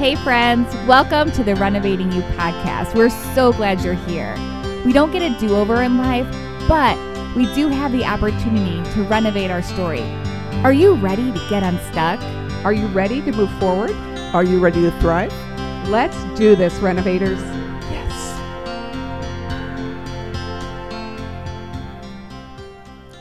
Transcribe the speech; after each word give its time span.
Hey, 0.00 0.14
friends, 0.14 0.72
welcome 0.86 1.30
to 1.32 1.44
the 1.44 1.54
Renovating 1.56 2.10
You 2.10 2.22
podcast. 2.22 2.94
We're 2.94 3.10
so 3.10 3.52
glad 3.52 3.82
you're 3.82 3.92
here. 3.92 4.34
We 4.82 4.94
don't 4.94 5.10
get 5.10 5.20
a 5.20 5.38
do 5.38 5.54
over 5.54 5.82
in 5.82 5.98
life, 5.98 6.26
but 6.66 6.96
we 7.36 7.52
do 7.54 7.68
have 7.68 7.92
the 7.92 8.06
opportunity 8.06 8.82
to 8.94 9.02
renovate 9.02 9.50
our 9.50 9.60
story. 9.60 10.00
Are 10.64 10.72
you 10.72 10.94
ready 10.94 11.30
to 11.30 11.46
get 11.50 11.62
unstuck? 11.62 12.18
Are 12.64 12.72
you 12.72 12.86
ready 12.86 13.20
to 13.20 13.30
move 13.32 13.52
forward? 13.58 13.90
Are 14.32 14.42
you 14.42 14.58
ready 14.58 14.80
to 14.80 14.90
thrive? 15.00 15.34
Let's 15.90 16.16
do 16.38 16.56
this, 16.56 16.72
renovators. 16.76 17.38
Yes. 17.90 18.40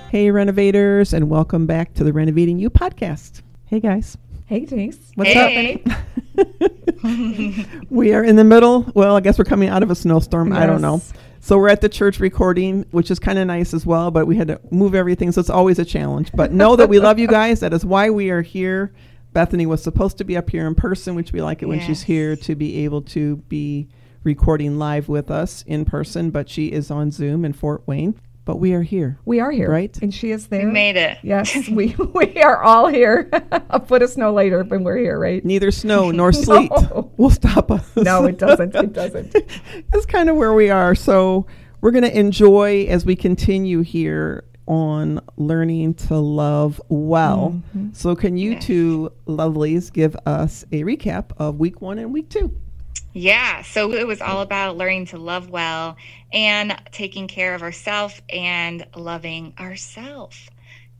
Hey, 0.10 0.32
renovators, 0.32 1.12
and 1.12 1.30
welcome 1.30 1.66
back 1.66 1.94
to 1.96 2.06
the 2.06 2.14
Renovating 2.14 2.58
You 2.58 2.70
podcast. 2.70 3.42
Hey, 3.66 3.82
guys. 3.82 4.18
Hey, 4.50 4.66
Denise. 4.66 5.12
What's 5.14 5.30
Hey. 5.30 5.84
up? 5.86 6.46
we 7.92 8.16
are 8.16 8.24
in 8.24 8.36
the 8.36 8.44
middle. 8.44 8.92
Well, 8.96 9.16
I 9.16 9.20
guess 9.20 9.38
we're 9.38 9.46
coming 9.46 9.70
out 9.70 9.84
of 9.84 9.92
a 9.92 9.96
snowstorm. 9.96 10.52
I 10.54 10.66
don't 10.66 10.82
know. 10.82 11.04
So 11.40 11.60
we're 11.60 11.70
at 11.70 11.82
the 11.82 11.88
church 11.88 12.20
recording, 12.20 12.84
which 12.90 13.12
is 13.12 13.20
kind 13.20 13.38
of 13.38 13.46
nice 13.46 13.76
as 13.76 13.86
well, 13.86 14.10
but 14.10 14.26
we 14.26 14.38
had 14.38 14.48
to 14.48 14.60
move 14.72 14.96
everything, 14.96 15.32
so 15.32 15.40
it's 15.40 15.52
always 15.52 15.78
a 15.78 15.86
challenge. 15.86 16.32
But 16.34 16.52
know 16.52 16.76
that 16.78 16.90
we 16.90 16.98
love 17.00 17.20
you 17.20 17.28
guys. 17.28 17.60
That 17.60 17.74
is 17.74 17.86
why 17.86 18.10
we 18.10 18.32
are 18.32 18.42
here. 18.42 18.92
Bethany 19.34 19.68
was 19.68 19.84
supposed 19.84 20.18
to 20.18 20.24
be 20.24 20.36
up 20.36 20.50
here 20.50 20.66
in 20.66 20.74
person, 20.74 21.14
which 21.14 21.32
we 21.32 21.44
like 21.44 21.62
it 21.62 21.68
when 21.68 21.80
she's 21.80 22.02
here 22.02 22.36
to 22.38 22.56
be 22.56 22.84
able 22.86 23.04
to 23.04 23.36
be 23.50 23.88
recording 24.24 24.80
live 24.80 25.10
with 25.10 25.30
us 25.30 25.64
in 25.68 25.86
person, 25.86 26.32
but 26.32 26.50
she 26.50 26.72
is 26.72 26.90
on 26.90 27.12
Zoom 27.12 27.46
in 27.46 27.54
Fort 27.54 27.84
Wayne. 27.86 28.20
But 28.50 28.58
we 28.58 28.74
are 28.74 28.82
here. 28.82 29.20
We 29.26 29.40
are 29.42 29.52
here. 29.52 29.70
Right. 29.70 29.96
And 30.02 30.12
she 30.12 30.32
is 30.32 30.48
there. 30.48 30.66
We 30.66 30.72
made 30.72 30.96
it. 30.98 31.20
Yes, 31.22 31.68
we, 31.70 31.96
we 32.16 32.42
are 32.42 32.64
all 32.64 32.88
here. 32.88 33.30
a 33.70 33.80
foot 33.86 34.02
of 34.02 34.10
snow 34.10 34.34
later, 34.34 34.64
but 34.64 34.82
we're 34.82 34.98
here, 34.98 35.20
right? 35.20 35.46
Neither 35.46 35.70
snow 35.70 36.10
nor 36.20 36.34
sleet 36.34 36.72
No. 36.72 37.12
will 37.18 37.30
stop 37.30 37.70
us. 37.70 37.88
No, 37.96 38.26
it 38.26 38.40
doesn't. 38.40 38.74
It 38.74 38.92
doesn't. 38.92 39.36
That's 39.92 40.08
kind 40.08 40.32
of 40.32 40.36
where 40.36 40.52
we 40.54 40.72
are. 40.72 40.96
So 40.96 41.46
we're 41.82 41.92
going 41.92 42.06
to 42.06 42.20
enjoy 42.20 42.86
as 42.90 43.06
we 43.06 43.16
continue 43.16 43.82
here 43.82 44.46
on 44.66 45.22
learning 45.38 45.94
to 45.94 46.18
love 46.18 46.82
well. 46.90 47.62
Mhm. 47.78 47.96
So, 47.96 48.16
can 48.16 48.36
you 48.36 48.60
two 48.60 49.12
lovelies 49.28 49.94
give 49.94 50.16
us 50.26 50.66
a 50.72 50.82
recap 50.82 51.34
of 51.38 51.60
week 51.60 51.82
one 51.82 52.00
and 52.00 52.12
week 52.12 52.30
two? 52.30 52.52
Yeah. 53.14 53.64
So 53.64 53.92
it 53.94 54.06
was 54.06 54.22
all 54.22 54.42
about 54.42 54.78
learning 54.78 55.08
to 55.08 55.18
love 55.18 55.50
well 55.50 55.98
and 56.32 56.80
taking 56.92 57.28
care 57.28 57.56
of 57.56 57.64
ourselves 57.64 58.22
and 58.30 58.86
loving 58.96 59.54
ourselves. 59.60 60.50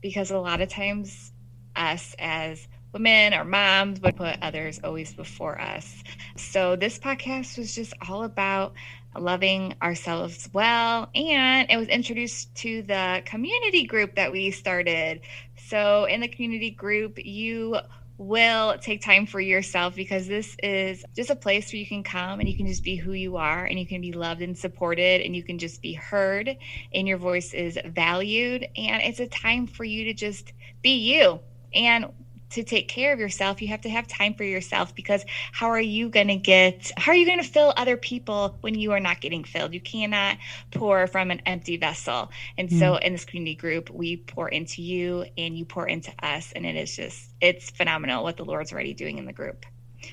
Because 0.00 0.30
a 0.30 0.38
lot 0.38 0.60
of 0.60 0.68
times, 0.68 1.32
us 1.76 2.16
as 2.18 2.66
women 2.92 3.32
or 3.34 3.44
moms 3.44 4.00
would 4.00 4.16
put 4.16 4.36
others 4.42 4.80
always 4.82 5.12
before 5.12 5.60
us. 5.60 6.02
So 6.36 6.74
this 6.74 6.98
podcast 6.98 7.56
was 7.58 7.74
just 7.74 7.94
all 8.08 8.24
about 8.24 8.74
loving 9.16 9.74
ourselves 9.82 10.48
well. 10.52 11.08
And 11.14 11.70
it 11.70 11.76
was 11.76 11.88
introduced 11.88 12.54
to 12.56 12.82
the 12.82 13.22
community 13.24 13.84
group 13.84 14.16
that 14.16 14.32
we 14.32 14.50
started. 14.50 15.20
So 15.68 16.04
in 16.06 16.20
the 16.20 16.28
community 16.28 16.70
group, 16.70 17.24
you 17.24 17.76
will 18.20 18.76
take 18.76 19.00
time 19.00 19.24
for 19.24 19.40
yourself 19.40 19.94
because 19.94 20.28
this 20.28 20.54
is 20.62 21.02
just 21.16 21.30
a 21.30 21.34
place 21.34 21.72
where 21.72 21.80
you 21.80 21.86
can 21.86 22.02
come 22.02 22.38
and 22.38 22.46
you 22.46 22.54
can 22.54 22.66
just 22.66 22.84
be 22.84 22.94
who 22.94 23.12
you 23.12 23.38
are 23.38 23.64
and 23.64 23.80
you 23.80 23.86
can 23.86 24.02
be 24.02 24.12
loved 24.12 24.42
and 24.42 24.56
supported 24.58 25.22
and 25.22 25.34
you 25.34 25.42
can 25.42 25.58
just 25.58 25.80
be 25.80 25.94
heard 25.94 26.54
and 26.92 27.08
your 27.08 27.16
voice 27.16 27.54
is 27.54 27.78
valued. 27.86 28.68
And 28.76 29.02
it's 29.02 29.20
a 29.20 29.26
time 29.26 29.66
for 29.66 29.84
you 29.84 30.04
to 30.04 30.12
just 30.12 30.52
be 30.82 30.96
you. 30.98 31.40
And 31.72 32.12
to 32.50 32.62
take 32.62 32.88
care 32.88 33.12
of 33.12 33.18
yourself 33.18 33.62
you 33.62 33.68
have 33.68 33.80
to 33.80 33.88
have 33.88 34.06
time 34.06 34.34
for 34.34 34.44
yourself 34.44 34.94
because 34.94 35.24
how 35.52 35.68
are 35.68 35.80
you 35.80 36.08
going 36.08 36.28
to 36.28 36.36
get 36.36 36.90
how 36.96 37.12
are 37.12 37.14
you 37.14 37.26
going 37.26 37.38
to 37.38 37.44
fill 37.44 37.72
other 37.76 37.96
people 37.96 38.56
when 38.60 38.74
you 38.74 38.92
are 38.92 39.00
not 39.00 39.20
getting 39.20 39.44
filled? 39.44 39.72
You 39.74 39.80
cannot 39.80 40.38
pour 40.70 41.06
from 41.06 41.30
an 41.30 41.40
empty 41.46 41.76
vessel. 41.76 42.30
And 42.58 42.70
so 42.70 42.94
hmm. 42.94 43.02
in 43.02 43.12
this 43.12 43.24
community 43.24 43.54
group 43.54 43.90
we 43.90 44.16
pour 44.16 44.48
into 44.48 44.82
you 44.82 45.24
and 45.36 45.56
you 45.56 45.64
pour 45.64 45.86
into 45.86 46.12
us 46.22 46.52
and 46.54 46.66
it 46.66 46.76
is 46.76 46.94
just 46.94 47.30
it's 47.40 47.70
phenomenal 47.70 48.22
what 48.22 48.36
the 48.36 48.44
lord's 48.44 48.72
already 48.72 48.94
doing 48.94 49.18
in 49.18 49.26
the 49.26 49.32
group. 49.32 49.66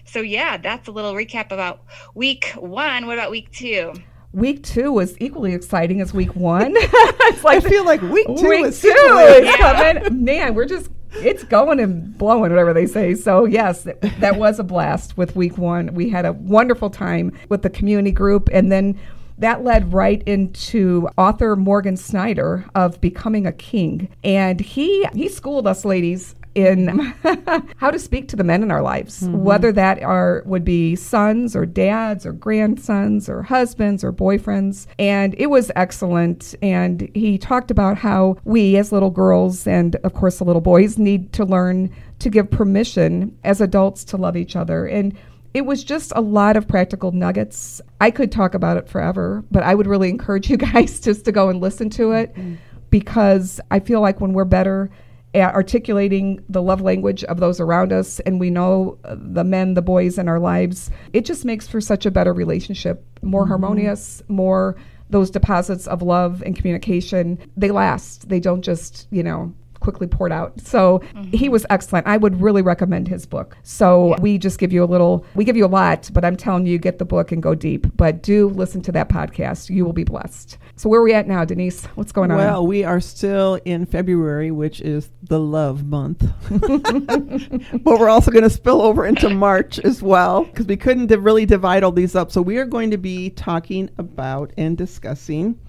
So 0.05 0.21
yeah 0.21 0.57
that's 0.57 0.87
a 0.87 0.91
little 0.91 1.13
recap 1.13 1.51
about 1.51 1.83
week 2.13 2.53
one. 2.55 3.07
What 3.07 3.17
about 3.17 3.31
week 3.31 3.51
two? 3.51 3.93
Week 4.33 4.61
two 4.61 4.91
was 4.91 5.15
equally 5.19 5.53
exciting 5.53 6.01
as 6.01 6.13
week 6.13 6.35
one. 6.35 6.73
it's 6.77 7.45
I 7.45 7.59
feel 7.59 7.85
like 7.85 8.01
week 8.01 8.27
two 8.27 8.49
week 8.49 8.65
is 8.65 8.81
two 8.81 8.89
is 8.89 9.55
coming. 9.55 10.23
Man, 10.23 10.53
we're 10.53 10.65
just 10.65 10.89
it's 11.25 11.43
going 11.43 11.79
and 11.79 12.17
blowing, 12.17 12.51
whatever 12.51 12.73
they 12.73 12.85
say. 12.85 13.15
So 13.15 13.45
yes, 13.45 13.83
th- 13.83 13.97
that 14.19 14.37
was 14.37 14.59
a 14.59 14.63
blast 14.63 15.17
with 15.17 15.35
week 15.35 15.57
one. 15.57 15.93
We 15.93 16.09
had 16.09 16.25
a 16.25 16.33
wonderful 16.33 16.89
time 16.89 17.31
with 17.49 17.61
the 17.61 17.69
community 17.69 18.11
group, 18.11 18.49
and 18.51 18.71
then 18.71 18.99
that 19.39 19.63
led 19.63 19.93
right 19.93 20.23
into 20.25 21.07
author 21.17 21.55
Morgan 21.55 21.95
Snyder 21.95 22.65
of 22.73 22.99
Becoming 23.01 23.45
a 23.45 23.51
King, 23.51 24.09
and 24.23 24.59
he 24.59 25.05
he 25.13 25.29
schooled 25.29 25.67
us 25.67 25.85
ladies 25.85 26.35
in 26.57 26.87
how 27.77 27.91
to 27.91 27.99
speak 27.99 28.27
to 28.27 28.35
the 28.35 28.43
men 28.43 28.63
in 28.63 28.71
our 28.71 28.81
lives, 28.81 29.21
mm-hmm. 29.21 29.43
whether 29.43 29.71
that 29.71 30.01
are 30.01 30.41
would 30.45 30.65
be 30.65 30.95
sons 30.95 31.55
or 31.55 31.65
dads 31.65 32.25
or 32.25 32.33
grandsons 32.33 33.29
or 33.29 33.43
husbands 33.43 34.03
or 34.03 34.11
boyfriends. 34.11 34.87
And 34.97 35.35
it 35.37 35.47
was 35.47 35.71
excellent. 35.75 36.55
And 36.61 37.09
he 37.13 37.37
talked 37.37 37.71
about 37.71 37.97
how 37.97 38.37
we 38.43 38.75
as 38.77 38.91
little 38.91 39.11
girls 39.11 39.67
and 39.67 39.95
of 39.97 40.13
course 40.13 40.39
the 40.39 40.45
little 40.45 40.61
boys 40.61 40.97
need 40.97 41.31
to 41.33 41.45
learn 41.45 41.93
to 42.19 42.29
give 42.29 42.49
permission 42.49 43.37
as 43.43 43.61
adults 43.61 44.03
to 44.05 44.17
love 44.17 44.35
each 44.35 44.55
other. 44.55 44.87
And 44.87 45.15
it 45.53 45.65
was 45.65 45.83
just 45.83 46.11
a 46.15 46.21
lot 46.21 46.57
of 46.57 46.67
practical 46.67 47.11
nuggets. 47.11 47.81
I 48.01 48.11
could 48.11 48.31
talk 48.31 48.53
about 48.53 48.77
it 48.77 48.89
forever, 48.89 49.43
but 49.51 49.63
I 49.63 49.75
would 49.75 49.87
really 49.87 50.09
encourage 50.17 50.49
you 50.49 50.57
guys 50.57 50.99
just 50.99 51.25
to 51.25 51.31
go 51.31 51.49
and 51.49 51.61
listen 51.61 51.89
to 51.91 52.11
it 52.11 52.33
mm-hmm. 52.33 52.55
because 52.89 53.59
I 53.69 53.79
feel 53.79 54.01
like 54.01 54.19
when 54.19 54.33
we're 54.33 54.45
better 54.45 54.89
articulating 55.35 56.43
the 56.49 56.61
love 56.61 56.81
language 56.81 57.23
of 57.25 57.39
those 57.39 57.59
around 57.59 57.91
us 57.91 58.19
and 58.21 58.39
we 58.39 58.49
know 58.49 58.97
uh, 59.03 59.15
the 59.17 59.43
men, 59.43 59.73
the 59.73 59.81
boys 59.81 60.17
in 60.17 60.27
our 60.27 60.39
lives, 60.39 60.89
it 61.13 61.25
just 61.25 61.45
makes 61.45 61.67
for 61.67 61.81
such 61.81 62.05
a 62.05 62.11
better 62.11 62.33
relationship, 62.33 63.05
more 63.21 63.45
harmonious, 63.45 64.21
more 64.27 64.75
those 65.09 65.29
deposits 65.29 65.87
of 65.87 66.01
love 66.01 66.41
and 66.43 66.55
communication. 66.55 67.39
They 67.55 67.71
last. 67.71 68.29
They 68.29 68.39
don't 68.39 68.61
just, 68.61 69.07
you 69.11 69.23
know, 69.23 69.53
quickly 69.79 70.07
poured 70.07 70.31
out. 70.31 70.59
So 70.61 70.99
mm-hmm. 70.99 71.31
he 71.31 71.49
was 71.49 71.65
excellent. 71.69 72.07
I 72.07 72.17
would 72.17 72.41
really 72.41 72.61
recommend 72.61 73.07
his 73.07 73.25
book. 73.25 73.57
So 73.63 74.15
we 74.19 74.37
just 74.37 74.59
give 74.59 74.73
you 74.73 74.83
a 74.83 74.85
little, 74.85 75.25
we 75.35 75.43
give 75.43 75.57
you 75.57 75.65
a 75.65 75.67
lot, 75.67 76.09
but 76.13 76.25
I'm 76.25 76.35
telling 76.35 76.65
you, 76.65 76.77
get 76.77 76.99
the 76.99 77.05
book 77.05 77.31
and 77.31 77.41
go 77.41 77.55
deep. 77.55 77.87
But 77.95 78.23
do 78.23 78.49
listen 78.49 78.81
to 78.83 78.91
that 78.93 79.09
podcast. 79.09 79.69
You 79.69 79.85
will 79.85 79.93
be 79.93 80.03
blessed. 80.03 80.57
So 80.75 80.89
where 80.89 80.99
are 80.99 81.03
we 81.03 81.13
at 81.13 81.27
now, 81.27 81.43
Denise? 81.45 81.85
What's 81.95 82.11
going 82.11 82.31
on? 82.31 82.37
Well, 82.37 82.67
we 82.67 82.83
are 82.83 83.01
still 83.01 83.59
in 83.65 83.85
February, 83.85 84.51
which 84.51 84.81
is 84.81 85.09
the 85.23 85.39
love 85.39 85.85
month. 85.85 86.23
but 86.49 87.99
we're 87.99 88.09
also 88.09 88.31
going 88.31 88.43
to 88.43 88.49
spill 88.49 88.81
over 88.81 89.05
into 89.05 89.29
March 89.29 89.79
as 89.79 90.01
well 90.01 90.43
because 90.43 90.67
we 90.67 90.77
couldn't 90.77 91.07
really 91.21 91.45
divide 91.45 91.83
all 91.83 91.91
these 91.91 92.15
up. 92.15 92.31
So 92.31 92.41
we 92.41 92.57
are 92.57 92.65
going 92.65 92.91
to 92.91 92.97
be 92.97 93.29
talking 93.31 93.89
about 93.97 94.51
and 94.57 94.77
discussing 94.77 95.59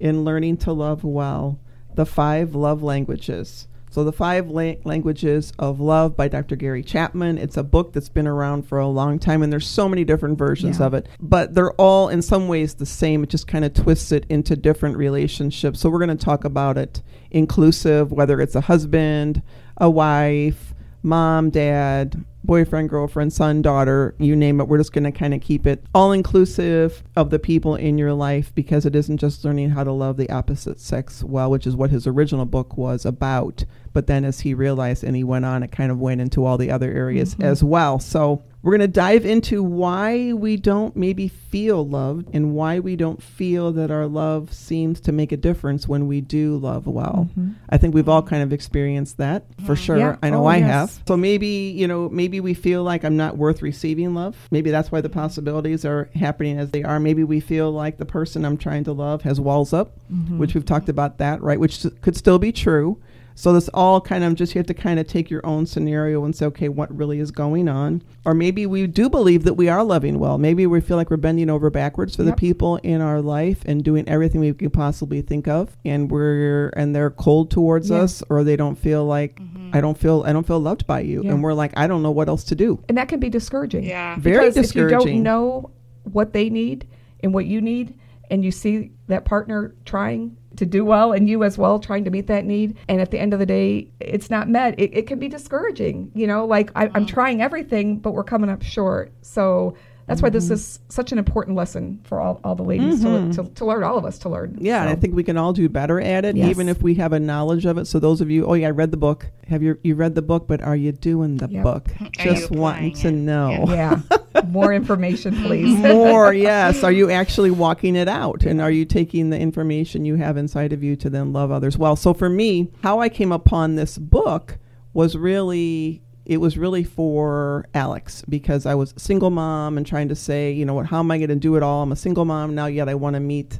in 0.00 0.24
learning 0.24 0.58
to 0.58 0.72
love 0.72 1.04
well 1.04 1.58
the 1.98 2.06
five 2.06 2.54
love 2.54 2.80
languages. 2.80 3.66
So 3.90 4.04
the 4.04 4.12
five 4.12 4.48
la- 4.48 4.74
languages 4.84 5.52
of 5.58 5.80
love 5.80 6.16
by 6.16 6.28
Dr. 6.28 6.54
Gary 6.54 6.84
Chapman. 6.84 7.38
It's 7.38 7.56
a 7.56 7.64
book 7.64 7.92
that's 7.92 8.08
been 8.08 8.28
around 8.28 8.68
for 8.68 8.78
a 8.78 8.86
long 8.86 9.18
time 9.18 9.42
and 9.42 9.52
there's 9.52 9.66
so 9.66 9.88
many 9.88 10.04
different 10.04 10.38
versions 10.38 10.78
Yeah. 10.78 10.86
of 10.86 10.94
it, 10.94 11.08
but 11.20 11.54
they're 11.54 11.72
all 11.72 12.08
in 12.08 12.22
some 12.22 12.46
ways 12.46 12.74
the 12.74 12.86
same. 12.86 13.24
It 13.24 13.30
just 13.30 13.48
kind 13.48 13.64
of 13.64 13.74
twists 13.74 14.12
it 14.12 14.26
into 14.28 14.54
different 14.54 14.96
relationships. 14.96 15.80
So 15.80 15.90
we're 15.90 15.98
going 16.06 16.16
to 16.16 16.24
talk 16.24 16.44
about 16.44 16.78
it 16.78 17.02
inclusive, 17.32 18.12
whether 18.12 18.40
it's 18.40 18.54
a 18.54 18.60
husband, 18.60 19.42
a 19.76 19.90
wife, 19.90 20.74
mom, 21.02 21.50
dad, 21.50 22.24
boyfriend, 22.48 22.88
girlfriend, 22.88 23.30
son, 23.30 23.60
daughter, 23.60 24.14
you 24.18 24.34
name 24.34 24.58
it. 24.58 24.66
We're 24.66 24.78
just 24.78 24.94
going 24.94 25.04
to 25.04 25.12
kind 25.12 25.34
of 25.34 25.42
keep 25.42 25.66
it 25.66 25.84
all 25.94 26.12
inclusive 26.12 27.04
of 27.14 27.28
the 27.28 27.38
people 27.38 27.74
in 27.74 27.98
your 27.98 28.14
life 28.14 28.54
because 28.54 28.86
it 28.86 28.96
isn't 28.96 29.18
just 29.18 29.44
learning 29.44 29.68
how 29.68 29.84
to 29.84 29.92
love 29.92 30.16
the 30.16 30.30
opposite 30.30 30.80
sex 30.80 31.22
well, 31.22 31.50
which 31.50 31.66
is 31.66 31.76
what 31.76 31.90
his 31.90 32.06
original 32.06 32.46
book 32.46 32.78
was 32.78 33.04
about. 33.04 33.66
But 33.92 34.06
then 34.06 34.24
as 34.24 34.40
he 34.40 34.54
realized 34.54 35.04
and 35.04 35.16
he 35.16 35.24
went 35.24 35.44
on, 35.44 35.62
it 35.62 35.72
kind 35.72 35.90
of 35.90 35.98
went 35.98 36.20
into 36.20 36.44
all 36.44 36.58
the 36.58 36.70
other 36.70 36.90
areas 36.92 37.34
mm-hmm. 37.34 37.44
as 37.44 37.62
well. 37.64 37.98
So 37.98 38.42
we're 38.62 38.72
going 38.76 38.80
to 38.80 38.88
dive 38.88 39.24
into 39.24 39.62
why 39.62 40.32
we 40.32 40.56
don't 40.56 40.96
maybe 40.96 41.28
feel 41.28 41.86
loved 41.86 42.28
and 42.34 42.54
why 42.54 42.80
we 42.80 42.96
don't 42.96 43.22
feel 43.22 43.70
that 43.72 43.90
our 43.90 44.06
love 44.06 44.52
seems 44.52 45.00
to 45.02 45.12
make 45.12 45.30
a 45.30 45.36
difference 45.36 45.86
when 45.86 46.08
we 46.08 46.20
do 46.20 46.56
love 46.56 46.86
well. 46.86 47.28
Mm-hmm. 47.30 47.52
I 47.70 47.78
think 47.78 47.94
we've 47.94 48.08
all 48.08 48.22
kind 48.22 48.42
of 48.42 48.52
experienced 48.52 49.16
that 49.18 49.44
for 49.64 49.76
sure. 49.76 49.96
Yeah. 49.96 50.16
I 50.22 50.30
know 50.30 50.42
Oh, 50.42 50.46
I 50.46 50.56
yes. 50.56 50.66
have. 50.68 51.02
So 51.06 51.16
maybe, 51.16 51.46
you 51.46 51.86
know, 51.86 52.08
maybe 52.08 52.40
we 52.40 52.52
feel 52.52 52.82
like 52.82 53.04
I'm 53.04 53.16
not 53.16 53.36
worth 53.36 53.62
receiving 53.62 54.14
love. 54.14 54.36
Maybe 54.50 54.70
that's 54.70 54.90
why 54.90 55.00
the 55.00 55.08
possibilities 55.08 55.84
are 55.84 56.10
happening 56.14 56.58
as 56.58 56.70
they 56.70 56.82
are. 56.82 56.98
Maybe 56.98 57.22
we 57.24 57.38
feel 57.40 57.70
like 57.70 57.98
the 57.98 58.06
person 58.06 58.44
I'm 58.44 58.56
trying 58.56 58.84
to 58.84 58.92
love 58.92 59.22
has 59.22 59.40
walls 59.40 59.72
up, 59.72 59.92
mm-hmm. 60.12 60.38
which 60.38 60.54
we've 60.54 60.66
talked 60.66 60.88
about 60.88 61.18
that, 61.18 61.40
right? 61.42 61.60
Which 61.60 61.86
could 62.02 62.16
still 62.16 62.38
be 62.40 62.50
true. 62.52 63.00
So 63.38 63.52
this 63.52 63.68
all 63.72 64.00
kind 64.00 64.24
of 64.24 64.34
just 64.34 64.52
you 64.52 64.58
have 64.58 64.66
to 64.66 64.74
kind 64.74 64.98
of 64.98 65.06
take 65.06 65.30
your 65.30 65.46
own 65.46 65.64
scenario 65.64 66.24
and 66.24 66.34
say, 66.34 66.44
okay, 66.46 66.68
what 66.68 66.92
really 66.92 67.20
is 67.20 67.30
going 67.30 67.68
on? 67.68 68.02
Or 68.24 68.34
maybe 68.34 68.66
we 68.66 68.88
do 68.88 69.08
believe 69.08 69.44
that 69.44 69.54
we 69.54 69.68
are 69.68 69.84
loving 69.84 70.18
well. 70.18 70.38
Maybe 70.38 70.66
we 70.66 70.80
feel 70.80 70.96
like 70.96 71.08
we're 71.08 71.18
bending 71.18 71.48
over 71.48 71.70
backwards 71.70 72.16
for 72.16 72.24
Yep. 72.24 72.34
the 72.34 72.36
people 72.36 72.78
in 72.78 73.00
our 73.00 73.22
life 73.22 73.62
and 73.64 73.84
doing 73.84 74.08
everything 74.08 74.40
we 74.40 74.52
could 74.52 74.72
possibly 74.72 75.22
think 75.22 75.46
of, 75.46 75.76
and 75.84 76.10
we're 76.10 76.70
and 76.70 76.96
they're 76.96 77.10
cold 77.10 77.52
towards 77.52 77.90
Yeah. 77.90 77.98
us, 77.98 78.24
or 78.28 78.42
they 78.42 78.56
don't 78.56 78.74
feel 78.76 79.04
like 79.04 79.36
mm-hmm. 79.38 79.70
I 79.72 79.80
don't 79.82 79.96
feel 79.96 80.24
I 80.26 80.32
don't 80.32 80.44
feel 80.44 80.58
loved 80.58 80.88
by 80.88 81.02
you, 81.02 81.22
Yeah. 81.22 81.30
and 81.30 81.40
we're 81.40 81.54
like 81.54 81.70
I 81.76 81.86
don't 81.86 82.02
know 82.02 82.10
what 82.10 82.28
else 82.28 82.42
to 82.42 82.56
do. 82.56 82.82
And 82.88 82.98
that 82.98 83.06
can 83.06 83.20
be 83.20 83.30
discouraging. 83.30 83.84
Yeah. 83.84 84.16
Very 84.18 84.48
because 84.48 84.70
if 84.70 84.74
you 84.74 84.88
don't 84.88 85.22
know 85.22 85.70
what 86.02 86.32
they 86.32 86.50
need 86.50 86.88
and 87.22 87.32
what 87.32 87.46
you 87.46 87.60
need, 87.60 87.94
and 88.32 88.44
you 88.44 88.50
see 88.50 88.90
that 89.06 89.24
partner 89.24 89.76
trying 89.84 90.37
to 90.58 90.66
do 90.66 90.84
well 90.84 91.12
and 91.12 91.28
you 91.28 91.42
as 91.44 91.56
well 91.56 91.78
trying 91.78 92.04
to 92.04 92.10
meet 92.10 92.26
that 92.26 92.44
need, 92.44 92.76
and 92.88 93.00
at 93.00 93.10
the 93.10 93.18
end 93.18 93.32
of 93.32 93.38
the 93.38 93.46
day, 93.46 93.88
it's 94.00 94.30
not 94.30 94.48
met, 94.48 94.78
it, 94.78 94.96
it 94.96 95.06
can 95.06 95.18
be 95.18 95.28
discouraging. 95.28 96.10
You 96.14 96.26
know, 96.26 96.44
like 96.44 96.70
I. 96.74 96.84
I'm 96.88 97.04
uh-huh. 97.04 97.06
trying 97.06 97.42
everything, 97.42 97.98
but 97.98 98.12
we're 98.12 98.24
coming 98.24 98.50
up 98.50 98.62
short. 98.62 99.12
So 99.22 99.74
that's 100.08 100.20
why 100.22 100.28
Mm-hmm. 100.30 100.34
this 100.34 100.50
is 100.50 100.80
such 100.88 101.12
an 101.12 101.18
important 101.18 101.56
lesson 101.56 102.00
for 102.04 102.18
all, 102.20 102.40
all 102.42 102.54
the 102.54 102.62
ladies 102.64 103.02
to, 103.02 103.30
to, 103.34 103.44
to 103.54 103.64
learn, 103.64 103.84
all 103.84 103.96
of 103.98 104.04
us 104.04 104.18
to 104.20 104.28
learn. 104.28 104.56
Yeah, 104.60 104.80
and 104.80 104.90
I 104.90 104.94
think 104.96 105.14
we 105.14 105.22
can 105.22 105.36
all 105.36 105.52
do 105.52 105.68
better 105.68 106.00
at 106.00 106.24
it, 106.24 106.34
Yes. 106.36 106.48
even 106.50 106.68
if 106.68 106.82
we 106.82 106.94
have 106.96 107.12
a 107.12 107.20
knowledge 107.20 107.64
of 107.66 107.78
it. 107.78 107.86
So 107.86 107.98
those 108.00 108.20
of 108.20 108.30
you, 108.30 108.46
oh 108.46 108.54
yeah, 108.54 108.68
I 108.68 108.70
read 108.70 108.90
the 108.90 108.96
book. 108.96 109.26
Have 109.48 109.62
you 109.62 109.78
you 109.84 109.94
read 109.94 110.14
the 110.14 110.22
book? 110.22 110.46
But 110.48 110.60
are 110.62 110.74
you 110.76 110.92
doing 110.92 111.36
the 111.36 111.48
Yep. 111.48 111.62
book? 111.62 111.88
Are 112.00 112.08
Just 112.24 112.50
wanting 112.50 112.94
to 112.94 113.08
it? 113.08 113.12
know. 113.12 113.64
Yeah. 113.68 114.00
More 114.48 114.72
information, 114.72 115.34
please. 115.44 115.78
More, 115.78 116.32
yes. 116.34 116.82
Are 116.82 116.92
you 116.92 117.10
actually 117.20 117.50
walking 117.50 117.96
it 117.96 118.08
out? 118.08 118.44
And 118.44 118.60
are 118.60 118.70
you 118.70 118.84
taking 118.84 119.30
the 119.30 119.38
information 119.38 120.04
you 120.04 120.16
have 120.16 120.36
inside 120.36 120.72
of 120.72 120.82
you 120.82 120.96
to 120.96 121.10
then 121.10 121.32
love 121.32 121.50
others 121.50 121.76
well? 121.78 121.96
So 121.96 122.14
for 122.14 122.28
me, 122.28 122.70
how 122.82 123.00
I 123.00 123.08
came 123.08 123.32
upon 123.32 123.74
this 123.76 123.98
book 123.98 124.58
was 124.92 125.16
really 125.16 126.02
it 126.28 126.36
was 126.36 126.58
really 126.58 126.84
for 126.84 127.64
Alex 127.72 128.22
because 128.28 128.66
I 128.66 128.74
was 128.74 128.92
a 128.94 129.00
single 129.00 129.30
mom 129.30 129.78
and 129.78 129.86
trying 129.86 130.08
to 130.10 130.14
say, 130.14 130.52
you 130.52 130.66
know 130.66 130.74
what, 130.74 130.86
how 130.86 130.98
am 130.98 131.10
I 131.10 131.16
going 131.16 131.30
to 131.30 131.36
do 131.36 131.56
it 131.56 131.62
all? 131.62 131.82
I'm 131.82 131.90
a 131.90 131.96
single 131.96 132.26
mom 132.26 132.54
now, 132.54 132.66
yet 132.66 132.86
I 132.86 132.94
want 132.94 133.14
to 133.14 133.20
meet 133.20 133.58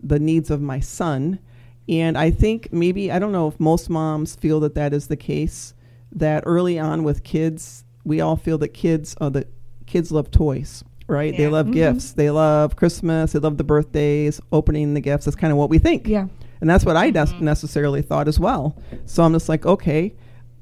the 0.00 0.20
needs 0.20 0.48
of 0.48 0.60
my 0.60 0.78
son. 0.78 1.40
And 1.88 2.16
I 2.16 2.30
think 2.30 2.72
maybe, 2.72 3.10
I 3.10 3.18
don't 3.18 3.32
know 3.32 3.48
if 3.48 3.58
most 3.58 3.90
moms 3.90 4.36
feel 4.36 4.60
that 4.60 4.76
that 4.76 4.94
is 4.94 5.08
the 5.08 5.16
case, 5.16 5.74
that 6.12 6.44
early 6.46 6.78
on 6.78 7.02
with 7.02 7.24
kids, 7.24 7.84
we 8.04 8.20
all 8.20 8.36
feel 8.36 8.58
that 8.58 8.68
kids 8.68 9.16
are 9.20 9.30
the 9.30 9.46
kids 9.86 10.12
love 10.12 10.30
toys, 10.30 10.84
right? 11.08 11.36
They 11.36 11.42
Yeah. 11.42 11.48
love 11.48 11.66
mm-hmm. 11.66 11.74
gifts. 11.74 12.12
They 12.12 12.30
love 12.30 12.76
Christmas. 12.76 13.32
They 13.32 13.40
love 13.40 13.58
the 13.58 13.64
birthdays, 13.64 14.40
opening 14.52 14.94
the 14.94 15.00
gifts. 15.00 15.24
That's 15.24 15.36
kind 15.36 15.50
of 15.52 15.58
what 15.58 15.68
we 15.68 15.78
think. 15.78 16.06
Yeah. 16.06 16.28
And 16.60 16.70
that's 16.70 16.84
what 16.84 16.96
I 16.96 17.10
des- 17.10 17.26
mm-hmm. 17.26 17.44
necessarily 17.44 18.02
thought 18.02 18.28
as 18.28 18.38
well. 18.38 18.76
So 19.04 19.24
I'm 19.24 19.32
just 19.32 19.48
like, 19.48 19.66
okay. 19.66 20.14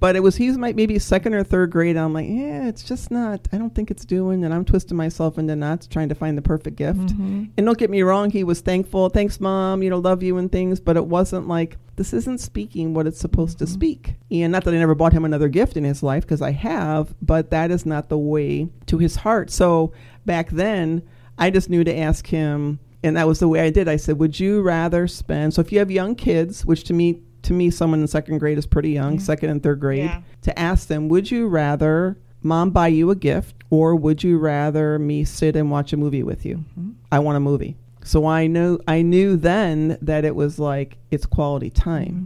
But 0.03 0.17
it 0.17 0.21
was 0.21 0.35
he's 0.35 0.59
my 0.59 0.73
maybe 0.73 0.99
second 0.99 1.33
or 1.33 1.45
third 1.45 1.71
grade. 1.71 1.97
I'm 1.97 2.13
like, 2.13 2.27
yeah, 2.29 2.67
it's 2.67 2.83
just 2.83 3.13
not. 3.13 3.47
I 3.53 3.57
don't 3.57 3.73
think 3.73 3.89
it's 3.89 4.05
doing. 4.05 4.45
And 4.45 4.53
I'm 4.53 4.65
twisting 4.65 4.97
myself 4.97 5.39
into 5.39 5.55
knots 5.55 5.87
trying 5.87 6.09
to 6.09 6.17
find 6.17 6.37
the 6.37 6.43
perfect 6.43 6.75
gift. 6.75 6.99
Mm-hmm. 6.99 7.45
And 7.57 7.65
don't 7.65 7.79
get 7.79 7.89
me 7.89 8.03
wrong, 8.03 8.29
he 8.29 8.43
was 8.43 8.63
thankful. 8.63 9.11
Thanks, 9.11 9.39
mom. 9.39 9.81
You 9.81 9.91
know, 9.91 9.99
love 10.01 10.25
you 10.25 10.39
and 10.39 10.51
things. 10.51 10.81
But 10.81 10.97
it 10.97 11.07
wasn't 11.07 11.47
like 11.47 11.77
this 11.95 12.13
isn't 12.13 12.41
speaking 12.41 12.95
what 12.95 13.07
it's 13.07 13.21
supposed 13.21 13.61
to 13.61 13.67
speak. 13.69 14.17
And 14.29 14.51
not 14.51 14.65
that 14.65 14.75
I 14.75 14.79
never 14.79 14.97
bought 14.97 15.13
him 15.13 15.25
another 15.25 15.47
gift 15.47 15.77
in 15.77 15.85
his 15.85 16.03
life 16.03 16.25
because 16.25 16.43
I 16.43 16.51
have, 16.51 17.15
but 17.23 17.51
that 17.51 17.71
is 17.71 17.87
not 17.87 18.09
the 18.09 18.19
way 18.19 18.71
to 18.87 18.99
his 18.99 19.15
heart. 19.15 19.53
So 19.53 19.93
back 20.27 20.51
then, 20.51 21.03
I 21.39 21.51
just 21.51 21.71
knew 21.71 21.85
to 21.85 21.97
ask 21.97 22.27
him 22.27 22.81
and 23.05 23.17
that 23.17 23.29
was 23.29 23.39
the 23.39 23.47
way 23.47 23.61
I 23.61 23.71
did. 23.71 23.87
I 23.87 23.97
said, 23.97 24.19
"Would 24.19 24.41
you 24.41 24.63
rather 24.63 25.07
spend?" 25.07 25.55
So 25.55 25.61
if 25.61 25.71
you 25.71 25.79
have 25.79 25.93
young 25.93 26.17
kids, 26.17 26.67
which 26.67 26.83
to 26.85 26.93
me, 26.93 27.21
to 27.43 27.53
me, 27.53 27.71
someone 27.71 28.01
in 28.01 28.07
second 28.07 28.39
grade 28.39 28.59
is 28.59 28.67
pretty 28.67 28.91
young, 28.91 29.19
second 29.19 29.51
and 29.51 29.63
third 29.63 29.81
grade, 29.81 30.05
Yeah. 30.05 30.21
to 30.43 30.59
ask 30.59 30.89
them, 30.89 31.09
"Would 31.09 31.31
you 31.31 31.49
rather 31.49 32.17
mom 32.43 32.71
buy 32.71 32.89
you 32.89 33.11
a 33.11 33.15
gift, 33.17 33.55
or 33.71 33.95
would 33.97 34.23
you 34.25 34.39
rather 34.39 34.99
me 34.99 35.25
sit 35.25 35.57
and 35.57 35.71
watch 35.71 35.93
a 35.93 35.97
movie 35.97 36.23
with 36.23 36.45
you? 36.47 36.57
Mm-hmm. 36.79 36.91
I 37.11 37.19
want 37.19 37.37
a 37.37 37.41
movie." 37.41 37.77
So 38.05 38.27
I 38.27 38.47
knew, 38.49 38.79
I 38.89 39.03
knew 39.03 39.37
then 39.37 39.97
that 40.03 40.25
it 40.25 40.35
was 40.35 40.59
like 40.59 40.99
it's 41.11 41.27
quality 41.27 41.71
time. 41.71 42.07
Mm-hmm. 42.09 42.25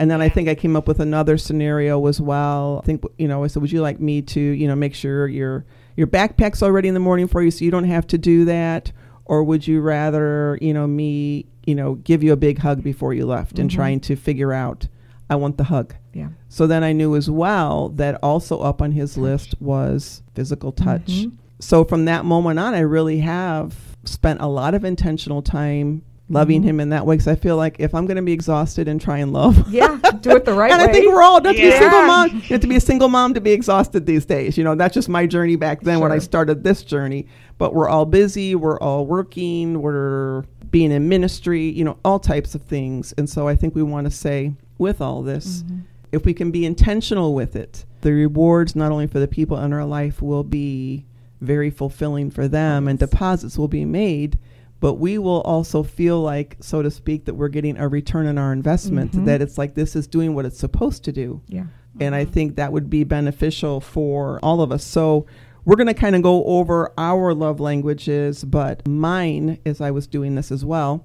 And 0.00 0.10
then 0.10 0.20
I 0.20 0.28
think 0.28 0.48
I 0.48 0.54
came 0.54 0.76
up 0.76 0.86
with 0.86 1.00
another 1.00 1.36
scenario 1.36 2.06
as 2.06 2.20
well. 2.20 2.80
I 2.82 2.86
think 2.86 3.02
you 3.18 3.26
know, 3.26 3.42
I 3.42 3.48
said, 3.48 3.62
"Would 3.62 3.72
you 3.72 3.80
like 3.82 4.00
me 4.00 4.22
to, 4.22 4.40
you 4.40 4.68
know, 4.68 4.76
make 4.76 4.94
sure 4.94 5.26
your 5.26 5.64
your 5.96 6.06
backpack's 6.06 6.62
already 6.62 6.86
in 6.86 6.94
the 6.94 7.00
morning 7.00 7.26
for 7.26 7.42
you, 7.42 7.50
so 7.50 7.64
you 7.64 7.72
don't 7.72 7.82
have 7.84 8.06
to 8.08 8.18
do 8.18 8.44
that, 8.44 8.92
or 9.28 9.44
would 9.44 9.66
you 9.66 9.80
rather, 9.80 10.58
you 10.60 10.74
know, 10.74 10.86
me, 10.86 11.46
you 11.66 11.74
know, 11.74 11.94
give 11.96 12.22
you 12.22 12.32
a 12.32 12.36
big 12.36 12.58
hug 12.58 12.82
before 12.82 13.14
you 13.14 13.26
left 13.26 13.58
and 13.58 13.70
trying 13.70 14.00
to 14.00 14.16
figure 14.16 14.52
out, 14.52 14.88
I 15.30 15.36
want 15.36 15.58
the 15.58 15.64
hug." 15.64 15.94
Yeah. 16.14 16.28
So 16.48 16.66
then 16.66 16.82
I 16.82 16.92
knew 16.92 17.14
as 17.14 17.30
well 17.30 17.90
that 17.90 18.18
also 18.22 18.58
up 18.60 18.82
on 18.82 18.92
his 18.92 19.16
list 19.16 19.54
was 19.60 20.22
physical 20.34 20.72
touch. 20.72 21.26
Mhm. 21.26 21.32
So 21.60 21.84
from 21.84 22.06
that 22.06 22.24
moment 22.24 22.58
on, 22.58 22.74
I 22.74 22.80
really 22.80 23.18
have 23.18 23.96
spent 24.04 24.40
a 24.40 24.46
lot 24.46 24.74
of 24.74 24.84
intentional 24.84 25.42
time 25.42 26.02
loving 26.30 26.60
Mm-hmm. 26.60 26.68
him 26.68 26.80
in 26.80 26.88
that 26.90 27.06
way 27.06 27.14
because 27.16 27.28
I 27.28 27.36
feel 27.36 27.56
like 27.56 27.76
if 27.78 27.94
I'm 27.94 28.06
going 28.06 28.16
to 28.16 28.22
be 28.22 28.32
exhausted 28.32 28.86
and 28.88 29.00
try 29.00 29.18
and 29.18 29.32
love, 29.32 29.68
Yeah. 29.72 29.98
Do 30.20 30.36
it 30.36 30.44
the 30.44 30.52
right 30.52 30.70
and 30.70 30.78
way. 30.80 30.84
And 30.84 30.90
I 30.90 30.92
think 30.92 31.06
we're 31.12 31.22
all, 31.22 31.40
not 31.40 31.52
to 31.54 31.58
be 31.60 31.68
a 31.68 31.78
single 31.78 32.02
mom, 32.02 32.28
you 32.34 32.40
have 32.40 32.60
to 32.60 32.66
be 32.66 32.76
a 32.76 32.80
single 32.80 33.08
mom 33.08 33.34
to 33.34 33.40
be 33.40 33.52
exhausted 33.52 34.04
these 34.06 34.24
days. 34.26 34.58
You 34.58 34.64
know, 34.64 34.74
that's 34.74 34.94
just 34.94 35.08
my 35.08 35.26
journey 35.26 35.56
back 35.56 35.80
then 35.82 36.00
when 36.00 36.12
I 36.12 36.18
started 36.18 36.64
this 36.64 36.82
journey. 36.82 37.26
But 37.56 37.74
we're 37.74 37.88
all 37.88 38.04
busy, 38.04 38.54
we're 38.54 38.78
all 38.78 39.06
working, 39.06 39.80
we're 39.82 40.42
being 40.70 40.92
in 40.92 41.08
ministry, 41.08 41.62
you 41.70 41.82
know, 41.84 41.98
all 42.04 42.18
types 42.18 42.54
of 42.54 42.62
things. 42.62 43.14
And 43.16 43.28
so 43.28 43.48
I 43.48 43.56
think 43.56 43.74
we 43.74 43.82
want 43.82 44.04
to 44.06 44.10
say 44.10 44.52
with 44.76 45.00
all 45.00 45.22
this, 45.22 45.62
Mm-hmm. 45.62 45.78
if 46.12 46.24
we 46.26 46.34
can 46.34 46.50
be 46.50 46.66
intentional 46.66 47.34
with 47.34 47.56
it, 47.56 47.84
the 48.02 48.12
rewards 48.12 48.76
not 48.76 48.92
only 48.92 49.06
for 49.06 49.18
the 49.18 49.26
people 49.28 49.58
in 49.58 49.72
our 49.72 49.84
life 49.84 50.20
will 50.22 50.44
be 50.44 51.04
very 51.40 51.70
fulfilling 51.70 52.30
for 52.30 52.48
them 52.48 52.86
and 52.86 52.98
deposits 52.98 53.56
will 53.56 53.68
be 53.68 53.84
made, 53.84 54.38
but 54.80 54.94
we 54.94 55.18
will 55.18 55.40
also 55.42 55.82
feel 55.82 56.20
like, 56.20 56.56
so 56.60 56.82
to 56.82 56.90
speak, 56.90 57.24
that 57.24 57.34
we're 57.34 57.48
getting 57.48 57.76
a 57.78 57.88
return 57.88 58.26
on 58.26 58.38
our 58.38 58.52
investment, 58.52 59.12
Mhm. 59.12 59.24
that 59.26 59.42
it's 59.42 59.58
like 59.58 59.74
this 59.74 59.96
is 59.96 60.06
doing 60.06 60.34
what 60.34 60.44
it's 60.44 60.58
supposed 60.58 61.04
to 61.04 61.12
do. 61.12 61.40
yeah. 61.48 61.64
And 62.00 62.14
I 62.14 62.24
think 62.24 62.54
that 62.56 62.72
would 62.72 62.88
be 62.88 63.02
beneficial 63.02 63.80
for 63.80 64.38
all 64.40 64.60
of 64.60 64.70
us. 64.70 64.84
So 64.84 65.26
we're 65.64 65.74
going 65.74 65.88
to 65.88 65.94
kind 65.94 66.14
of 66.14 66.22
go 66.22 66.44
over 66.44 66.92
our 66.96 67.34
love 67.34 67.58
languages, 67.58 68.44
but 68.44 68.86
mine, 68.86 69.58
as 69.66 69.80
I 69.80 69.90
was 69.90 70.06
doing 70.06 70.36
this 70.36 70.52
as 70.52 70.64
well. 70.64 71.04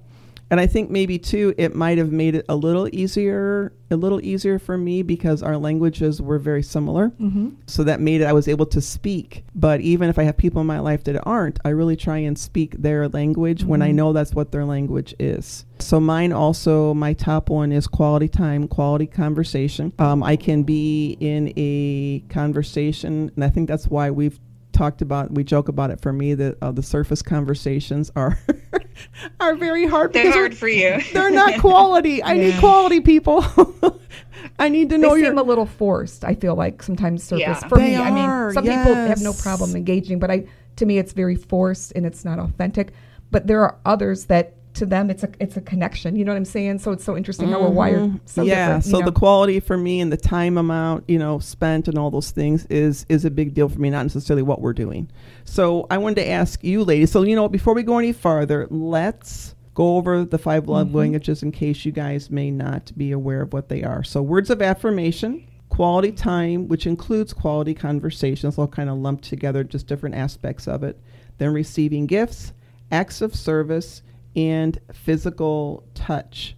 And 0.50 0.60
I 0.60 0.66
think 0.66 0.90
maybe 0.90 1.18
too, 1.18 1.54
it 1.58 1.74
might 1.74 1.98
have 1.98 2.12
made 2.12 2.34
it 2.34 2.44
a 2.48 2.54
little 2.54 2.88
easier, 2.94 3.72
a 3.90 3.96
little 3.96 4.20
easier 4.24 4.58
for 4.58 4.76
me 4.76 5.02
because 5.02 5.42
our 5.42 5.56
languages 5.56 6.20
were 6.22 6.38
very 6.38 6.62
similar. 6.62 7.08
Mm-hmm. 7.20 7.50
So 7.66 7.82
that 7.84 8.00
made 8.00 8.20
it, 8.20 8.24
I 8.26 8.32
was 8.34 8.46
able 8.46 8.66
to 8.66 8.80
speak. 8.80 9.44
But 9.54 9.80
even 9.80 10.10
if 10.10 10.18
I 10.18 10.22
have 10.24 10.36
people 10.36 10.60
in 10.60 10.66
my 10.66 10.78
life 10.80 11.02
that 11.04 11.18
aren't, 11.26 11.58
I 11.64 11.70
really 11.70 11.96
try 11.96 12.18
and 12.18 12.38
speak 12.38 12.76
their 12.80 13.08
language 13.08 13.64
when 13.64 13.80
I 13.82 13.90
Mhm. 13.90 13.94
know 13.94 14.12
that's 14.12 14.34
what 14.34 14.52
their 14.52 14.64
language 14.64 15.14
is. 15.18 15.64
So 15.78 15.98
mine 15.98 16.32
also, 16.32 16.94
my 16.94 17.14
top 17.14 17.48
one 17.50 17.72
is 17.72 17.86
quality 17.86 18.28
time, 18.28 18.68
quality 18.68 19.06
conversation. 19.06 19.92
Um, 19.98 20.22
I 20.22 20.36
can 20.36 20.62
be 20.62 21.16
in 21.20 21.52
a 21.56 22.20
conversation, 22.28 23.30
and 23.34 23.44
I 23.44 23.48
think 23.48 23.66
that's 23.68 23.88
why 23.88 24.10
we've 24.10 24.38
talked 24.72 25.02
about, 25.02 25.30
we 25.32 25.42
joke 25.44 25.68
about 25.68 25.90
it 25.90 26.00
for 26.00 26.12
me 26.12 26.34
that 26.34 26.56
uh, 26.60 26.70
the 26.72 26.82
surface 26.82 27.22
conversations 27.22 28.10
are 28.16 28.38
are 29.40 29.54
very 29.56 29.86
hard 29.86 30.12
They're 30.12 30.22
because 30.24 30.34
hard 30.34 30.56
for 30.56 30.68
you. 30.68 30.98
they're 31.12 31.30
not 31.30 31.60
quality. 31.60 32.22
I 32.22 32.36
need 32.36 32.58
quality 32.60 33.00
people. 33.00 33.44
I 34.58 34.68
need 34.68 34.90
to 34.90 34.96
They 34.96 35.02
know 35.02 35.14
your 35.14 35.30
seem 35.30 35.38
a 35.38 35.42
little 35.42 35.66
forced. 35.66 36.24
I 36.24 36.34
feel 36.34 36.54
like 36.54 36.82
sometimes 36.82 37.22
surface 37.22 37.40
Yeah. 37.40 37.68
for 37.68 37.78
They 37.78 37.90
me. 37.90 37.96
I 37.96 38.10
mean, 38.10 38.52
some 38.52 38.64
people 38.64 38.94
have 38.94 39.20
no 39.22 39.32
problem 39.32 39.74
engaging, 39.74 40.18
but 40.18 40.30
I 40.30 40.46
to 40.76 40.86
me 40.86 40.98
it's 40.98 41.12
very 41.12 41.36
forced 41.36 41.92
and 41.96 42.04
it's 42.06 42.24
not 42.24 42.38
authentic. 42.38 42.92
But 43.30 43.46
there 43.46 43.60
are 43.62 43.78
others 43.84 44.26
that 44.26 44.54
to 44.74 44.84
them 44.86 45.08
it's 45.08 45.22
a 45.22 45.28
it's 45.40 45.56
a 45.56 45.60
connection. 45.60 46.16
You 46.16 46.24
know 46.24 46.32
what 46.32 46.36
I'm 46.38 46.44
saying? 46.44 46.80
So 46.80 46.92
it's 46.92 47.04
so 47.04 47.16
interesting 47.16 47.48
how 47.48 47.60
we're 47.60 47.68
wired. 47.68 48.00
Mhm. 48.00 48.20
So 48.24 48.42
yeah. 48.42 48.80
So 48.80 48.98
know? 48.98 49.04
the 49.06 49.12
quality 49.12 49.60
for 49.60 49.76
me 49.76 50.00
and 50.00 50.12
the 50.12 50.16
time 50.16 50.58
amount, 50.58 51.04
you 51.08 51.18
know, 51.18 51.38
spent 51.38 51.88
and 51.88 51.96
all 51.96 52.10
those 52.10 52.30
things 52.30 52.66
is 52.66 53.06
is 53.08 53.24
a 53.24 53.30
big 53.30 53.54
deal 53.54 53.68
for 53.68 53.78
me, 53.78 53.90
not 53.90 54.02
necessarily 54.02 54.42
what 54.42 54.60
we're 54.60 54.72
doing. 54.72 55.08
So 55.44 55.86
I 55.90 55.98
wanted 55.98 56.16
to 56.16 56.28
ask 56.28 56.62
you, 56.62 56.84
ladies. 56.84 57.10
So 57.12 57.22
you 57.22 57.36
know, 57.36 57.48
before 57.48 57.74
we 57.74 57.82
go 57.82 57.98
any 57.98 58.12
farther, 58.12 58.66
let's 58.70 59.54
go 59.74 59.96
over 59.96 60.24
the 60.24 60.38
five 60.38 60.68
love 60.68 60.88
Mm-hmm. 60.88 60.96
languages 60.96 61.42
in 61.42 61.50
case 61.52 61.84
you 61.84 61.92
guys 61.92 62.30
may 62.30 62.50
not 62.50 62.92
be 62.96 63.12
aware 63.12 63.42
of 63.42 63.52
what 63.52 63.68
they 63.68 63.82
are. 63.82 64.04
So 64.04 64.22
words 64.22 64.50
of 64.50 64.60
affirmation. 64.62 65.44
Quality 65.70 66.12
time, 66.12 66.68
which 66.68 66.86
includes 66.86 67.32
quality 67.32 67.74
conversations, 67.74 68.58
all 68.58 68.68
kind 68.68 68.88
of 68.88 68.96
lumped 68.98 69.24
together, 69.24 69.64
just 69.64 69.88
different 69.88 70.14
aspects 70.14 70.68
of 70.68 70.84
it. 70.84 71.00
Then 71.38 71.52
receiving 71.52 72.06
gifts, 72.06 72.52
acts 72.92 73.20
of 73.20 73.34
service, 73.34 74.02
and 74.36 74.78
physical 74.92 75.84
touch. 75.94 76.56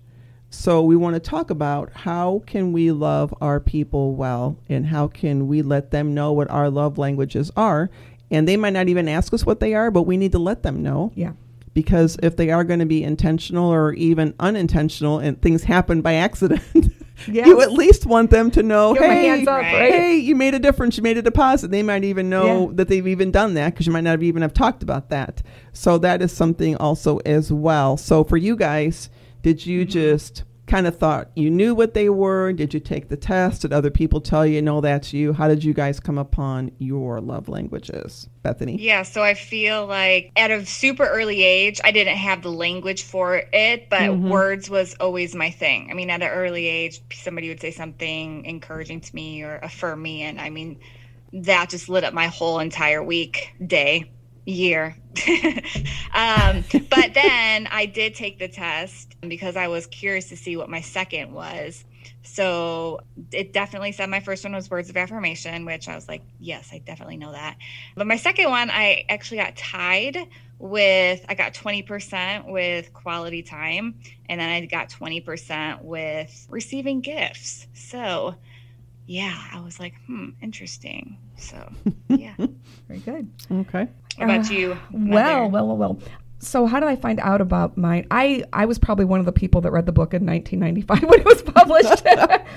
So 0.51 0.83
we 0.83 0.97
want 0.97 1.15
to 1.15 1.21
talk 1.21 1.51
about 1.51 1.93
how 1.93 2.43
can 2.47 2.73
we 2.73 2.91
love 2.91 3.35
our 3.41 3.61
people 3.61 4.15
well 4.15 4.57
and 4.69 4.87
how 4.87 5.09
can 5.09 5.49
we 5.49 5.63
let 5.63 5.91
them 5.91 6.15
know 6.15 6.33
what 6.33 6.51
our 6.51 6.71
love 6.71 6.99
languages 6.99 7.51
are. 7.57 7.91
And 8.31 8.49
they 8.49 8.57
might 8.57 8.73
not 8.73 8.89
even 8.89 9.09
ask 9.09 9.35
us 9.35 9.45
what 9.45 9.61
they 9.61 9.75
are, 9.75 9.91
but 9.91 10.03
we 10.03 10.17
need 10.17 10.33
to 10.33 10.39
let 10.39 10.63
them 10.63 10.83
know 10.83 11.13
yeah. 11.15 11.33
because 11.75 12.17
if 12.23 12.37
they 12.37 12.51
are 12.51 12.65
going 12.65 12.81
to 12.81 12.87
be 12.87 13.05
intentional 13.05 13.73
or 13.73 13.93
even 13.93 14.35
unintentional 14.41 15.19
and 15.19 15.41
things 15.41 15.65
happen 15.65 16.01
by 16.01 16.15
accident, 16.27 16.93
Yes. 17.27 17.47
you 17.47 17.61
at 17.63 17.73
least 17.73 18.05
want 18.07 18.31
them 18.31 18.51
to 18.53 18.63
know, 18.63 18.93
Give 18.95 19.03
'em 19.03 19.11
a 19.11 19.15
hey, 19.15 19.27
hands 19.29 19.49
up, 19.49 19.57
right? 19.63 19.93
hey, 19.93 20.17
you 20.17 20.35
made 20.37 20.55
a 20.55 20.59
difference. 20.59 20.97
You 20.97 21.03
made 21.03 21.17
a 21.19 21.23
deposit. 21.23 21.71
They 21.71 21.83
might 21.83 22.05
even 22.05 22.29
know 22.29 22.67
Yeah. 22.69 22.75
that 22.75 22.89
they've 22.89 23.07
even 23.07 23.31
done 23.31 23.55
that 23.55 23.73
because 23.73 23.87
you 23.87 23.93
might 23.93 24.03
not 24.05 24.11
have 24.11 24.23
even 24.23 24.43
have 24.43 24.53
talked 24.55 24.83
about 24.83 25.09
that. 25.11 25.43
So 25.73 25.99
that 25.99 26.21
is 26.23 26.31
something 26.33 26.77
also 26.77 27.19
as 27.27 27.51
well. 27.53 27.97
So 27.97 28.23
for 28.23 28.37
you 28.37 28.55
guys, 28.55 29.09
did 29.43 29.65
you 29.67 29.83
Mm-hmm. 29.83 29.91
just 29.91 30.45
kind 30.67 30.87
of 30.87 30.99
thought 30.99 31.31
you 31.37 31.49
knew 31.49 31.75
what 31.75 31.95
they 31.95 32.09
were? 32.09 32.53
Did 32.53 32.75
you 32.75 32.81
take 32.81 33.09
the 33.09 33.17
test? 33.17 33.63
Did 33.63 33.73
other 33.73 33.91
people 33.91 34.21
tell 34.21 34.45
you, 34.45 34.61
no, 34.61 34.81
that's 34.81 35.13
you? 35.13 35.33
How 35.33 35.47
did 35.49 35.63
you 35.63 35.73
guys 35.73 36.01
come 36.01 36.19
upon 36.19 36.73
your 36.79 37.21
love 37.21 37.49
languages, 37.49 38.29
Bethany? 38.43 38.77
Yeah, 38.77 39.03
so 39.03 39.23
I 39.23 39.35
feel 39.35 39.87
like 39.87 40.33
at 40.37 40.51
a 40.51 40.67
super 40.67 41.07
early 41.07 41.43
age, 41.43 41.81
I 41.85 41.93
didn't 41.93 42.17
have 42.17 42.43
the 42.43 42.51
language 42.51 43.05
for 43.05 43.43
it, 43.53 43.89
but 43.89 44.11
Mhm. 44.11 44.29
words 44.29 44.69
was 44.69 44.97
always 44.99 45.35
my 45.35 45.51
thing. 45.51 45.89
I 45.91 45.95
mean, 45.95 46.11
at 46.11 46.23
an 46.23 46.29
early 46.29 46.67
age, 46.67 47.01
somebody 47.13 47.49
would 47.49 47.61
say 47.61 47.71
something 47.71 48.45
encouraging 48.45 49.01
to 49.03 49.15
me 49.15 49.43
or 49.43 49.59
affirm 49.63 50.03
me, 50.03 50.23
and 50.23 50.41
I 50.41 50.51
mean, 50.51 50.79
that 51.33 51.71
just 51.71 51.89
lit 51.89 52.03
up 52.05 52.15
my 52.15 52.27
whole 52.29 52.61
entire 52.61 53.03
week, 53.03 53.53
day, 53.65 54.11
year. 54.47 54.97
um, 56.15 56.65
but 56.89 57.13
then 57.15 57.67
I 57.67 57.87
did 57.93 58.15
take 58.15 58.39
the 58.39 58.49
test 58.49 59.17
because 59.21 59.57
I 59.57 59.69
was 59.69 59.87
curious 59.87 60.29
to 60.31 60.37
see 60.37 60.57
what 60.57 60.71
my 60.71 60.81
second 60.81 61.33
was. 61.33 61.85
So 62.23 63.01
it 63.33 63.53
definitely 63.53 63.93
said 63.93 64.09
my 64.09 64.21
first 64.21 64.45
one 64.45 64.55
was 64.55 64.71
words 64.71 64.89
of 64.89 64.97
affirmation, 64.97 65.65
which 65.65 65.89
I 65.89 65.95
was 65.95 66.09
like, 66.09 66.23
yes, 66.39 66.71
I 66.73 66.79
definitely 66.79 67.17
know 67.17 67.33
that. 67.33 67.57
But 67.97 68.07
my 68.07 68.17
second 68.17 68.49
one, 68.49 68.71
I 68.71 69.05
actually 69.09 69.39
got 69.39 69.57
tied 69.57 70.17
with, 70.59 71.25
I 71.29 71.35
got 71.35 71.53
20% 71.53 72.51
with 72.51 72.93
quality 72.93 73.43
time, 73.43 74.01
and 74.29 74.41
then 74.41 74.49
I 74.49 74.65
got 74.67 74.89
20% 74.89 75.83
with 75.83 76.47
receiving 76.49 77.01
gifts. 77.01 77.67
So 77.75 78.37
yeah, 79.07 79.37
I 79.53 79.61
was 79.61 79.79
like, 79.79 79.95
hmm, 80.07 80.31
interesting. 80.41 81.19
So 81.37 81.73
yeah. 82.09 82.35
Very 82.89 83.01
good. 83.01 83.31
Okay. 83.51 83.89
What 84.17 84.25
about 84.25 84.51
Uh, 84.51 84.55
you? 84.55 84.79
Well, 84.93 85.43
Mother? 85.43 85.49
well, 85.53 85.67
well, 85.69 85.77
well. 85.77 85.99
So 86.39 86.67
how 86.67 86.81
did 86.81 86.89
I 86.89 86.97
find 86.97 87.19
out 87.21 87.41
about 87.41 87.77
mine? 87.79 88.07
I 88.11 88.45
I 88.53 88.67
was 88.67 88.79
probably 88.79 89.05
one 89.07 89.21
of 89.21 89.27
the 89.27 89.33
people 89.33 89.61
that 89.63 89.71
read 89.71 89.87
the 89.87 89.93
book 89.93 90.13
in 90.15 90.25
1995 90.27 91.03
when 91.11 91.21
it 91.21 91.25
was 91.25 91.43
published, 91.43 92.05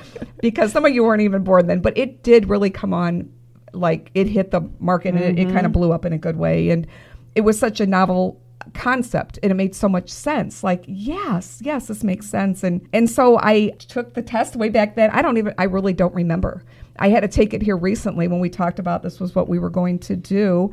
because 0.42 0.72
some 0.72 0.86
of 0.86 0.94
you 0.94 1.04
weren't 1.04 1.22
even 1.22 1.44
born 1.44 1.68
then. 1.68 1.80
But 1.82 1.98
it 1.98 2.22
did 2.24 2.50
really 2.50 2.70
come 2.70 2.94
on, 2.94 3.32
like 3.74 4.12
it 4.13 4.28
hit 4.28 4.51
the 4.51 4.62
market 4.80 5.16
and 5.16 5.24
it, 5.24 5.39
it 5.48 5.54
kind 5.54 5.66
of 5.66 5.72
blew 5.72 5.92
up 5.94 6.06
in 6.06 6.13
a 6.13 6.18
good 6.18 6.36
way. 6.38 6.70
And 6.70 6.88
it 7.36 7.42
was 7.42 7.58
such 7.58 7.80
a 7.80 7.86
novel 7.88 8.42
concept 8.74 9.39
and 9.42 9.51
it 9.51 9.56
made 9.56 9.74
so 9.74 9.88
much 9.89 10.10
sense 10.10 10.63
like 10.63 10.84
yes 10.86 11.60
yes 11.63 11.88
this 11.88 12.04
makes 12.04 12.28
sense 12.28 12.62
and 12.63 12.88
and 12.94 13.10
so 13.10 13.39
i 13.39 13.70
took 13.80 14.13
the 14.13 14.22
test 14.22 14.56
way 14.58 14.70
back 14.70 14.96
then 14.96 15.10
i 15.12 15.22
don't 15.24 15.38
even 15.38 15.54
i 15.58 15.63
really 15.63 15.94
don't 15.94 16.13
remember 16.13 16.62
i 17.00 17.08
had 17.10 17.22
to 17.22 17.28
take 17.28 17.54
it 17.54 17.62
here 17.63 17.78
recently 17.78 18.28
when 18.28 18.39
we 18.39 18.50
talked 18.50 18.78
about 18.78 19.01
this 19.01 19.20
was 19.20 19.34
what 19.34 19.48
we 19.48 19.58
were 19.58 19.70
going 19.72 19.98
to 19.98 20.16
do 20.16 20.72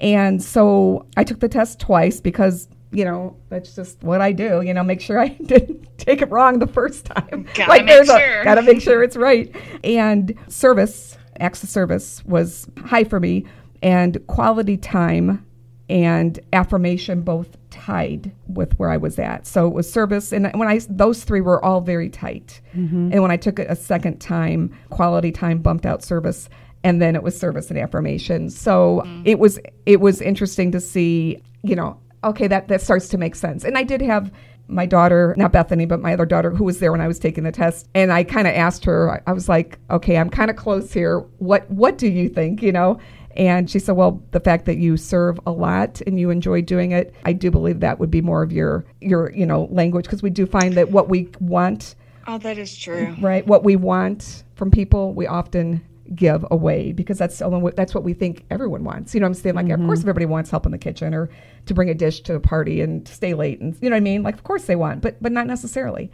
and 0.00 0.42
so 0.42 1.06
I 1.16 1.24
took 1.24 1.40
the 1.40 1.48
test 1.48 1.78
twice 1.80 2.20
because, 2.20 2.68
you 2.90 3.04
know, 3.04 3.36
that's 3.50 3.74
just 3.74 4.02
what 4.02 4.20
I 4.20 4.32
do. 4.32 4.62
You 4.62 4.74
know, 4.74 4.82
make 4.82 5.00
sure 5.00 5.18
I 5.18 5.28
didn't 5.44 5.86
take 5.98 6.22
it 6.22 6.30
wrong 6.30 6.58
the 6.58 6.66
first 6.66 7.04
time. 7.06 7.46
Gotta 7.54 7.72
make 7.84 7.86
there's 7.86 8.08
a- 8.08 8.18
sure. 8.18 8.44
gotta 8.44 8.62
make 8.62 8.80
sure 8.80 9.02
it's 9.02 9.16
right. 9.16 9.54
And 9.84 10.34
service, 10.48 11.16
acts 11.38 11.62
of 11.62 11.68
service 11.68 12.24
was 12.24 12.66
high 12.84 13.04
for 13.04 13.20
me, 13.20 13.44
and 13.82 14.24
quality 14.26 14.76
time 14.76 15.44
and 15.88 16.38
affirmation 16.52 17.22
both 17.22 17.56
tied 17.70 18.30
with 18.46 18.78
where 18.78 18.90
I 18.90 18.96
was 18.96 19.18
at. 19.18 19.44
So 19.46 19.66
it 19.66 19.74
was 19.74 19.90
service, 19.92 20.32
and 20.32 20.50
when 20.54 20.68
I 20.68 20.80
those 20.88 21.24
three 21.24 21.40
were 21.40 21.64
all 21.64 21.80
very 21.80 22.08
tight. 22.08 22.60
Mm-hmm. 22.76 23.10
And 23.12 23.22
when 23.22 23.30
I 23.32 23.36
took 23.36 23.58
it 23.58 23.66
a 23.68 23.74
second 23.76 24.20
time, 24.20 24.72
quality 24.90 25.32
time 25.32 25.58
bumped 25.58 25.86
out 25.86 26.04
service, 26.04 26.48
and 26.84 27.00
then 27.00 27.14
it 27.14 27.22
was 27.22 27.38
service 27.38 27.70
and 27.70 27.78
affirmation. 27.78 28.50
So 28.50 29.02
it 29.24 29.38
was 29.38 29.58
it 29.86 30.00
was 30.00 30.20
interesting 30.20 30.72
to 30.72 30.80
see, 30.80 31.42
you 31.62 31.76
know, 31.76 31.98
okay, 32.24 32.46
that 32.48 32.68
that 32.68 32.80
starts 32.80 33.08
to 33.08 33.18
make 33.18 33.34
sense. 33.34 33.64
And 33.64 33.76
I 33.76 33.82
did 33.82 34.00
have 34.02 34.32
my 34.68 34.86
daughter, 34.86 35.34
not 35.36 35.50
Bethany, 35.50 35.84
but 35.84 36.00
my 36.00 36.12
other 36.12 36.24
daughter, 36.26 36.50
who 36.50 36.62
was 36.64 36.78
there 36.78 36.92
when 36.92 37.00
I 37.00 37.08
was 37.08 37.18
taking 37.18 37.42
the 37.44 37.50
test, 37.52 37.88
and 37.94 38.12
I 38.12 38.22
kind 38.22 38.46
of 38.46 38.54
asked 38.54 38.84
her. 38.84 39.10
I, 39.10 39.30
I 39.30 39.32
was 39.32 39.48
like, 39.48 39.78
okay, 39.90 40.16
I'm 40.16 40.30
kind 40.30 40.48
of 40.48 40.56
close 40.56 40.92
here. 40.92 41.18
What 41.38 41.68
what 41.70 41.98
do 41.98 42.08
you 42.08 42.28
think? 42.28 42.62
You 42.62 42.72
know. 42.72 42.98
And 43.36 43.70
she 43.70 43.78
said, 43.78 43.92
Well, 43.92 44.20
the 44.32 44.40
fact 44.40 44.64
that 44.64 44.78
you 44.78 44.96
serve 44.96 45.38
a 45.46 45.52
lot 45.52 46.00
and 46.04 46.18
you 46.18 46.30
enjoy 46.30 46.62
doing 46.62 46.90
it, 46.90 47.14
I 47.24 47.32
do 47.32 47.48
believe 47.52 47.78
that 47.78 48.00
would 48.00 48.10
be 48.10 48.20
more 48.20 48.42
of 48.42 48.50
your 48.50 48.84
your, 49.00 49.30
you 49.32 49.46
know, 49.46 49.68
language 49.70 50.04
because 50.06 50.20
we 50.20 50.30
do 50.30 50.46
find 50.46 50.74
that 50.74 50.90
what 50.90 51.08
we 51.08 51.28
want, 51.38 51.94
Oh, 52.26 52.38
that 52.38 52.58
is 52.58 52.76
true. 52.76 53.14
right? 53.20 53.46
What 53.46 53.62
we 53.62 53.76
want 53.76 54.42
from 54.56 54.72
people, 54.72 55.14
we 55.14 55.28
often 55.28 55.80
give 56.14 56.44
away 56.50 56.92
because 56.92 57.18
that's 57.18 57.40
that's 57.74 57.94
what 57.94 58.04
we 58.04 58.14
think 58.14 58.44
everyone 58.50 58.84
wants. 58.84 59.14
You 59.14 59.20
know 59.20 59.26
what 59.26 59.36
I'm 59.36 59.42
saying? 59.42 59.54
Like, 59.54 59.66
of 59.66 59.78
mm-hmm. 59.78 59.86
course 59.86 60.00
everybody 60.00 60.26
wants 60.26 60.50
help 60.50 60.66
in 60.66 60.72
the 60.72 60.78
kitchen 60.78 61.14
or 61.14 61.30
to 61.66 61.74
bring 61.74 61.88
a 61.88 61.94
dish 61.94 62.20
to 62.22 62.34
a 62.34 62.40
party 62.40 62.80
and 62.80 63.06
stay 63.06 63.34
late 63.34 63.60
and 63.60 63.76
you 63.80 63.90
know 63.90 63.94
what 63.94 63.98
I 63.98 64.00
mean? 64.00 64.22
Like 64.22 64.34
of 64.34 64.42
course 64.44 64.64
they 64.64 64.76
want, 64.76 65.02
but 65.02 65.22
but 65.22 65.32
not 65.32 65.46
necessarily. 65.46 66.10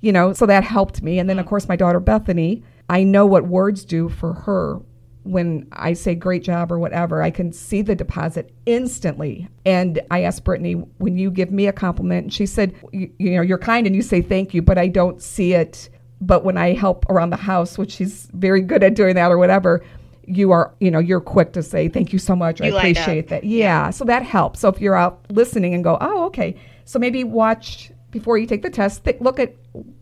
You 0.00 0.12
know, 0.12 0.32
so 0.32 0.46
that 0.46 0.64
helped 0.64 1.02
me. 1.02 1.18
And 1.18 1.28
then 1.28 1.38
of 1.38 1.44
mm-hmm. 1.44 1.50
course 1.50 1.68
my 1.68 1.76
daughter 1.76 2.00
Bethany, 2.00 2.62
I 2.88 3.02
know 3.02 3.26
what 3.26 3.46
words 3.46 3.84
do 3.84 4.08
for 4.08 4.34
her 4.34 4.80
when 5.22 5.66
I 5.72 5.92
say 5.92 6.14
great 6.14 6.42
job 6.42 6.72
or 6.72 6.78
whatever, 6.78 7.22
I 7.22 7.30
can 7.30 7.52
see 7.52 7.82
the 7.82 7.94
deposit 7.94 8.52
instantly. 8.66 9.48
And 9.66 10.00
I 10.10 10.22
asked 10.22 10.44
Brittany, 10.44 10.74
when 10.98 11.18
you 11.18 11.30
give 11.30 11.50
me 11.50 11.66
a 11.66 11.72
compliment, 11.72 12.24
and 12.24 12.32
she 12.32 12.46
said, 12.46 12.74
you, 12.92 13.12
you 13.18 13.30
know, 13.32 13.42
you're 13.42 13.58
kind 13.58 13.86
and 13.86 13.94
you 13.94 14.02
say 14.02 14.22
thank 14.22 14.54
you, 14.54 14.62
but 14.62 14.78
I 14.78 14.88
don't 14.88 15.20
see 15.20 15.52
it. 15.52 15.90
But 16.20 16.44
when 16.44 16.56
I 16.56 16.74
help 16.74 17.06
around 17.08 17.30
the 17.30 17.36
house, 17.36 17.78
which 17.78 17.92
she's 17.92 18.28
very 18.34 18.60
good 18.60 18.82
at 18.82 18.94
doing 18.94 19.14
that 19.14 19.30
or 19.30 19.38
whatever, 19.38 19.82
you 20.26 20.52
are, 20.52 20.74
you 20.80 20.90
know, 20.90 20.98
you're 20.98 21.20
quick 21.20 21.52
to 21.54 21.62
say 21.62 21.88
thank 21.88 22.12
you 22.12 22.18
so 22.18 22.36
much. 22.36 22.60
I 22.60 22.66
You 22.66 22.72
light 22.72 22.96
up. 22.96 23.02
appreciate 23.02 23.28
that. 23.28 23.44
Yeah, 23.44 23.90
So 23.90 24.04
that 24.04 24.22
helps. 24.22 24.60
So 24.60 24.68
if 24.68 24.80
you're 24.80 24.94
out 24.94 25.20
listening 25.30 25.74
and 25.74 25.82
go, 25.82 25.98
oh, 26.00 26.24
okay. 26.26 26.56
So 26.84 26.98
maybe 26.98 27.24
watch 27.24 27.90
before 28.10 28.38
you 28.38 28.46
take 28.46 28.62
the 28.62 28.70
test, 28.70 29.04
th- 29.04 29.20
look 29.20 29.38
at 29.38 29.54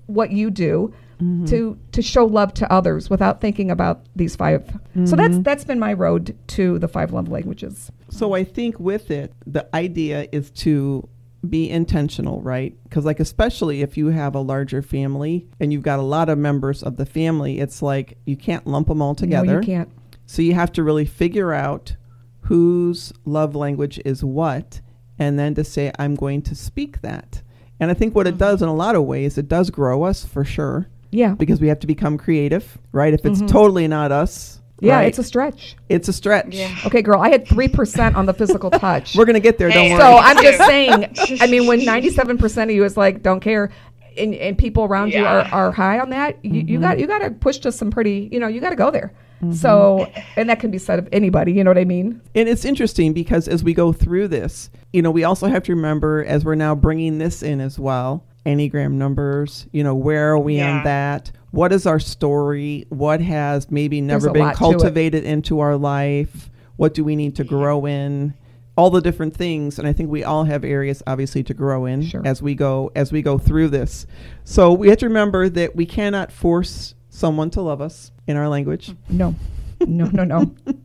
what 0.07 0.31
you 0.31 0.51
do 0.51 0.93
mm-hmm. 1.21 1.45
to 1.47 1.79
to 1.93 2.03
show 2.03 2.25
love 2.25 2.55
to 2.55 2.73
others 2.73 3.11
without 3.11 3.41
thinking 3.41 3.71
about 3.71 4.07
these 4.17 4.37
5 4.37 4.79
So 5.05 5.17
that's 5.17 5.35
mm-hmm. 5.35 5.43
that's 5.43 5.65
been 5.65 5.79
my 5.79 5.93
road 5.93 6.37
to 6.49 6.79
the 6.79 6.89
five 6.89 7.13
love 7.13 7.29
languages. 7.29 7.91
So 8.11 8.35
I 8.35 8.45
think 8.45 8.81
with 8.81 9.11
it, 9.11 9.33
the 9.47 9.69
idea 9.75 10.29
is 10.33 10.51
to 10.63 11.09
be 11.50 11.69
intentional, 11.71 12.40
right? 12.43 12.75
Because, 12.85 13.05
like, 13.05 13.21
especially 13.21 13.83
if 13.83 13.97
you 13.97 14.09
have 14.09 14.35
a 14.35 14.40
larger 14.40 14.83
family 14.83 15.47
and 15.61 15.73
you've 15.73 15.83
got 15.83 15.99
a 15.99 16.02
lot 16.02 16.28
of 16.28 16.38
members 16.38 16.83
of 16.83 16.97
the 16.97 17.07
family, 17.07 17.59
it's 17.61 17.83
like 17.83 18.19
you 18.26 18.37
can't 18.37 18.67
lump 18.67 18.88
them 18.88 19.00
all 19.02 19.14
together. 19.14 19.47
No, 19.47 19.61
you 19.61 19.67
can't. 19.67 19.88
So 20.26 20.43
you 20.43 20.55
have 20.55 20.73
to 20.73 20.83
really 20.83 21.05
figure 21.07 21.52
out 21.52 21.97
whose 22.43 23.12
love 23.25 23.55
language 23.55 24.00
is 24.05 24.25
what, 24.25 24.81
and 25.19 25.38
then 25.38 25.55
to 25.55 25.64
say, 25.64 25.93
I'm 25.99 26.14
going 26.14 26.43
to 26.43 26.55
speak 26.55 27.00
that. 27.02 27.43
And 27.81 27.90
I 27.90 27.95
think 27.95 28.14
what 28.14 28.26
it 28.26 28.38
does 28.38 28.62
in 28.62 28.69
a 28.69 28.75
lot 28.75 28.95
of 28.97 29.05
ways, 29.05 29.38
it 29.38 29.49
does 29.49 29.71
grow 29.71 30.02
us 30.05 30.25
for 30.25 30.45
sure, 30.45 30.88
Yeah. 31.11 31.35
because 31.35 31.61
we 31.61 31.69
have 31.69 31.81
to 31.81 31.87
become 31.87 32.19
creative, 32.19 32.78
right? 32.93 33.14
If 33.14 33.25
it's 33.25 33.40
totally 33.50 33.88
not 33.88 34.12
us, 34.12 34.55
Mm-hmm. 34.55 34.58
Yeah, 34.81 34.97
right, 34.97 35.09
it's 35.09 35.19
a 35.19 35.25
stretch. 35.25 35.77
it's 35.89 36.09
a 36.09 36.13
stretch. 36.13 36.55
Yeah. 36.55 36.75
Okay, 36.87 37.03
girl, 37.03 37.21
I 37.21 37.29
had 37.31 37.47
3% 37.47 38.15
on 38.15 38.27
the 38.27 38.35
physical 38.35 38.71
touch. 38.87 39.17
We're 39.17 39.25
going 39.25 39.35
to 39.35 39.41
get 39.41 39.59
there, 39.59 39.71
Hey, 39.71 39.89
don't 39.89 39.99
worry. 39.99 40.01
so. 40.01 40.17
I'm 40.19 40.43
just 40.43 40.59
saying, 40.67 41.41
I 41.41 41.47
mean, 41.49 41.67
when 41.67 41.81
97% 41.81 42.63
of 42.65 42.71
you 42.71 42.85
is 42.85 42.97
like, 42.97 43.23
don't 43.23 43.41
care, 43.41 43.71
and, 44.17 44.35
and 44.35 44.57
people 44.59 44.85
around 44.85 45.13
you 45.13 45.25
are, 45.25 45.41
are 45.53 45.73
high 45.73 45.99
on 46.01 46.11
that, 46.11 46.45
you, 46.45 46.61
you 46.61 46.81
got 46.81 46.93
mm-hmm. 46.93 47.01
you 47.01 47.07
got 47.07 47.19
to 47.21 47.31
push 47.31 47.59
to 47.59 47.73
some 47.73 47.91
pretty, 47.91 48.29
you 48.33 48.41
know, 48.41 48.49
you 48.49 48.61
got 48.61 48.71
to 48.71 48.77
go 48.77 48.91
there. 48.91 49.13
Mm-hmm. 49.43 49.53
So, 49.53 50.11
and 50.37 50.49
that 50.51 50.59
can 50.59 50.71
be 50.73 50.79
said 50.79 50.99
of 50.99 51.09
anybody, 51.13 51.53
you 51.53 51.63
know 51.63 51.71
what 51.71 51.79
I 51.79 51.85
mean? 51.85 52.21
And 52.35 52.49
it's 52.49 52.65
interesting 52.65 53.13
because 53.13 53.47
as 53.47 53.63
we 53.63 53.73
go 53.75 53.93
through 53.93 54.29
this, 54.29 54.71
you 54.93 55.01
know, 55.03 55.13
we 55.13 55.23
also 55.23 55.47
have 55.47 55.63
to 55.65 55.75
remember 55.75 56.25
as 56.25 56.45
we're 56.45 56.57
now 56.57 56.75
bringing 56.75 57.19
this 57.19 57.43
in 57.45 57.61
as 57.61 57.79
well, 57.79 58.25
Enneagram 58.45 58.93
numbers, 58.95 59.67
you 59.71 59.85
know, 59.85 59.95
where 59.95 60.33
are 60.33 60.39
we 60.39 60.57
Yeah. 60.57 60.79
on 60.79 60.85
that? 60.85 61.31
What 61.50 61.73
is 61.73 61.87
our 61.87 61.99
story? 62.00 62.87
What 62.90 63.21
has 63.21 63.71
maybe 63.71 64.00
never 64.00 64.31
been 64.31 64.43
lot 64.43 64.57
to 64.57 64.57
it. 64.57 64.59
cultivated 64.59 65.25
into 65.25 65.61
our 65.61 65.76
life? 65.76 66.50
What 66.76 66.95
do 66.95 67.02
we 67.05 67.17
need 67.17 67.37
to 67.37 67.45
grow 67.45 67.87
in? 67.87 68.35
All 68.76 68.90
the 68.90 69.00
different 69.00 69.35
things, 69.35 69.78
and 69.78 69.88
I 69.88 69.93
think 69.93 70.09
we 70.09 70.23
all 70.23 70.45
have 70.45 70.62
areas 70.64 71.02
obviously 71.07 71.43
to 71.45 71.55
grow 71.55 71.85
in 71.85 72.02
Sure. 72.02 72.23
as 72.25 72.40
we 72.40 72.55
go 72.55 72.93
as 72.95 73.11
we 73.11 73.23
go 73.23 73.37
through 73.37 73.69
this. 73.69 74.07
So 74.45 74.73
we 74.73 74.88
have 74.88 74.99
to 74.99 75.07
remember 75.07 75.49
that 75.49 75.75
we 75.75 75.85
cannot 75.85 76.31
force 76.31 76.95
someone 77.09 77.50
to 77.50 77.61
love 77.61 77.81
us 77.81 78.12
in 78.28 78.37
our 78.37 78.49
language. 78.49 78.95
No, 79.09 79.35
no, 79.85 80.05
no, 80.12 80.23
no. 80.23 80.55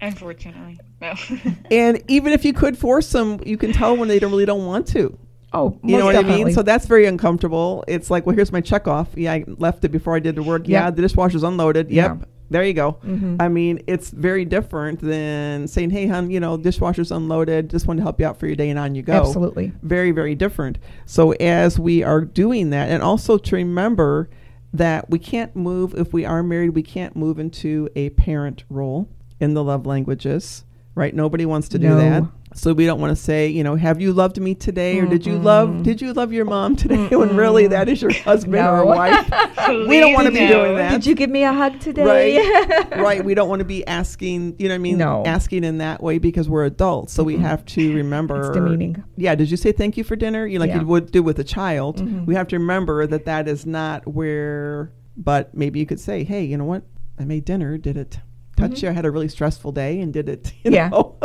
Unfortunately, 0.00 0.78
no. 1.00 1.14
And 1.70 2.02
even 2.08 2.32
if 2.32 2.44
you 2.44 2.52
could 2.52 2.76
force 2.76 3.10
them, 3.10 3.40
you 3.44 3.56
can 3.56 3.72
tell 3.72 3.96
when 3.96 4.08
they 4.08 4.18
don't 4.18 4.30
really 4.30 4.44
don't 4.46 4.66
want 4.66 4.86
to. 4.88 5.18
Oh, 5.52 5.78
You 5.82 5.96
know 5.96 6.04
what 6.04 6.16
I 6.16 6.22
mean? 6.22 6.52
So 6.52 6.62
that's 6.62 6.86
very 6.86 7.06
uncomfortable. 7.06 7.82
It's 7.88 8.10
like, 8.10 8.26
well, 8.26 8.36
here's 8.36 8.52
my 8.52 8.60
check 8.60 8.86
off. 8.86 9.08
Yeah, 9.16 9.32
I 9.32 9.44
left 9.46 9.84
it 9.84 9.88
before 9.90 10.14
I 10.14 10.18
did 10.18 10.34
the 10.34 10.42
work. 10.42 10.68
Yeah, 10.68 10.84
Yeah. 10.84 10.90
the 10.90 11.02
dishwasher's 11.02 11.42
unloaded. 11.42 11.90
Yeah. 11.90 12.16
Yep. 12.18 12.28
There 12.50 12.62
you 12.64 12.72
go. 12.72 12.96
Mhm. 13.06 13.36
I 13.40 13.48
mean, 13.48 13.80
it's 13.86 14.10
very 14.10 14.46
different 14.46 15.00
than 15.00 15.66
saying, 15.68 15.90
hey, 15.90 16.06
hon, 16.06 16.30
you 16.30 16.40
know, 16.40 16.56
dishwasher's 16.56 17.12
unloaded. 17.12 17.68
Just 17.68 17.86
wanted 17.86 17.98
to 18.00 18.02
help 18.04 18.20
you 18.20 18.26
out 18.26 18.38
for 18.38 18.46
your 18.46 18.56
day 18.56 18.70
and 18.70 18.78
on 18.78 18.94
you 18.94 19.02
go. 19.02 19.12
Absolutely. 19.12 19.72
Very, 19.82 20.12
very 20.12 20.34
different. 20.34 20.78
So 21.04 21.32
as 21.32 21.78
we 21.78 22.02
are 22.02 22.22
doing 22.22 22.70
that, 22.70 22.88
and 22.90 23.02
also 23.02 23.36
to 23.36 23.56
remember 23.56 24.30
that 24.72 25.08
we 25.10 25.18
can't 25.18 25.54
move 25.56 25.94
if 25.96 26.12
we 26.12 26.24
are 26.26 26.42
married. 26.42 26.70
We 26.70 26.82
can't 26.82 27.16
move 27.16 27.38
into 27.38 27.88
a 27.96 28.10
parent 28.10 28.64
role 28.68 29.08
in 29.40 29.54
the 29.54 29.64
love 29.64 29.86
languages, 29.86 30.64
right? 30.94 31.14
Nobody 31.14 31.46
wants 31.46 31.68
to 31.70 31.78
do 31.78 31.94
that. 31.96 32.22
So 32.54 32.72
we 32.72 32.86
don't 32.86 33.00
want 33.00 33.16
to 33.16 33.22
say, 33.22 33.48
you 33.48 33.62
know, 33.62 33.76
have 33.76 34.00
you 34.00 34.12
loved 34.12 34.40
me 34.40 34.54
today, 34.54 34.98
or 34.98 35.06
did 35.06 35.26
you 35.26 35.38
love 35.38 35.82
did 35.82 36.00
you 36.00 36.12
love 36.12 36.32
your 36.32 36.44
mom 36.44 36.76
today? 36.76 37.08
when 37.16 37.36
really 37.36 37.66
that 37.68 37.88
is 37.88 38.00
your 38.02 38.12
husband 38.12 38.56
or 38.66 38.84
wife. 38.84 39.26
we 39.68 40.00
don't 40.00 40.12
want 40.14 40.26
to 40.26 40.32
be 40.32 40.40
no. 40.40 40.64
doing 40.64 40.76
that. 40.76 40.90
Did 40.92 41.06
you 41.06 41.14
give 41.14 41.30
me 41.30 41.44
a 41.44 41.52
hug 41.52 41.78
today? 41.78 42.04
right 42.04 42.90
right 42.98 43.24
we 43.24 43.34
don't 43.34 43.48
want 43.48 43.60
to 43.60 43.64
be 43.64 43.86
asking 43.86 44.56
you 44.58 44.66
know 44.68 44.74
what 44.74 44.76
i 44.76 44.78
mean 44.78 44.98
No. 44.98 45.22
asking 45.26 45.62
in 45.64 45.78
that 45.78 46.02
way 46.02 46.18
because 46.18 46.48
we're 46.48 46.64
adults 46.64 47.12
so 47.12 47.22
we 47.22 47.36
have 47.36 47.64
to 47.66 47.94
remember 47.94 48.40
It's 48.46 48.50
demeaning. 48.50 49.02
yeah 49.16 49.34
did 49.34 49.50
you 49.50 49.56
say 49.56 49.72
thank 49.72 49.96
you 49.96 50.04
for 50.04 50.16
dinner 50.16 50.46
you 50.46 50.58
like 50.58 50.68
Yeah. 50.68 50.74
Mm-hmm. 50.76 50.80
you 50.82 50.88
would 50.88 51.10
do 51.12 51.22
with 51.22 51.38
a 51.38 51.44
child 51.44 52.00
we 52.26 52.34
have 52.34 52.48
to 52.48 52.58
remember 52.58 53.06
that 53.06 53.24
that 53.26 53.46
is 53.48 53.66
not 53.66 54.06
where 54.06 54.92
but 55.16 55.54
maybe 55.54 55.78
you 55.80 55.86
could 55.86 56.00
say 56.00 56.24
hey 56.24 56.44
you 56.44 56.56
know 56.56 56.64
what 56.64 56.82
i 57.18 57.24
made 57.24 57.44
dinner 57.44 57.76
did 57.78 57.96
it 57.96 58.18
touch 58.56 58.82
you 58.82 58.88
i 58.88 58.92
had 58.92 59.04
a 59.04 59.10
really 59.10 59.28
stressful 59.28 59.70
day 59.72 60.00
and 60.00 60.12
did 60.12 60.28
it 60.28 60.52
you 60.64 60.70
Mm-hmm. 60.70 60.74
Yeah. 60.74 60.88
know 60.88 61.16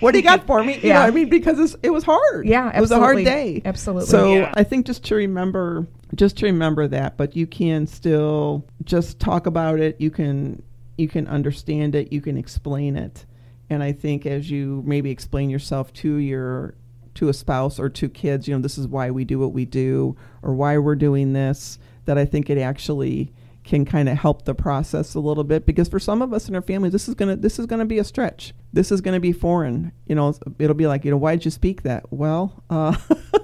what 0.00 0.12
do 0.12 0.18
you 0.18 0.24
got 0.24 0.46
for 0.46 0.62
me 0.64 0.74
you 0.76 0.80
know 0.82 0.88
Yeah. 0.88 1.02
i 1.02 1.10
mean 1.10 1.28
because 1.28 1.58
it's, 1.58 1.76
it 1.82 1.90
was 1.90 2.04
hard 2.04 2.46
Yeah, 2.46 2.76
it 2.76 2.80
was 2.80 2.90
a 2.90 2.98
hard 2.98 3.24
day 3.24 3.62
Absolutely. 3.64 4.06
so 4.08 4.34
Yeah. 4.34 4.52
I 4.54 4.64
think 4.64 4.86
just 4.86 5.04
to 5.06 5.14
remember, 5.14 5.86
just 6.14 6.36
to 6.38 6.46
remember 6.46 6.88
that, 6.88 7.16
but 7.16 7.36
you 7.36 7.46
can 7.46 7.86
still 7.86 8.64
just 8.84 9.20
talk 9.20 9.46
about 9.46 9.78
it. 9.80 10.00
You 10.00 10.10
can 10.10 10.62
you 10.98 11.08
can 11.08 11.26
understand 11.28 11.94
it. 11.94 12.12
You 12.12 12.20
can 12.20 12.36
explain 12.36 12.96
it, 12.96 13.24
and 13.70 13.82
I 13.82 13.92
think 13.92 14.26
as 14.26 14.50
you 14.50 14.82
maybe 14.84 15.10
explain 15.10 15.48
yourself 15.50 15.92
to 15.94 16.16
your 16.16 16.74
to 17.14 17.28
a 17.28 17.32
spouse 17.32 17.78
or 17.78 17.88
to 17.88 18.08
kids, 18.08 18.46
you 18.48 18.54
know, 18.54 18.60
this 18.60 18.76
is 18.78 18.86
why 18.86 19.10
we 19.10 19.24
do 19.24 19.38
what 19.38 19.52
we 19.52 19.64
do, 19.64 20.16
or 20.42 20.54
why 20.54 20.76
we're 20.78 20.94
doing 20.96 21.32
this. 21.32 21.78
That 22.06 22.18
I 22.18 22.24
think 22.24 22.50
it 22.50 22.58
actually 22.58 23.32
can 23.70 23.84
kind 23.86 24.08
of 24.08 24.18
help 24.18 24.44
the 24.44 24.54
process 24.54 25.14
a 25.14 25.20
little 25.20 25.44
bit 25.44 25.64
because 25.64 25.88
for 25.88 25.98
some 25.98 26.20
of 26.20 26.32
us 26.34 26.48
in 26.48 26.54
our 26.54 26.60
families, 26.60 26.92
this 26.92 27.08
is 27.08 27.14
gonna 27.14 27.36
this 27.36 27.58
is 27.58 27.64
gonna 27.66 27.86
be 27.86 27.98
a 27.98 28.04
stretch. 28.04 28.52
This 28.72 28.90
is 28.92 29.00
gonna 29.00 29.20
be 29.20 29.32
foreign. 29.32 29.92
You 30.06 30.14
know, 30.16 30.34
it'll 30.58 30.74
be 30.74 30.86
like, 30.86 31.04
you 31.04 31.10
know, 31.10 31.16
why 31.16 31.36
did 31.36 31.44
you 31.44 31.50
speak 31.50 31.82
that? 31.84 32.12
Well. 32.12 32.62
uh 32.68 32.96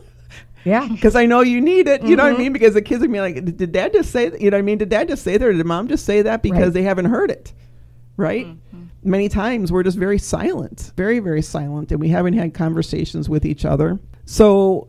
yeah. 0.65 0.87
because 0.89 1.15
I 1.17 1.27
know 1.27 1.41
you 1.41 1.61
need 1.61 1.87
it. 1.89 2.03
You 2.03 2.17
know 2.17 2.25
Mm-hmm. 2.25 2.33
what 2.33 2.41
I 2.41 2.43
mean? 2.43 2.53
Because 2.53 2.75
the 2.75 2.83
kids 2.83 3.03
are 3.03 3.07
gonna 3.07 3.17
be 3.17 3.41
like, 3.41 3.57
did 3.57 3.73
dad 3.73 3.93
just 3.93 4.11
say 4.11 4.29
that? 4.29 4.41
You 4.41 4.51
know 4.51 4.57
what 4.57 4.61
I 4.61 4.63
mean? 4.63 4.79
Did 4.79 4.89
dad 4.89 5.09
just 5.09 5.23
say 5.23 5.37
that? 5.39 5.47
Or 5.47 5.53
did 5.53 5.65
mom 5.65 5.89
just 5.89 6.05
say 6.05 6.23
that 6.23 6.43
because 6.43 6.65
Right. 6.65 6.73
they 6.75 6.83
haven't 6.83 7.07
heard 7.07 7.31
it? 7.31 7.53
Right? 8.17 8.47
Mm-hmm. 8.47 8.83
Many 9.05 9.29
times 9.29 9.71
we're 9.71 9.85
just 9.85 9.97
very 9.99 10.19
silent, 10.19 10.91
very, 10.97 11.21
very 11.21 11.43
silent, 11.43 11.93
and 11.93 12.01
we 12.01 12.09
haven't 12.09 12.33
had 12.35 12.53
conversations 12.55 13.29
with 13.29 13.45
each 13.45 13.65
other. 13.65 14.01
So 14.25 14.89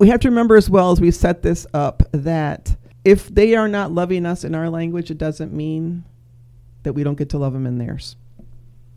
we 0.00 0.08
have 0.08 0.18
to 0.20 0.28
remember 0.28 0.56
as 0.56 0.68
well 0.68 0.90
as 0.90 1.00
we 1.00 1.12
set 1.12 1.42
this 1.42 1.66
up 1.72 2.02
that 2.10 2.74
if 3.04 3.28
they 3.28 3.54
are 3.54 3.68
not 3.68 3.92
loving 3.92 4.26
us 4.26 4.44
in 4.44 4.54
our 4.54 4.70
language, 4.70 5.10
it 5.10 5.18
doesn't 5.18 5.52
mean 5.52 6.04
that 6.82 6.92
we 6.92 7.04
don't 7.04 7.18
get 7.18 7.30
to 7.30 7.38
love 7.38 7.52
them 7.52 7.66
in 7.66 7.78
theirs. 7.78 8.16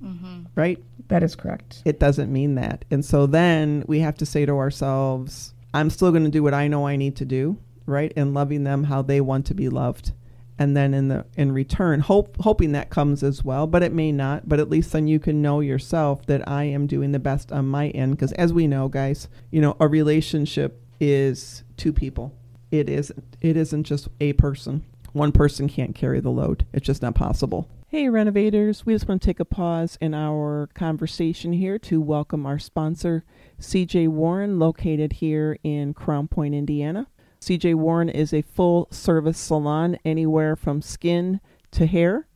Mm-hmm. 0.04 0.44
Right? 0.56 0.84
That 1.08 1.24
is 1.24 1.36
correct. 1.36 1.82
it 1.86 2.00
doesn't 2.00 2.32
mean 2.32 2.56
that. 2.56 2.86
And 2.92 3.04
so 3.06 3.26
then 3.26 3.84
we 3.88 4.00
have 4.00 4.18
to 4.18 4.26
say 4.26 4.46
to 4.46 4.54
ourselves, 4.54 5.54
I'm 5.74 5.90
still 5.90 6.12
going 6.12 6.24
to 6.24 6.30
do 6.30 6.44
what 6.44 6.54
I 6.54 6.68
know 6.68 6.88
I 6.88 6.96
need 6.96 7.16
to 7.18 7.26
do, 7.26 7.58
right? 7.86 8.12
And 8.16 8.34
loving 8.34 8.64
them 8.64 8.86
how 8.86 9.02
they 9.02 9.22
want 9.22 9.46
to 9.48 9.54
be 9.54 9.70
loved. 9.70 10.14
And 10.58 10.76
then 10.76 10.94
in 10.94 11.10
the 11.10 11.26
in 11.36 11.52
return, 11.52 12.00
hope 12.00 12.38
hoping 12.40 12.72
that 12.72 12.90
comes 12.90 13.24
as 13.24 13.44
well, 13.44 13.68
but 13.68 13.84
it 13.84 13.92
may 13.92 14.12
not. 14.12 14.48
But 14.48 14.60
at 14.60 14.70
least 14.70 14.94
then 14.94 15.06
you 15.06 15.20
can 15.20 15.42
know 15.42 15.60
yourself 15.60 16.26
that 16.28 16.48
I 16.48 16.64
am 16.64 16.88
doing 16.88 17.12
the 17.12 17.20
best 17.20 17.52
on 17.52 17.68
my 17.68 17.90
end. 17.90 18.14
Because 18.14 18.32
as 18.34 18.54
we 18.54 18.66
know, 18.66 18.88
guys, 18.88 19.28
you 19.52 19.60
know, 19.60 19.76
a 19.80 19.88
relationship 19.88 20.82
is 21.00 21.64
two 21.76 21.92
people. 21.92 22.34
It 22.80 22.90
is 22.90 23.10
it 23.40 23.56
isn't 23.56 23.86
just 23.86 24.10
a 24.20 24.34
person. 24.34 24.84
One 25.14 25.32
person 25.32 25.70
can't 25.70 25.96
carry 25.96 26.20
the 26.20 26.30
load. 26.30 26.66
It's 26.74 26.86
just 26.86 27.02
not 27.02 27.16
possible. 27.16 27.70
Hey, 27.88 28.10
renovators. 28.10 28.86
We 28.86 28.94
just 28.94 29.08
want 29.08 29.22
to 29.22 29.26
take 29.26 29.40
a 29.40 29.46
pause 29.46 29.98
in 30.02 30.14
our 30.14 30.68
conversation 30.74 31.54
here 31.54 31.80
to 31.80 32.02
welcome 32.02 32.46
our 32.46 32.60
sponsor, 32.60 33.24
CJ 33.62 34.10
Warren, 34.10 34.60
located 34.60 35.14
here 35.14 35.58
in 35.64 35.94
Crown 35.94 36.28
Point, 36.28 36.54
Indiana. 36.54 37.08
CJ 37.40 37.76
Warren 37.76 38.10
is 38.10 38.34
a 38.34 38.42
full 38.42 38.90
service 38.92 39.38
salon 39.38 39.98
anywhere 40.04 40.58
from 40.58 40.82
skin 40.82 41.40
to 41.72 41.86
hair. 41.86 42.28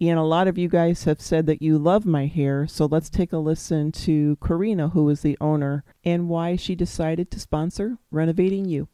And 0.00 0.18
a 0.18 0.22
lot 0.22 0.48
of 0.48 0.58
you 0.58 0.68
guys 0.68 1.04
have 1.04 1.20
said 1.20 1.46
that 1.46 1.62
you 1.62 1.78
love 1.78 2.04
my 2.04 2.26
hair, 2.26 2.66
so 2.66 2.86
let's 2.86 3.08
take 3.08 3.32
a 3.32 3.38
listen 3.38 3.92
to 3.92 4.36
Karina, 4.44 4.88
who 4.88 5.08
is 5.08 5.20
the 5.20 5.38
owner, 5.40 5.84
and 6.04 6.28
why 6.28 6.56
she 6.56 6.74
decided 6.74 7.30
to 7.30 7.38
sponsor 7.38 7.98
Renovating 8.10 8.64
You. 8.64 8.88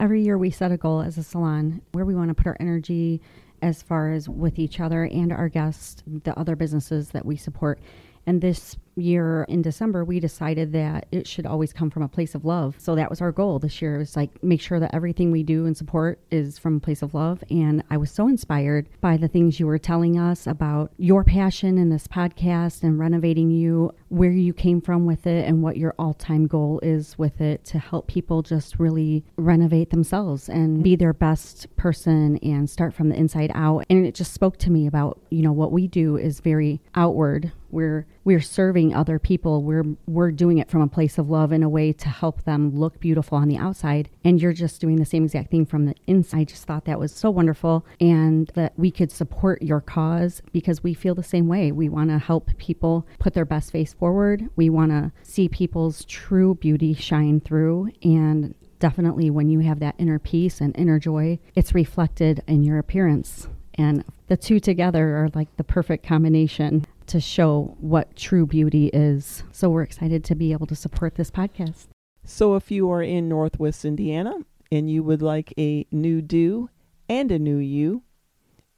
Every 0.00 0.22
year 0.22 0.38
we 0.38 0.50
set 0.50 0.72
a 0.72 0.78
goal 0.78 1.02
as 1.02 1.18
a 1.18 1.22
salon 1.22 1.82
where 1.92 2.06
we 2.06 2.14
want 2.14 2.30
to 2.30 2.34
put 2.34 2.46
our 2.46 2.56
energy 2.58 3.20
as 3.60 3.82
far 3.82 4.10
as 4.12 4.30
with 4.30 4.58
each 4.58 4.80
other 4.80 5.04
and 5.04 5.30
our 5.30 5.50
guests, 5.50 6.02
the 6.06 6.36
other 6.38 6.56
businesses 6.56 7.10
that 7.10 7.26
we 7.26 7.36
support. 7.36 7.78
And 8.26 8.40
this 8.40 8.78
year 8.96 9.44
in 9.48 9.62
December, 9.62 10.04
we 10.04 10.20
decided 10.20 10.72
that 10.72 11.06
it 11.10 11.26
should 11.26 11.46
always 11.46 11.72
come 11.72 11.90
from 11.90 12.02
a 12.02 12.08
place 12.08 12.34
of 12.34 12.44
love. 12.44 12.74
So 12.78 12.94
that 12.94 13.10
was 13.10 13.20
our 13.20 13.32
goal 13.32 13.58
this 13.58 13.80
year. 13.80 13.96
It 13.96 13.98
was 13.98 14.16
like 14.16 14.42
make 14.42 14.60
sure 14.60 14.80
that 14.80 14.94
everything 14.94 15.30
we 15.30 15.42
do 15.42 15.66
and 15.66 15.76
support 15.76 16.20
is 16.30 16.58
from 16.58 16.76
a 16.76 16.80
place 16.80 17.02
of 17.02 17.14
love. 17.14 17.42
And 17.50 17.82
I 17.90 17.96
was 17.96 18.10
so 18.10 18.28
inspired 18.28 18.88
by 19.00 19.16
the 19.16 19.28
things 19.28 19.60
you 19.60 19.66
were 19.66 19.78
telling 19.78 20.18
us 20.18 20.46
about 20.46 20.92
your 20.96 21.24
passion 21.24 21.78
in 21.78 21.90
this 21.90 22.06
podcast 22.06 22.82
and 22.82 22.98
renovating 22.98 23.50
you, 23.50 23.92
where 24.08 24.30
you 24.30 24.52
came 24.52 24.80
from 24.80 25.06
with 25.06 25.26
it, 25.26 25.46
and 25.46 25.62
what 25.62 25.76
your 25.76 25.94
all 25.98 26.14
time 26.14 26.46
goal 26.46 26.80
is 26.82 27.18
with 27.18 27.40
it 27.40 27.64
to 27.66 27.78
help 27.78 28.06
people 28.06 28.42
just 28.42 28.78
really 28.78 29.24
renovate 29.36 29.90
themselves 29.90 30.48
and 30.48 30.82
be 30.82 30.96
their 30.96 31.12
best 31.12 31.74
person 31.76 32.38
and 32.38 32.68
start 32.68 32.94
from 32.94 33.08
the 33.08 33.16
inside 33.16 33.50
out. 33.54 33.84
And 33.88 34.04
it 34.06 34.14
just 34.14 34.32
spoke 34.32 34.56
to 34.58 34.70
me 34.70 34.86
about, 34.86 35.20
you 35.30 35.42
know, 35.42 35.52
what 35.52 35.72
we 35.72 35.86
do 35.86 36.16
is 36.16 36.40
very 36.40 36.80
outward. 36.94 37.52
We're 37.70 38.06
we're 38.24 38.40
serving 38.40 38.79
other 38.88 39.18
people. 39.18 39.62
We're 39.62 39.84
we're 40.06 40.30
doing 40.30 40.58
it 40.58 40.70
from 40.70 40.82
a 40.82 40.88
place 40.88 41.18
of 41.18 41.30
love 41.30 41.52
in 41.52 41.62
a 41.62 41.68
way 41.68 41.92
to 41.92 42.08
help 42.08 42.42
them 42.44 42.74
look 42.74 42.98
beautiful 42.98 43.38
on 43.38 43.48
the 43.48 43.56
outside. 43.56 44.08
And 44.24 44.40
you're 44.40 44.52
just 44.52 44.80
doing 44.80 44.96
the 44.96 45.04
same 45.04 45.24
exact 45.24 45.50
thing 45.50 45.66
from 45.66 45.84
the 45.84 45.94
inside. 46.06 46.40
I 46.40 46.44
just 46.44 46.64
thought 46.64 46.86
that 46.86 46.98
was 46.98 47.12
so 47.12 47.28
wonderful 47.28 47.84
and 48.00 48.50
that 48.54 48.72
we 48.78 48.90
could 48.90 49.12
support 49.12 49.60
your 49.60 49.82
cause 49.82 50.40
because 50.52 50.82
we 50.82 50.94
feel 50.94 51.14
the 51.14 51.22
same 51.22 51.48
way. 51.48 51.70
We 51.70 51.90
want 51.90 52.08
to 52.08 52.18
help 52.18 52.56
people 52.56 53.06
put 53.18 53.34
their 53.34 53.44
best 53.44 53.70
face 53.72 53.92
forward. 53.92 54.48
We 54.56 54.70
want 54.70 54.90
to 54.92 55.12
see 55.22 55.50
people's 55.50 56.06
true 56.06 56.54
beauty 56.54 56.94
shine 56.94 57.40
through 57.40 57.90
and 58.02 58.54
definitely 58.78 59.28
when 59.28 59.50
you 59.50 59.58
have 59.58 59.80
that 59.80 59.96
inner 59.98 60.18
peace 60.18 60.62
and 60.62 60.74
inner 60.78 60.98
joy, 60.98 61.38
it's 61.54 61.74
reflected 61.74 62.42
in 62.46 62.64
your 62.64 62.78
appearance. 62.78 63.46
And 63.74 64.02
the 64.28 64.36
two 64.36 64.58
together 64.58 65.16
are 65.16 65.28
like 65.34 65.54
the 65.56 65.64
perfect 65.64 66.06
combination 66.06 66.86
to 67.10 67.20
show 67.20 67.76
what 67.80 68.14
true 68.16 68.46
beauty 68.46 68.86
is. 68.92 69.42
So 69.52 69.68
we're 69.68 69.82
excited 69.82 70.24
to 70.24 70.34
be 70.34 70.52
able 70.52 70.66
to 70.68 70.76
support 70.76 71.16
this 71.16 71.30
podcast. 71.30 71.88
So 72.24 72.54
if 72.54 72.70
you 72.70 72.90
are 72.90 73.02
in 73.02 73.28
Northwest 73.28 73.84
Indiana 73.84 74.34
and 74.70 74.88
you 74.88 75.02
would 75.02 75.20
like 75.20 75.52
a 75.58 75.86
new 75.90 76.22
do 76.22 76.70
and 77.08 77.32
a 77.32 77.38
new 77.38 77.56
you, 77.56 78.04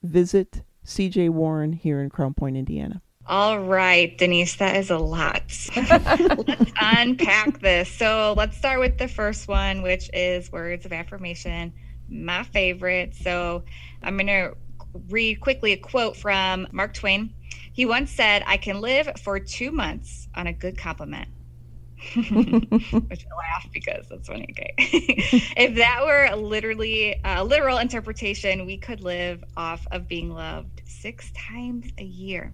visit 0.03 0.63
CJ 0.87 1.29
Warren 1.31 1.75
here 1.75 2.01
in 2.01 2.09
Crown 2.09 2.33
Point, 2.33 2.57
Indiana. 2.57 3.03
All 3.27 3.61
right, 3.61 4.17
Denise, 4.17 4.57
that 4.57 4.77
is 4.77 4.91
a 4.91 4.99
lot. 4.99 5.43
let's 5.77 6.73
unpack 6.81 7.61
this. 7.61 7.89
So 7.89 8.35
let's 8.37 8.57
start 8.57 8.81
with 8.81 8.97
the 8.97 9.09
first 9.09 9.47
one, 9.47 9.83
which 9.83 10.09
is 10.13 10.51
words 10.51 10.87
of 10.87 10.93
affirmation, 10.93 11.73
my 12.09 12.43
favorite. 12.45 13.15
So 13.15 13.63
I'm 14.03 14.17
going 14.17 14.27
to 14.27 14.57
read 15.09 15.41
quickly 15.41 15.73
a 15.73 15.77
quote 15.77 16.17
from 16.17 16.67
Mark 16.73 16.95
Twain. 16.95 17.33
He 17.73 17.87
once 17.87 18.11
said, 18.11 18.43
I 18.47 18.57
can 18.59 18.81
live 18.81 19.09
for 19.23 19.39
two 19.41 19.71
months 19.71 20.29
on 20.35 20.47
a 20.47 20.53
good 20.53 20.77
compliment. 20.77 21.29
Which 22.17 22.27
I 22.27 23.37
laugh 23.37 23.69
because 23.73 24.09
that's 24.09 24.29
funny. 24.29 24.49
Okay. 24.51 24.75
if 25.57 25.77
that 25.77 26.05
were 26.05 26.37
literally 26.37 27.21
a 27.25 27.45
literal 27.45 27.79
interpretation, 27.79 28.67
we 28.67 28.77
could 28.77 29.01
live 29.01 29.45
off 29.57 29.87
of 29.91 30.09
being 30.09 30.31
loved 30.31 30.83
six 30.85 31.31
times 31.33 31.91
a 31.99 32.05
year. 32.05 32.53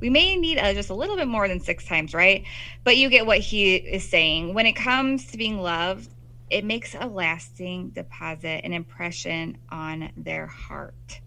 We 0.00 0.10
may 0.10 0.36
need 0.36 0.58
uh, 0.58 0.74
just 0.74 0.90
a 0.90 0.94
little 0.94 1.16
bit 1.16 1.28
more 1.28 1.46
than 1.48 1.60
six 1.60 1.86
times, 1.86 2.14
right? 2.14 2.44
But 2.82 2.96
you 2.96 3.10
get 3.10 3.26
what 3.26 3.38
he 3.38 3.76
is 3.76 4.08
saying. 4.08 4.54
When 4.54 4.66
it 4.66 4.74
comes 4.74 5.26
to 5.30 5.38
being 5.38 5.60
loved, 5.60 6.10
it 6.50 6.64
makes 6.64 6.94
a 6.94 7.06
lasting 7.06 7.90
deposit, 7.90 8.64
an 8.64 8.72
impression 8.72 9.58
on 9.70 10.10
their 10.16 10.46
heart. 10.46 11.20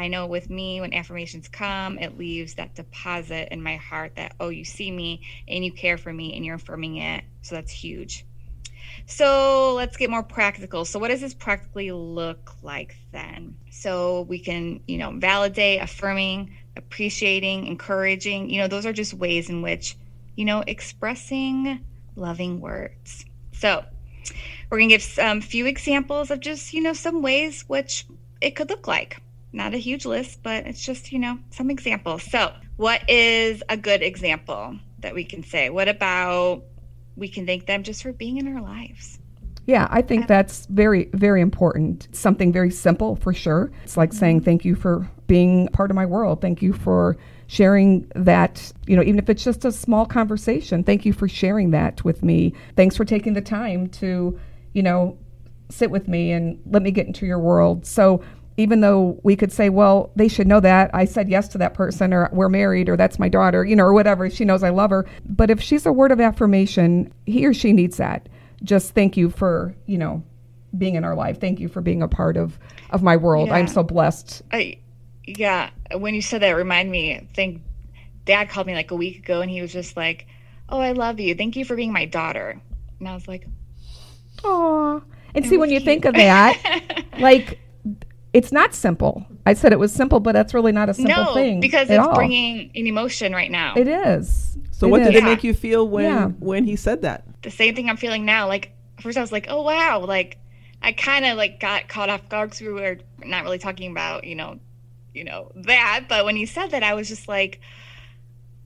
I 0.00 0.08
know 0.08 0.26
with 0.26 0.48
me, 0.48 0.80
when 0.80 0.94
affirmations 0.94 1.46
come, 1.46 1.98
it 1.98 2.16
leaves 2.16 2.54
that 2.54 2.74
deposit 2.74 3.52
in 3.52 3.62
my 3.62 3.76
heart 3.76 4.16
that, 4.16 4.34
oh, 4.40 4.48
you 4.48 4.64
see 4.64 4.90
me 4.90 5.20
and 5.46 5.62
you 5.62 5.72
care 5.72 5.98
for 5.98 6.10
me 6.10 6.34
and 6.34 6.44
you're 6.44 6.54
affirming 6.54 6.96
it. 6.96 7.22
So 7.42 7.54
that's 7.54 7.70
huge. 7.70 8.24
So 9.04 9.74
let's 9.74 9.98
get 9.98 10.08
more 10.08 10.22
practical. 10.22 10.86
So, 10.86 10.98
what 10.98 11.08
does 11.08 11.20
this 11.20 11.34
practically 11.34 11.92
look 11.92 12.54
like 12.62 12.96
then? 13.12 13.56
So, 13.70 14.22
we 14.22 14.38
can, 14.38 14.80
you 14.88 14.96
know, 14.96 15.12
validate, 15.12 15.82
affirming, 15.82 16.56
appreciating, 16.76 17.66
encouraging. 17.66 18.48
You 18.48 18.62
know, 18.62 18.68
those 18.68 18.86
are 18.86 18.94
just 18.94 19.12
ways 19.12 19.50
in 19.50 19.60
which, 19.60 19.98
you 20.34 20.46
know, 20.46 20.64
expressing 20.66 21.84
loving 22.16 22.60
words. 22.60 23.26
So, 23.52 23.84
we're 24.70 24.78
going 24.78 24.88
to 24.88 24.94
give 24.94 25.02
some 25.02 25.42
few 25.42 25.66
examples 25.66 26.30
of 26.30 26.40
just, 26.40 26.72
you 26.72 26.80
know, 26.80 26.94
some 26.94 27.20
ways 27.20 27.64
which 27.68 28.06
it 28.40 28.56
could 28.56 28.70
look 28.70 28.88
like. 28.88 29.20
Not 29.52 29.74
a 29.74 29.78
huge 29.78 30.06
list, 30.06 30.42
but 30.42 30.66
it's 30.66 30.84
just, 30.84 31.12
you 31.12 31.18
know, 31.18 31.38
some 31.50 31.70
examples. 31.70 32.22
So, 32.22 32.52
what 32.76 33.08
is 33.08 33.62
a 33.68 33.76
good 33.76 34.02
example 34.02 34.78
that 35.00 35.14
we 35.14 35.24
can 35.24 35.42
say? 35.42 35.70
What 35.70 35.88
about 35.88 36.62
we 37.16 37.28
can 37.28 37.46
thank 37.46 37.66
them 37.66 37.82
just 37.82 38.02
for 38.02 38.12
being 38.12 38.38
in 38.38 38.54
our 38.54 38.62
lives? 38.62 39.18
Yeah, 39.66 39.86
I 39.90 40.02
think 40.02 40.22
um, 40.22 40.26
that's 40.26 40.66
very, 40.66 41.10
very 41.12 41.40
important. 41.40 42.08
Something 42.12 42.52
very 42.52 42.70
simple 42.70 43.16
for 43.16 43.32
sure. 43.32 43.70
It's 43.84 43.96
like 43.96 44.12
saying 44.12 44.38
mm-hmm. 44.38 44.44
thank 44.44 44.64
you 44.64 44.74
for 44.74 45.08
being 45.26 45.68
part 45.68 45.90
of 45.90 45.94
my 45.94 46.06
world. 46.06 46.40
Thank 46.40 46.62
you 46.62 46.72
for 46.72 47.16
sharing 47.46 48.10
that, 48.14 48.72
you 48.86 48.96
know, 48.96 49.02
even 49.02 49.18
if 49.18 49.28
it's 49.28 49.44
just 49.44 49.64
a 49.64 49.72
small 49.72 50.06
conversation. 50.06 50.82
Thank 50.82 51.04
you 51.04 51.12
for 51.12 51.28
sharing 51.28 51.70
that 51.70 52.04
with 52.04 52.24
me. 52.24 52.52
Thanks 52.76 52.96
for 52.96 53.04
taking 53.04 53.34
the 53.34 53.40
time 53.40 53.88
to, 53.88 54.38
you 54.72 54.82
know, 54.82 55.18
sit 55.68 55.90
with 55.90 56.08
me 56.08 56.32
and 56.32 56.60
let 56.66 56.82
me 56.82 56.90
get 56.90 57.06
into 57.06 57.26
your 57.26 57.38
world. 57.38 57.86
So 57.86 58.22
even 58.60 58.80
though 58.80 59.18
we 59.22 59.36
could 59.36 59.52
say, 59.52 59.68
well, 59.68 60.10
they 60.16 60.28
should 60.28 60.46
know 60.46 60.60
that 60.60 60.90
I 60.94 61.04
said 61.04 61.28
yes 61.28 61.48
to 61.48 61.58
that 61.58 61.74
person, 61.74 62.12
or 62.12 62.28
we're 62.32 62.48
married, 62.48 62.88
or 62.88 62.96
that's 62.96 63.18
my 63.18 63.28
daughter, 63.28 63.64
you 63.64 63.74
know, 63.74 63.84
or 63.84 63.92
whatever, 63.92 64.30
she 64.30 64.44
knows 64.44 64.62
I 64.62 64.70
love 64.70 64.90
her. 64.90 65.06
But 65.24 65.50
if 65.50 65.60
she's 65.60 65.86
a 65.86 65.92
word 65.92 66.12
of 66.12 66.20
affirmation, 66.20 67.12
he 67.26 67.46
or 67.46 67.54
she 67.54 67.72
needs 67.72 67.96
that. 67.96 68.28
Just 68.62 68.94
thank 68.94 69.16
you 69.16 69.30
for, 69.30 69.74
you 69.86 69.98
know, 69.98 70.22
being 70.76 70.94
in 70.94 71.04
our 71.04 71.14
life. 71.14 71.40
Thank 71.40 71.60
you 71.60 71.68
for 71.68 71.80
being 71.80 72.02
a 72.02 72.08
part 72.08 72.36
of 72.36 72.58
of 72.90 73.02
my 73.02 73.16
world. 73.16 73.48
Yeah. 73.48 73.54
I'm 73.54 73.68
so 73.68 73.82
blessed. 73.82 74.42
I, 74.52 74.78
yeah, 75.26 75.70
when 75.92 76.14
you 76.14 76.22
said 76.22 76.42
that, 76.42 76.50
remind 76.50 76.90
me. 76.90 77.14
I 77.14 77.26
think 77.34 77.62
Dad 78.26 78.50
called 78.50 78.66
me 78.66 78.74
like 78.74 78.90
a 78.90 78.96
week 78.96 79.18
ago, 79.18 79.40
and 79.40 79.50
he 79.50 79.62
was 79.62 79.72
just 79.72 79.96
like, 79.96 80.26
"Oh, 80.68 80.78
I 80.78 80.92
love 80.92 81.18
you. 81.20 81.34
Thank 81.34 81.56
you 81.56 81.64
for 81.64 81.74
being 81.74 81.92
my 81.92 82.04
daughter." 82.04 82.60
And 82.98 83.08
I 83.08 83.14
was 83.14 83.26
like, 83.26 83.46
Aw. 84.44 85.00
And 85.34 85.44
It 85.44 85.48
see, 85.48 85.56
when 85.56 85.70
you 85.70 85.80
think 85.80 86.04
of 86.04 86.14
that, 86.14 87.04
like, 87.18 87.58
it's 88.32 88.52
not 88.52 88.74
simple. 88.74 89.24
I 89.46 89.54
said 89.54 89.72
it 89.72 89.78
was 89.78 89.92
simple, 89.92 90.20
but 90.20 90.32
that's 90.32 90.54
really 90.54 90.72
not 90.72 90.88
a 90.88 90.94
simple 90.94 91.24
"No," 91.24 91.34
thing. 91.34 91.60
because 91.60 91.90
at 91.90 91.96
it's 91.98 92.06
all. 92.06 92.14
bringing 92.14 92.70
an 92.74 92.86
emotion 92.86 93.32
right 93.32 93.50
now. 93.50 93.74
It 93.76 93.88
is. 93.88 94.56
So 94.70 94.86
It 94.86 94.90
what 94.90 94.98
did 95.00 95.14
is. 95.14 95.16
it 95.16 95.24
make 95.24 95.42
you 95.44 95.52
feel 95.54 95.88
when 95.88 96.04
Yeah. 96.04 96.26
when 96.38 96.64
he 96.64 96.76
said 96.76 97.02
that? 97.02 97.24
the 97.42 97.50
same 97.50 97.74
thing 97.74 97.88
I'm 97.88 97.96
feeling 97.96 98.24
now. 98.24 98.46
Like 98.48 98.72
first, 99.00 99.16
I 99.16 99.20
was 99.20 99.32
like, 99.32 99.46
"Oh 99.48 99.62
wow!" 99.62 100.04
Like 100.06 100.36
I 100.82 100.92
kind 100.92 101.24
of 101.24 101.36
like 101.36 101.58
got 101.60 101.88
caught 101.88 102.08
off 102.10 102.28
guard 102.28 102.50
because 102.50 102.60
we 102.60 102.72
were 102.72 102.98
not 103.24 103.44
really 103.44 103.58
talking 103.58 103.90
about 103.90 104.24
you 104.24 104.34
know, 104.34 104.58
you 105.14 105.24
know 105.24 105.50
that. 105.56 106.04
But 106.08 106.24
when 106.24 106.36
he 106.36 106.46
said 106.46 106.70
that, 106.72 106.82
I 106.82 106.94
was 106.94 107.08
just 107.08 107.26
like, 107.28 107.60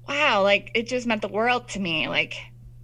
"Wow!" 0.09 0.43
Like 0.43 0.71
it 0.75 0.87
just 0.89 1.07
meant 1.07 1.23
the 1.23 1.29
world 1.29 1.69
to 1.71 1.81
me. 1.81 2.09
Like 2.09 2.35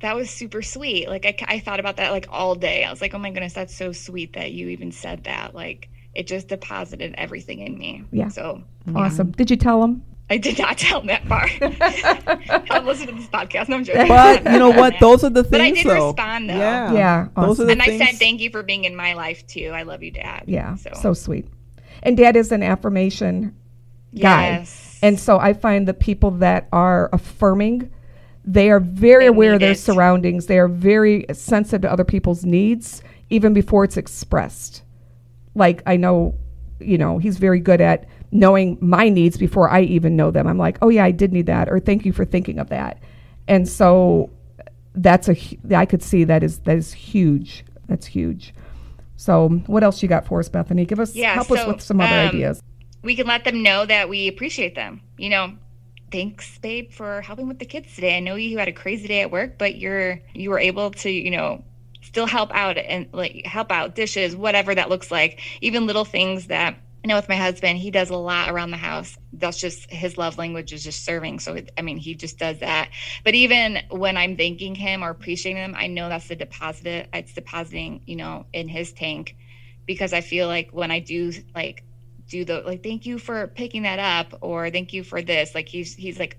that 0.00 0.16
was 0.16 0.30
super 0.30 0.62
sweet. 0.62 1.08
Like 1.08 1.26
I, 1.26 1.56
I 1.56 1.58
thought 1.60 1.80
about 1.80 1.96
that 1.98 2.10
like 2.12 2.26
all 2.30 2.54
day. 2.54 2.84
I 2.84 2.90
was 2.90 3.00
like, 3.00 3.14
"Oh 3.14 3.18
my 3.18 3.30
goodness, 3.30 3.52
that's 3.52 3.74
so 3.74 3.92
sweet 3.92 4.32
that 4.34 4.52
you 4.52 4.68
even 4.68 4.92
said 4.92 5.24
that." 5.24 5.54
Like 5.54 5.88
it 6.20 6.26
just 6.26 6.48
deposited 6.48 7.14
everything 7.16 7.60
in 7.60 7.78
me. 7.78 8.04
Yeah. 8.12 8.28
So 8.28 8.62
Awesome. 8.94 9.30
Did 9.32 9.50
you 9.50 9.56
tell 9.56 9.82
him? 9.82 10.02
I 10.28 10.36
did 10.38 10.58
not 10.58 10.78
tell 10.78 11.00
him 11.00 11.06
that 11.08 11.26
part. 11.26 11.50
I'm 12.70 12.86
listening 12.86 13.16
to 13.16 13.20
this 13.22 13.28
podcast. 13.30 13.68
No, 13.68 13.76
I'm 13.76 13.84
joking. 13.84 14.06
But 14.06 14.44
you 14.44 14.58
know 14.58 14.70
what? 14.70 14.94
Those 15.00 15.24
are 15.24 15.30
the 15.30 15.42
things. 15.42 15.50
But 15.50 15.60
I 15.60 15.70
did 15.72 15.86
though. 15.86 16.06
respond, 16.08 16.50
though. 16.50 16.54
Yeah, 16.56 16.92
Yeah, 16.92 17.28
Those 17.36 17.44
awesome. 17.58 17.62
are 17.62 17.66
the 17.66 17.72
and 17.72 17.82
I 17.82 17.98
said 17.98 18.16
thank 18.18 18.40
you 18.40 18.50
for 18.50 18.62
being 18.62 18.84
in 18.84 18.94
my 18.94 19.14
life 19.14 19.46
too. 19.46 19.70
I 19.74 19.82
love 19.82 20.02
you, 20.02 20.10
Dad. 20.12 20.44
Yeah. 20.46 20.76
So, 20.76 20.90
So, 21.00 21.14
sweet. 21.14 21.46
And 22.02 22.16
dad 22.16 22.36
is 22.36 22.52
an 22.52 22.62
affirmation 22.62 23.56
guy. 24.14 24.50
yes. 24.58 24.98
And 25.02 25.18
so 25.18 25.38
I 25.38 25.52
find 25.52 25.88
the 25.88 25.94
people 25.94 26.30
that 26.32 26.68
are 26.72 27.08
affirming, 27.12 27.90
they 28.44 28.70
are 28.70 28.80
very 28.80 29.24
They 29.24 29.28
aware 29.28 29.54
of 29.54 29.60
their 29.60 29.72
it. 29.72 29.78
surroundings. 29.78 30.46
They 30.46 30.58
are 30.58 30.68
very 30.68 31.24
sensitive 31.32 31.82
to 31.82 31.92
other 31.92 32.04
people's 32.04 32.44
needs, 32.44 33.02
even 33.30 33.52
before 33.52 33.82
it's 33.84 33.96
expressed. 33.96 34.82
Like 35.54 35.82
I 35.86 35.96
know, 35.96 36.34
you 36.78 36.98
know, 36.98 37.18
he's 37.18 37.38
very 37.38 37.60
good 37.60 37.80
at 37.80 38.06
knowing 38.32 38.78
my 38.80 39.08
needs 39.08 39.36
before 39.36 39.68
I 39.68 39.82
even 39.82 40.16
know 40.16 40.30
them. 40.30 40.46
I'm 40.46 40.58
like, 40.58 40.78
oh 40.82 40.88
yeah, 40.88 41.04
I 41.04 41.10
did 41.10 41.32
need 41.32 41.46
that, 41.46 41.68
or 41.68 41.80
thank 41.80 42.04
you 42.04 42.12
for 42.12 42.24
thinking 42.24 42.58
of 42.58 42.68
that. 42.68 42.98
And 43.48 43.68
so 43.68 44.30
that's 44.94 45.28
a 45.28 45.36
I 45.74 45.86
could 45.86 46.02
see 46.02 46.24
that 46.24 46.42
is 46.42 46.60
that 46.60 46.76
is 46.76 46.92
huge. 46.92 47.64
That's 47.88 48.06
huge. 48.06 48.54
So 49.16 49.48
what 49.66 49.82
else 49.82 50.02
you 50.02 50.08
got 50.08 50.24
for 50.24 50.40
us, 50.40 50.48
Bethany? 50.48 50.86
Give 50.86 51.00
us 51.00 51.14
Yeah, 51.14 51.34
help 51.34 51.50
us 51.50 51.66
with 51.66 51.82
some 51.82 52.00
other 52.00 52.14
um, 52.14 52.28
ideas. 52.28 52.62
we 53.02 53.14
can 53.14 53.26
let 53.26 53.44
them 53.44 53.62
know 53.62 53.84
that 53.84 54.08
we 54.08 54.28
appreciate 54.28 54.74
them. 54.74 55.02
You 55.18 55.30
know, 55.30 55.52
thanks, 56.10 56.58
babe, 56.58 56.90
for 56.90 57.20
helping 57.20 57.46
with 57.48 57.58
the 57.58 57.66
kids 57.66 57.94
today. 57.94 58.16
I 58.16 58.20
know 58.20 58.36
you 58.36 58.56
had 58.58 58.68
a 58.68 58.72
crazy 58.72 59.08
day 59.08 59.20
at 59.20 59.30
work, 59.30 59.58
but 59.58 59.76
you're 59.76 60.20
you 60.34 60.50
were 60.50 60.58
able 60.58 60.90
to, 60.92 61.10
you 61.10 61.30
know, 61.30 61.62
still 62.10 62.26
help 62.26 62.52
out 62.52 62.76
and 62.76 63.06
like 63.12 63.46
help 63.46 63.70
out 63.70 63.94
dishes, 63.94 64.34
whatever 64.34 64.74
that 64.74 64.88
looks 64.88 65.12
like. 65.12 65.40
Even 65.60 65.86
little 65.86 66.04
things 66.04 66.48
that 66.48 66.76
I 67.04 67.06
know 67.06 67.14
with 67.14 67.28
my 67.28 67.36
husband, 67.36 67.78
he 67.78 67.92
does 67.92 68.10
a 68.10 68.16
lot 68.16 68.50
around 68.50 68.72
the 68.72 68.76
house. 68.76 69.16
That's 69.32 69.58
just 69.58 69.88
his 69.90 70.18
love 70.18 70.36
language 70.36 70.72
is 70.72 70.82
just 70.82 71.04
serving. 71.04 71.38
So 71.38 71.56
I 71.78 71.82
mean, 71.82 71.98
he 71.98 72.16
just 72.16 72.36
does 72.36 72.58
that. 72.58 72.90
But 73.22 73.34
even 73.34 73.78
when 73.90 74.16
I'm 74.16 74.36
thanking 74.36 74.74
him 74.74 75.04
or 75.04 75.10
appreciating 75.10 75.62
him, 75.62 75.74
I 75.78 75.86
know 75.86 76.08
that's 76.08 76.26
the 76.26 76.34
deposit. 76.34 77.08
It's 77.14 77.32
depositing, 77.32 78.02
you 78.06 78.16
know, 78.16 78.46
in 78.52 78.66
his 78.66 78.92
tank, 78.92 79.36
because 79.86 80.12
I 80.12 80.20
feel 80.20 80.48
like 80.48 80.70
when 80.72 80.90
I 80.90 80.98
do 80.98 81.32
like 81.54 81.84
do 82.28 82.44
the 82.44 82.60
like 82.62 82.82
thank 82.82 83.06
you 83.06 83.20
for 83.20 83.46
picking 83.46 83.84
that 83.84 84.00
up 84.00 84.38
or 84.40 84.70
thank 84.70 84.92
you 84.92 85.02
for 85.02 85.20
this 85.20 85.52
like 85.52 85.68
he's 85.68 85.94
he's 85.94 86.16
like 86.18 86.38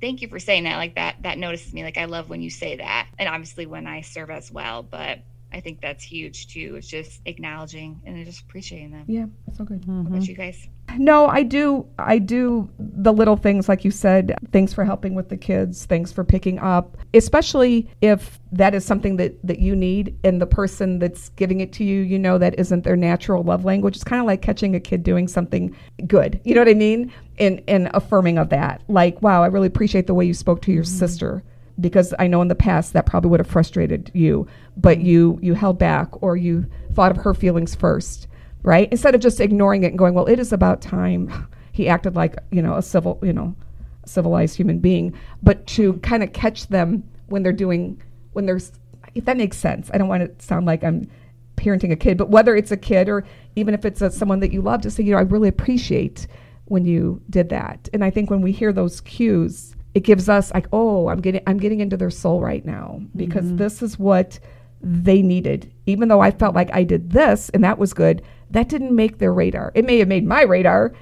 thank 0.00 0.22
you 0.22 0.28
for 0.28 0.38
saying 0.38 0.64
that 0.64 0.76
like 0.76 0.94
that 0.94 1.16
that 1.22 1.38
notices 1.38 1.72
me 1.72 1.82
like 1.82 1.98
i 1.98 2.04
love 2.04 2.28
when 2.28 2.42
you 2.42 2.50
say 2.50 2.76
that 2.76 3.08
and 3.18 3.28
obviously 3.28 3.66
when 3.66 3.86
i 3.86 4.00
serve 4.00 4.30
as 4.30 4.50
well 4.50 4.82
but 4.82 5.20
i 5.52 5.60
think 5.60 5.80
that's 5.80 6.04
huge 6.04 6.48
too 6.48 6.74
it's 6.76 6.88
just 6.88 7.20
acknowledging 7.24 8.00
and 8.04 8.24
just 8.24 8.42
appreciating 8.42 8.90
them. 8.90 9.04
Yeah, 9.06 9.26
so 9.54 9.64
good. 9.64 9.82
Mm-hmm. 9.82 10.04
what 10.04 10.16
about 10.16 10.28
you 10.28 10.34
guys 10.34 10.68
No, 10.98 11.26
I 11.26 11.42
do. 11.42 11.86
I 11.98 12.18
do 12.18 12.70
the 12.78 13.12
little 13.12 13.36
things 13.36 13.68
like 13.68 13.84
you 13.84 13.90
said. 13.90 14.34
Thanks 14.52 14.72
for 14.72 14.84
helping 14.84 15.14
with 15.14 15.28
the 15.28 15.36
kids. 15.36 15.84
Thanks 15.84 16.12
for 16.12 16.24
picking 16.24 16.58
up, 16.58 16.96
especially 17.12 17.90
if 18.00 18.38
that 18.52 18.74
is 18.74 18.84
something 18.84 19.16
that 19.16 19.34
that 19.46 19.58
you 19.58 19.76
need, 19.76 20.16
and 20.24 20.40
the 20.40 20.46
person 20.46 20.98
that's 20.98 21.28
giving 21.30 21.60
it 21.60 21.72
to 21.74 21.84
you, 21.84 22.00
you 22.00 22.18
know, 22.18 22.38
that 22.38 22.58
isn't 22.58 22.84
their 22.84 22.96
natural 22.96 23.42
love 23.42 23.64
language. 23.64 23.96
It's 23.96 24.04
kind 24.04 24.20
of 24.20 24.26
like 24.26 24.42
catching 24.42 24.74
a 24.74 24.80
kid 24.80 25.02
doing 25.02 25.28
something 25.28 25.74
good. 26.06 26.40
You 26.44 26.54
know 26.54 26.60
what 26.60 26.68
I 26.68 26.74
mean? 26.74 27.12
And 27.38 27.62
and 27.68 27.90
affirming 27.92 28.38
of 28.38 28.48
that. 28.50 28.82
Like, 28.88 29.20
wow, 29.22 29.42
I 29.42 29.46
really 29.48 29.68
appreciate 29.68 30.06
the 30.06 30.14
way 30.14 30.24
you 30.24 30.34
spoke 30.34 30.62
to 30.62 30.72
your 30.72 30.84
mm-hmm. 30.84 30.98
sister 30.98 31.42
because 31.78 32.14
I 32.18 32.26
know 32.26 32.40
in 32.40 32.48
the 32.48 32.54
past 32.54 32.94
that 32.94 33.04
probably 33.04 33.30
would 33.30 33.40
have 33.40 33.46
frustrated 33.46 34.10
you, 34.14 34.46
but 34.76 34.98
mm-hmm. 34.98 35.06
you 35.06 35.38
you 35.42 35.54
held 35.54 35.78
back 35.78 36.22
or 36.22 36.36
you 36.36 36.66
thought 36.94 37.10
of 37.10 37.18
her 37.18 37.34
feelings 37.34 37.74
first 37.74 38.28
right? 38.62 38.88
Instead 38.90 39.14
of 39.14 39.20
just 39.20 39.40
ignoring 39.40 39.84
it 39.84 39.88
and 39.88 39.98
going, 39.98 40.14
well, 40.14 40.26
it 40.26 40.38
is 40.38 40.52
about 40.52 40.80
time. 40.80 41.48
He 41.72 41.88
acted 41.88 42.16
like, 42.16 42.36
you 42.50 42.62
know, 42.62 42.76
a 42.76 42.82
civil, 42.82 43.18
you 43.22 43.32
know, 43.32 43.54
civilized 44.06 44.56
human 44.56 44.78
being, 44.78 45.14
but 45.42 45.66
to 45.68 45.94
kind 45.94 46.22
of 46.22 46.32
catch 46.32 46.68
them 46.68 47.04
when 47.26 47.42
they're 47.42 47.52
doing, 47.52 48.00
when 48.32 48.46
there's, 48.46 48.72
if 49.14 49.24
that 49.24 49.36
makes 49.36 49.56
sense. 49.56 49.90
I 49.92 49.98
don't 49.98 50.08
want 50.08 50.38
to 50.38 50.44
sound 50.44 50.66
like 50.66 50.84
I'm 50.84 51.08
parenting 51.56 51.92
a 51.92 51.96
kid, 51.96 52.16
but 52.16 52.30
whether 52.30 52.54
it's 52.54 52.70
a 52.70 52.76
kid 52.76 53.08
or 53.08 53.24
even 53.56 53.74
if 53.74 53.84
it's 53.84 54.02
a, 54.02 54.10
someone 54.10 54.40
that 54.40 54.52
you 54.52 54.62
love, 54.62 54.82
to 54.82 54.90
say, 54.90 55.02
you 55.02 55.12
know, 55.12 55.18
I 55.18 55.22
really 55.22 55.48
appreciate 55.48 56.26
when 56.66 56.84
you 56.84 57.20
did 57.30 57.48
that. 57.50 57.88
And 57.92 58.04
I 58.04 58.10
think 58.10 58.30
when 58.30 58.42
we 58.42 58.52
hear 58.52 58.72
those 58.72 59.00
cues, 59.00 59.74
it 59.94 60.00
gives 60.00 60.28
us 60.28 60.52
like, 60.52 60.66
oh, 60.72 61.08
I'm 61.08 61.20
getting, 61.20 61.42
I'm 61.46 61.58
getting 61.58 61.80
into 61.80 61.96
their 61.96 62.10
soul 62.10 62.40
right 62.40 62.64
now 62.64 63.00
because 63.16 63.46
mm-hmm. 63.46 63.56
this 63.56 63.82
is 63.82 63.98
what 63.98 64.38
they 64.82 65.22
needed. 65.22 65.72
Even 65.86 66.08
though 66.08 66.20
I 66.20 66.30
felt 66.30 66.54
like 66.54 66.70
I 66.72 66.84
did 66.84 67.10
this 67.10 67.48
and 67.50 67.64
that 67.64 67.78
was 67.78 67.94
good, 67.94 68.22
that 68.50 68.68
didn't 68.68 68.94
make 68.94 69.18
their 69.18 69.32
radar. 69.32 69.72
It 69.74 69.84
may 69.84 69.98
have 69.98 70.08
made 70.08 70.24
my 70.24 70.42
radar, 70.42 70.92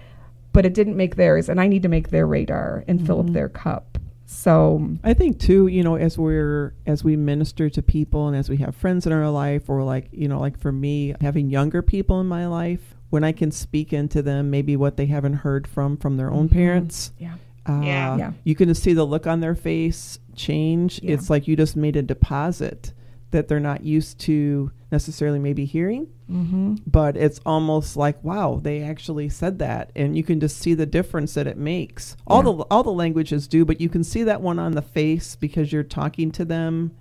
but 0.52 0.64
it 0.64 0.74
didn't 0.74 0.96
make 0.96 1.16
theirs. 1.16 1.48
And 1.48 1.61
I 1.61 1.66
need 1.66 1.83
to 1.83 1.88
make 1.88 2.11
their 2.11 2.26
radar 2.26 2.85
and 2.88 3.04
fill 3.07 3.20
up 3.20 3.33
their 3.33 3.48
cup. 3.48 3.98
So, 4.26 4.96
I 5.04 5.12
think 5.14 5.38
too, 5.38 5.66
you 5.66 5.83
know, 5.83 5.96
as 5.96 6.16
we're 6.16 6.74
as 6.87 7.04
we 7.04 7.14
minister 7.14 7.68
to 7.68 7.83
people 7.83 8.26
and 8.26 8.37
as 8.37 8.48
we 8.48 8.57
have 8.57 8.74
friends 8.74 9.07
in 9.07 9.12
our 9.12 9.28
life, 9.30 9.68
or 9.68 9.83
like 9.85 10.09
you 10.12 10.28
know, 10.28 10.40
like 10.40 10.59
for 10.59 10.72
me, 10.72 11.14
having 11.20 11.50
younger 11.50 11.83
people 11.83 12.20
in 12.20 12.26
my 12.26 12.46
life, 12.46 12.94
when 13.11 13.22
I 13.22 13.33
can 13.33 13.50
speak 13.50 13.92
into 13.92 14.22
them, 14.22 14.50
maybe 14.50 14.76
what 14.76 14.96
they 14.96 15.07
haven't 15.07 15.35
heard 15.35 15.68
from 15.68 15.98
from 15.98 16.16
their 16.16 16.30
own 16.30 16.48
parents. 16.48 17.12
yeah. 17.18 17.35
Uh, 17.66 17.80
Yeah. 17.83 18.16
Yeah. 18.16 18.33
You 18.44 18.54
can 18.54 18.68
just 18.68 18.83
see 18.83 18.92
the 18.94 19.04
look 19.04 19.26
on 19.26 19.40
their 19.40 19.54
face 19.54 20.18
change. 20.35 21.00
Yeah. 21.02 21.12
It's 21.12 21.28
like 21.30 21.46
you 21.46 21.54
just 21.57 21.76
made 21.76 21.96
a 21.96 22.02
deposit 22.02 22.92
that 23.35 23.49
they're 23.49 23.61
not 23.61 23.83
used 23.85 24.18
to 24.20 24.70
necessarily 24.92 25.38
maybe 25.40 25.64
hearing. 25.64 26.07
Mm-hmm. 26.31 26.77
But 26.87 27.16
it's 27.16 27.40
almost 27.44 27.97
like 27.97 28.23
wow, 28.25 28.59
they 28.62 28.81
actually 28.83 29.29
said 29.29 29.59
that, 29.59 29.90
and 29.94 30.16
you 30.16 30.23
can 30.23 30.40
just 30.40 30.57
see 30.59 30.73
the 30.73 30.87
difference 30.87 31.35
that 31.35 31.47
it 31.47 31.59
makes. 31.59 32.16
All 32.27 32.38
Yeah. 32.38 32.44
the 32.44 32.62
all 32.70 32.83
the 32.83 32.90
languages 32.92 33.47
do, 33.47 33.64
but 33.64 33.81
you 33.81 33.88
can 33.90 34.03
see 34.05 34.23
that 34.23 34.40
one 34.40 34.59
on 34.59 34.73
the 34.73 34.83
face 34.83 35.37
because 35.37 35.73
you're 35.73 35.83
talking 35.83 36.31
to 36.33 36.44
them, 36.44 36.92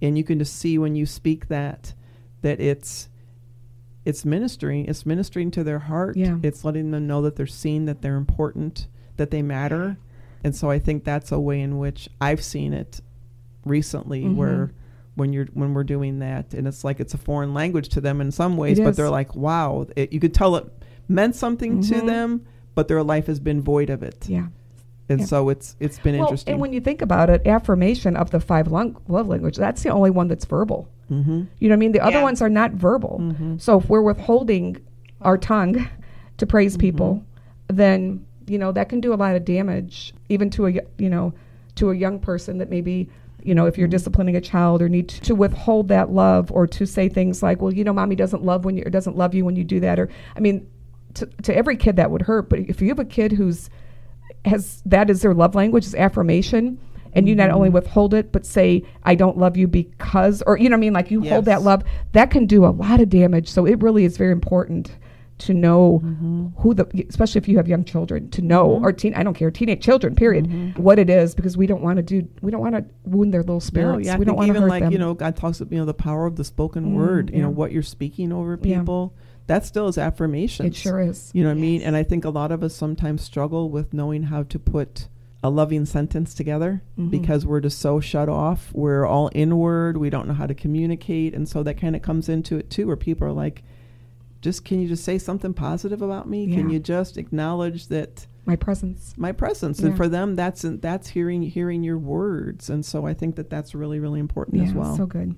and 0.00 0.18
you 0.18 0.24
can 0.24 0.38
just 0.40 0.56
see 0.56 0.78
when 0.78 0.96
you 0.96 1.06
speak 1.06 1.46
that 1.48 1.94
that 2.40 2.60
it's 2.60 3.08
it's 4.04 4.24
ministering. 4.24 4.86
It's 4.86 5.06
ministering 5.06 5.52
to 5.52 5.62
their 5.62 5.78
heart. 5.78 6.16
Yeah. 6.16 6.38
It's 6.42 6.64
letting 6.64 6.90
them 6.90 7.06
know 7.06 7.22
that 7.22 7.36
they're 7.36 7.46
seen, 7.46 7.84
that 7.84 8.02
they're 8.02 8.16
important, 8.16 8.88
that 9.16 9.30
they 9.30 9.42
matter. 9.42 9.96
And 10.42 10.56
so 10.56 10.70
I 10.70 10.80
think 10.80 11.04
that's 11.04 11.30
a 11.30 11.38
way 11.38 11.60
in 11.60 11.78
which 11.78 12.08
I've 12.20 12.42
seen 12.42 12.72
it 12.72 13.00
recently 13.64 14.24
Mhm. 14.24 14.34
where 14.34 14.72
when 15.14 15.32
you're 15.32 15.46
when 15.54 15.74
we're 15.74 15.84
doing 15.84 16.20
that 16.20 16.54
and 16.54 16.66
it's 16.66 16.84
like 16.84 16.98
it's 17.00 17.12
a 17.14 17.18
foreign 17.18 17.52
language 17.52 17.88
to 17.90 18.00
them 18.00 18.20
in 18.20 18.30
some 18.30 18.56
ways 18.56 18.78
It 18.78 18.84
but 18.84 18.90
is. 18.90 18.96
they're 18.96 19.10
like 19.10 19.34
wow 19.36 19.86
it, 19.96 20.12
you 20.12 20.18
could 20.20 20.32
tell 20.34 20.56
it 20.56 20.66
meant 21.08 21.34
something 21.36 21.82
to 21.82 22.00
them, 22.00 22.46
but 22.74 22.88
their 22.88 23.02
life 23.02 23.26
has 23.26 23.38
been 23.40 23.60
void 23.60 23.90
of 23.90 24.02
it. 24.02 24.20
Mm-hmm. 24.20 24.32
Yeah. 24.32 24.46
And 25.10 25.20
Yeah. 25.20 25.26
so 25.26 25.48
it's 25.50 25.76
it's 25.80 25.98
been 25.98 26.14
Well, 26.14 26.24
interesting. 26.28 26.52
and 26.52 26.60
when 26.60 26.72
you 26.72 26.80
think 26.80 27.02
about 27.02 27.28
it, 27.28 27.46
affirmation 27.46 28.16
of 28.16 28.30
the 28.30 28.40
five 28.40 28.68
lung- 28.68 28.96
love 29.08 29.28
language, 29.28 29.56
that's 29.56 29.82
the 29.82 29.90
only 29.90 30.10
one 30.10 30.28
that's 30.28 30.44
verbal. 30.46 30.88
mm-hmm. 31.10 31.42
You 31.58 31.68
know 31.68 31.72
what 31.72 31.76
I 31.76 31.76
mean? 31.76 31.92
The 31.92 32.00
other 32.04 32.22
ones 32.22 32.40
are 32.40 32.48
not 32.48 32.72
verbal. 32.72 33.34
So 33.58 33.78
if 33.80 33.88
we're 33.90 34.00
withholding 34.00 34.78
our 35.20 35.36
tongue 35.36 35.86
to 36.38 36.46
praise 36.46 36.76
people, 36.78 37.22
then 37.68 38.24
you 38.46 38.58
know 38.58 38.72
that 38.72 38.88
can 38.88 39.00
do 39.00 39.12
a 39.12 39.16
lot 39.16 39.34
of 39.36 39.44
damage, 39.44 40.14
even 40.30 40.48
to 40.50 40.66
a 40.66 40.70
y- 40.72 40.80
you 40.98 41.10
know 41.10 41.34
to 41.74 41.90
a 41.90 41.94
young 41.94 42.18
person 42.18 42.58
that 42.58 42.70
maybe 42.70 43.10
you 43.44 43.54
know 43.54 43.66
if 43.66 43.78
you're 43.78 43.88
disciplining 43.88 44.36
a 44.36 44.40
child 44.40 44.82
or 44.82 44.88
need 44.88 45.08
to 45.08 45.34
withhold 45.34 45.88
that 45.88 46.10
love 46.10 46.50
or 46.52 46.66
to 46.66 46.86
say 46.86 47.08
things 47.08 47.42
like, 47.42 47.60
well, 47.60 47.72
you 47.72 47.84
know, 47.84 47.92
mommy 47.92 48.16
doesn't 48.16 48.44
love 48.44 48.64
when 48.64 48.76
you 48.76 48.84
or 48.86 48.90
doesn't 48.90 49.16
love 49.16 49.34
you 49.34 49.44
when 49.44 49.56
you 49.56 49.64
do 49.64 49.80
that, 49.80 49.98
or 49.98 50.08
I 50.36 50.40
mean, 50.40 50.66
to, 51.14 51.26
to 51.42 51.54
every 51.54 51.76
kid 51.76 51.96
that 51.96 52.10
would 52.10 52.22
hurt. 52.22 52.48
But 52.48 52.60
if 52.60 52.80
you 52.80 52.88
have 52.88 52.98
a 52.98 53.04
kid 53.04 53.32
who's 53.32 53.70
has 54.44 54.82
that 54.86 55.10
is 55.10 55.22
their 55.22 55.34
love 55.34 55.54
language 55.54 55.86
is 55.86 55.94
affirmation 55.94 56.78
and 57.12 57.28
you 57.28 57.34
not 57.34 57.50
only 57.50 57.68
mm-hmm. 57.68 57.74
withhold 57.74 58.12
it 58.14 58.32
but 58.32 58.44
say 58.44 58.82
i 59.04 59.14
don't 59.14 59.38
love 59.38 59.56
you 59.56 59.68
because 59.68 60.42
or 60.46 60.58
you 60.58 60.68
know 60.68 60.74
what 60.74 60.78
i 60.78 60.80
mean? 60.80 60.92
Like 60.92 61.10
you 61.10 61.22
hold 61.22 61.44
that 61.44 61.62
love 61.62 61.84
that 62.12 62.30
can 62.30 62.46
do 62.46 62.64
a 62.64 62.68
lot 62.68 63.00
of 63.00 63.08
damage. 63.08 63.48
So 63.48 63.66
it 63.66 63.80
really 63.82 64.04
is 64.04 64.16
very 64.16 64.32
important 64.32 64.96
to 65.38 65.54
know 65.54 65.98
who 66.58 66.74
the 66.74 66.86
especially 67.08 67.38
if 67.40 67.48
you 67.48 67.56
have 67.56 67.66
young 67.66 67.84
children 67.84 68.30
to 68.30 68.42
know 68.42 68.80
or 68.82 68.92
teen 68.92 69.12
i 69.14 69.22
don't 69.22 69.34
care 69.34 69.50
teenage 69.50 69.82
children 69.82 70.14
period 70.14 70.76
what 70.78 70.98
it 70.98 71.10
is 71.10 71.34
because 71.34 71.56
we 71.56 71.66
don't 71.66 71.82
want 71.82 71.96
to 71.96 72.02
do 72.02 72.28
we 72.42 72.50
don't 72.50 72.60
want 72.60 72.74
to 72.74 72.84
wound 73.04 73.32
their 73.34 73.40
little 73.40 73.56
No, 73.56 73.60
spirits 73.60 74.06
yeah, 74.06 74.14
I 74.14 74.18
we 74.18 74.24
don't 74.24 74.36
want 74.36 74.46
to 74.48 74.52
even 74.52 74.62
hurt 74.62 74.68
like 74.68 74.82
them 74.84 74.92
you 74.92 74.98
know, 74.98 75.14
God 75.14 75.34
talks 75.36 75.60
about 75.60 75.72
you 75.72 75.78
know 75.78 75.84
the 75.84 75.94
power 75.94 76.26
of 76.26 76.36
the 76.36 76.44
spoken 76.44 76.84
Mm, 76.92 76.94
word. 76.94 77.30
You 77.34 77.42
know 77.42 77.50
what 77.50 77.72
you're 77.72 77.82
speaking 77.82 78.32
over 78.32 78.58
Yeah. 78.62 78.78
people. 78.80 79.14
That 79.48 79.66
still 79.66 79.88
is 79.88 79.98
affirmation. 79.98 80.66
it 80.66 80.74
sure 80.76 81.00
is 81.00 81.30
You 81.34 81.42
know 81.42 81.48
what 81.50 81.58
I 81.58 81.60
mean? 81.60 81.82
And 81.82 81.96
I 81.96 82.02
think 82.04 82.24
a 82.24 82.30
lot 82.30 82.52
of 82.52 82.62
us 82.62 82.74
sometimes 82.74 83.22
struggle 83.22 83.68
with 83.70 83.92
knowing 83.92 84.24
how 84.24 84.44
to 84.44 84.58
put 84.58 85.08
a 85.42 85.50
loving 85.50 85.84
sentence 85.86 86.34
together 86.34 86.82
Mm-hmm. 86.96 87.10
because 87.10 87.44
we're 87.44 87.60
just 87.60 87.80
so 87.80 87.98
shut 87.98 88.28
off. 88.28 88.70
We're 88.74 89.04
all 89.06 89.28
inward. 89.34 89.96
We 89.96 90.08
don't 90.10 90.28
know 90.28 90.34
how 90.34 90.46
to 90.46 90.54
communicate. 90.54 91.34
And 91.34 91.48
so 91.48 91.62
that 91.64 91.80
kind 91.80 91.96
of 91.96 92.02
comes 92.02 92.28
into 92.28 92.56
it 92.58 92.70
too, 92.70 92.86
where 92.86 92.96
people 92.96 93.26
are 93.26 93.32
like, 93.32 93.64
just 94.42 94.64
can 94.64 94.80
you 94.80 94.88
just 94.88 95.04
say 95.04 95.18
something 95.18 95.54
positive 95.54 96.02
about 96.02 96.28
me? 96.28 96.52
Can 96.52 96.68
you 96.68 96.80
just 96.80 97.16
acknowledge 97.16 97.86
that 97.88 98.26
my 98.44 98.56
presence 98.56 99.14
my 99.16 99.32
presence? 99.32 99.80
Yeah. 99.80 99.86
And 99.86 99.96
for 99.96 100.08
them, 100.08 100.34
that's 100.34 100.62
that's 100.62 101.08
hearing 101.08 101.42
hearing 101.42 101.82
your 101.82 101.96
words. 101.96 102.68
And 102.68 102.84
so 102.84 103.06
I 103.06 103.14
think 103.14 103.36
that 103.36 103.48
that's 103.48 103.74
really 103.74 104.00
really 104.00 104.20
important 104.20 104.58
yeah 104.58 104.68
as 104.68 104.74
well. 104.74 104.96
so 104.96 105.06
good 105.06 105.36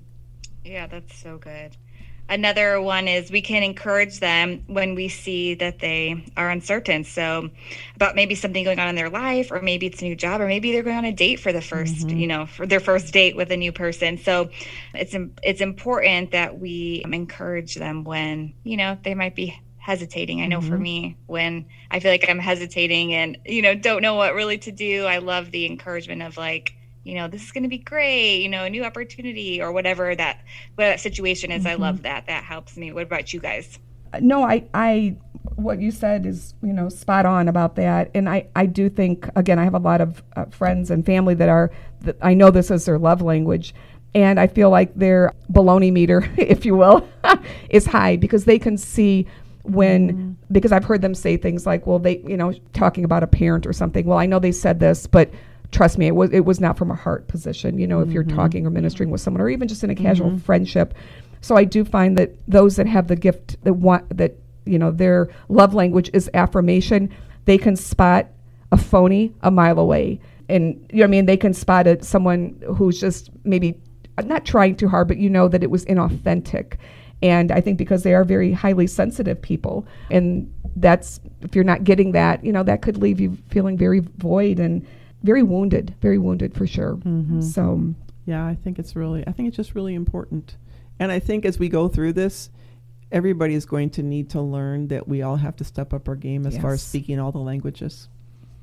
Yeah, 0.65 0.87
that's 0.87 1.17
so 1.17 1.37
good. 1.39 1.77
Another 2.27 2.81
one 2.81 3.07
is 3.07 3.31
we 3.31 3.43
can 3.43 3.63
encourage 3.63 4.19
them 4.19 4.65
when 4.67 4.95
we 4.95 5.09
see 5.09 5.55
that 5.57 5.79
they 5.79 6.25
are 6.39 6.51
uncertain. 6.51 7.05
So, 7.05 7.51
about 7.97 8.15
maybe 8.17 8.35
something 8.35 8.65
going 8.65 8.79
on 8.79 8.89
in 8.89 8.95
their 8.95 9.11
life, 9.11 9.51
or 9.51 9.61
maybe 9.61 9.87
it's 9.87 10.01
a 10.01 10.05
new 10.05 10.17
job, 10.17 10.41
or 10.41 10.47
maybe 10.47 10.73
they're 10.73 10.83
going 10.83 10.97
on 10.97 11.05
a 11.05 11.13
date 11.13 11.41
for 11.41 11.53
the 11.53 11.59
1st 11.59 12.07
mm-hmm. 12.07 12.17
you 12.17 12.27
know, 12.27 12.47
for 12.47 12.67
their 12.67 12.81
first 12.81 13.13
date 13.13 13.37
with 13.37 13.51
a 13.51 13.57
new 13.59 13.73
person. 13.73 14.17
So, 14.17 14.49
it's 14.95 15.15
it's 15.43 15.61
important 15.61 16.31
that 16.31 16.59
we 16.59 17.03
encourage 17.05 17.75
them 17.75 18.05
when 18.05 18.55
you 18.65 18.79
know 18.79 18.97
they 19.03 19.15
might 19.15 19.35
be 19.35 19.61
hesitating. 19.77 20.41
I 20.41 20.47
know 20.47 20.63
for 20.63 20.75
mm-hmm. 20.75 20.83
me, 20.83 21.17
when 21.27 21.67
I 21.91 22.01
feel 22.01 22.11
like 22.11 22.27
I'm 22.27 22.39
hesitating 22.39 23.13
and 23.13 23.37
you 23.45 23.61
know 23.61 23.75
don't 23.75 24.01
know 24.01 24.15
what 24.15 24.35
really 24.35 24.57
to 24.59 24.73
do, 24.73 25.05
I 25.05 25.19
love 25.19 25.51
the 25.51 25.67
encouragement 25.67 26.23
of 26.23 26.39
like 26.39 26.75
you 27.05 27.15
know, 27.15 27.29
this 27.29 27.43
is 27.45 27.53
going 27.53 27.65
to 27.65 27.69
be 27.69 27.79
great, 27.79 28.43
you 28.43 28.49
know, 28.49 28.65
a 28.65 28.71
new 28.71 28.85
opportunity 28.85 29.61
or 29.63 29.73
whatever 29.73 30.15
that 30.15 30.41
what 30.75 30.85
that 30.85 31.01
situation 31.01 31.53
is. 31.53 31.67
I 31.67 31.75
love 31.75 31.97
mm-hmm. 31.97 32.05
that. 32.05 32.27
That 32.27 32.45
helps 32.45 32.77
me. 32.77 32.93
What 32.93 33.05
about 33.05 33.33
you 33.33 33.41
guys? 33.41 33.79
Uh, 34.15 34.21
no 34.23 34.43
i 34.45 34.65
i 34.75 35.17
what 35.57 35.81
you 35.81 35.91
said 35.91 36.25
is 36.25 36.55
you 36.63 36.73
know 36.73 36.89
spot 36.89 37.27
on 37.27 37.49
about 37.49 37.75
that 37.77 38.11
and 38.15 38.29
i 38.29 38.47
i 38.55 38.65
do 38.65 38.89
think 38.89 39.29
again 39.35 39.59
i 39.59 39.65
have 39.65 39.75
a 39.75 39.79
lot 39.79 40.01
of 40.01 40.23
uh, 40.37 40.45
friends 40.47 40.91
and 40.91 41.05
family 41.05 41.35
that 41.35 41.49
are 41.49 41.71
that 42.01 42.17
i 42.23 42.33
know 42.33 42.51
this 42.51 42.71
is 42.71 42.85
their 42.85 42.99
love 42.99 43.23
language 43.23 43.75
and 44.15 44.39
i 44.39 44.47
feel 44.47 44.71
like 44.71 44.95
their 44.95 45.33
baloney 45.53 45.93
meter 45.93 46.29
if 46.39 46.65
you 46.65 46.77
will 46.77 47.07
is 47.71 47.87
high 47.87 48.17
because 48.17 48.45
they 48.45 48.59
can 48.59 48.79
see 48.79 49.27
when 49.63 50.13
mm-hmm. 50.13 50.33
because 50.53 50.71
i've 50.71 50.85
heard 50.85 51.03
them 51.03 51.15
say 51.15 51.37
things 51.37 51.67
like 51.67 51.87
well 51.87 51.99
they 51.99 52.19
you 52.19 52.37
know 52.37 52.53
talking 52.73 53.05
about 53.05 53.23
a 53.23 53.27
parent 53.27 53.67
or 53.67 53.73
something 53.73 54.07
well 54.07 54.19
i 54.19 54.27
know 54.27 54.39
they 54.39 54.53
said 54.53 54.79
this 54.79 55.07
but 55.07 55.31
trust 55.75 55.99
me 55.99 56.07
it 56.07 56.15
was 56.15 56.31
it 56.31 56.45
was 56.45 56.61
not 56.61 56.79
from 56.79 56.91
a 56.91 56.95
heart 56.95 57.27
position 57.29 57.79
you 57.79 57.87
know 57.87 58.01
if 58.01 58.11
you're 58.11 58.25
mm-hmm. 58.25 58.37
talking 58.37 58.67
or 58.67 58.71
ministering 58.71 59.11
with 59.11 59.21
someone 59.21 59.41
or 59.41 59.49
even 59.49 59.67
just 59.67 59.83
in 59.83 59.91
a 59.91 59.95
casual 59.95 60.29
mm-hmm. 60.29 60.39
friendship 60.39 60.95
so 61.45 61.57
I 61.57 61.65
do 61.65 61.85
find 61.85 62.17
that 62.17 62.31
those 62.49 62.77
that 62.77 62.87
have 62.87 63.09
the 63.09 63.17
gift 63.17 63.63
that 63.65 63.75
want 63.75 64.17
that 64.17 64.39
you 64.65 64.79
know 64.79 64.91
their 64.91 65.29
love 65.51 65.75
language 65.75 66.09
is 66.15 66.31
affirmation, 66.33 67.15
they 67.45 67.59
can 67.59 67.77
spot 67.77 68.29
a 68.73 68.79
phony 68.79 69.35
a 69.43 69.51
mile 69.51 69.79
away, 69.79 70.21
and 70.49 70.89
you 70.91 71.01
know 71.01 71.05
I 71.05 71.09
mean. 71.09 71.27
They 71.27 71.37
can 71.37 71.53
spot 71.53 71.87
it 71.87 72.03
someone 72.03 72.59
who's 72.75 72.99
just 72.99 73.29
maybe 73.45 73.79
not 74.25 74.47
trying 74.47 74.75
too 74.77 74.89
hard, 74.89 75.07
but 75.07 75.19
you 75.19 75.29
know 75.29 75.49
that 75.49 75.63
it 75.63 75.71
was 75.71 75.85
inauthentic. 75.85 76.79
And 77.23 77.53
I 77.53 77.61
think 77.61 77.77
because 77.77 78.05
they 78.05 78.15
are 78.15 78.25
very 78.25 78.53
highly 78.53 78.87
sensitive 78.87 79.43
people, 79.43 79.87
and 80.11 80.51
that's 80.77 81.21
if 81.43 81.55
you're 81.55 81.63
not 81.63 81.85
getting 81.85 82.13
that, 82.13 82.43
you 82.43 82.53
know, 82.53 82.63
that 82.63 82.81
could 82.81 82.97
leave 82.97 83.21
you 83.21 83.37
feeling 83.51 83.77
very 83.77 83.99
void 83.99 84.59
and 84.59 84.87
very 85.25 85.43
wounded, 85.43 85.95
very 86.01 86.19
wounded 86.19 86.55
for 86.55 86.67
sure. 86.67 86.97
Mm-hmm. 86.97 87.41
So 87.41 87.95
Yeah, 88.27 88.47
I 88.47 88.55
think 88.55 88.79
it's 88.79 88.95
really, 88.95 89.27
I 89.27 89.33
think 89.33 89.49
it's 89.49 89.57
just 89.57 89.75
really 89.75 89.95
important. 89.95 90.57
And 91.01 91.11
I 91.11 91.19
think 91.19 91.45
as 91.45 91.59
we 91.59 91.69
go 91.69 91.89
through 91.89 92.13
this, 92.13 92.51
everybody 93.11 93.55
is 93.55 93.67
going 93.67 93.91
to 93.91 94.03
need 94.03 94.31
to 94.31 94.41
learn 94.41 94.89
that 94.89 95.09
we 95.09 95.23
all 95.23 95.37
have 95.37 95.57
to 95.57 95.65
step 95.65 95.93
up 95.93 96.09
our 96.09 96.15
game 96.15 96.47
as 96.47 96.57
far 96.59 96.73
as 96.73 96.83
speaking 96.83 97.19
all 97.19 97.33
the 97.33 97.39
languages. 97.39 98.09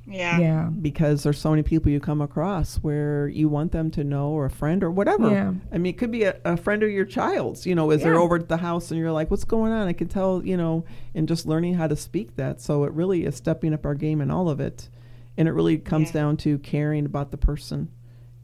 Yeah. 0.07 0.39
yeah, 0.39 0.69
Because 0.81 1.23
there's 1.23 1.39
so 1.39 1.51
many 1.51 1.63
people 1.63 1.91
you 1.91 1.99
come 1.99 2.21
across 2.21 2.77
where 2.77 3.27
you 3.27 3.47
want 3.49 3.71
them 3.71 3.91
to 3.91 4.03
know, 4.03 4.29
or 4.29 4.45
a 4.45 4.49
friend, 4.49 4.83
or 4.83 4.91
whatever. 4.91 5.29
Yeah. 5.29 5.53
I 5.71 5.77
mean, 5.77 5.93
it 5.93 5.97
could 5.97 6.11
be 6.11 6.23
a, 6.23 6.39
a 6.43 6.57
friend 6.57 6.83
of 6.83 6.89
your 6.89 7.05
child's, 7.05 7.65
you 7.65 7.75
know, 7.75 7.91
as 7.91 8.01
they're 8.01 8.17
over 8.17 8.35
at 8.35 8.49
the 8.49 8.57
house 8.57 8.91
and 8.91 8.99
you're 8.99 9.11
like, 9.11 9.29
what's 9.29 9.43
going 9.43 9.71
on? 9.71 9.87
I 9.87 9.93
can 9.93 10.07
tell, 10.07 10.43
you 10.43 10.57
know, 10.57 10.85
and 11.13 11.27
just 11.27 11.45
learning 11.45 11.75
how 11.75 11.87
to 11.87 11.95
speak 11.95 12.35
that. 12.35 12.61
So 12.61 12.83
it 12.83 12.91
really 12.93 13.25
is 13.25 13.35
stepping 13.35 13.73
up 13.73 13.85
our 13.85 13.95
game 13.95 14.21
in 14.21 14.31
all 14.31 14.49
of 14.49 14.59
it. 14.59 14.89
And 15.37 15.47
it 15.47 15.51
really 15.51 15.77
comes 15.77 16.09
Yeah. 16.09 16.21
down 16.21 16.37
to 16.37 16.57
caring 16.59 17.05
about 17.05 17.31
the 17.31 17.37
person 17.37 17.89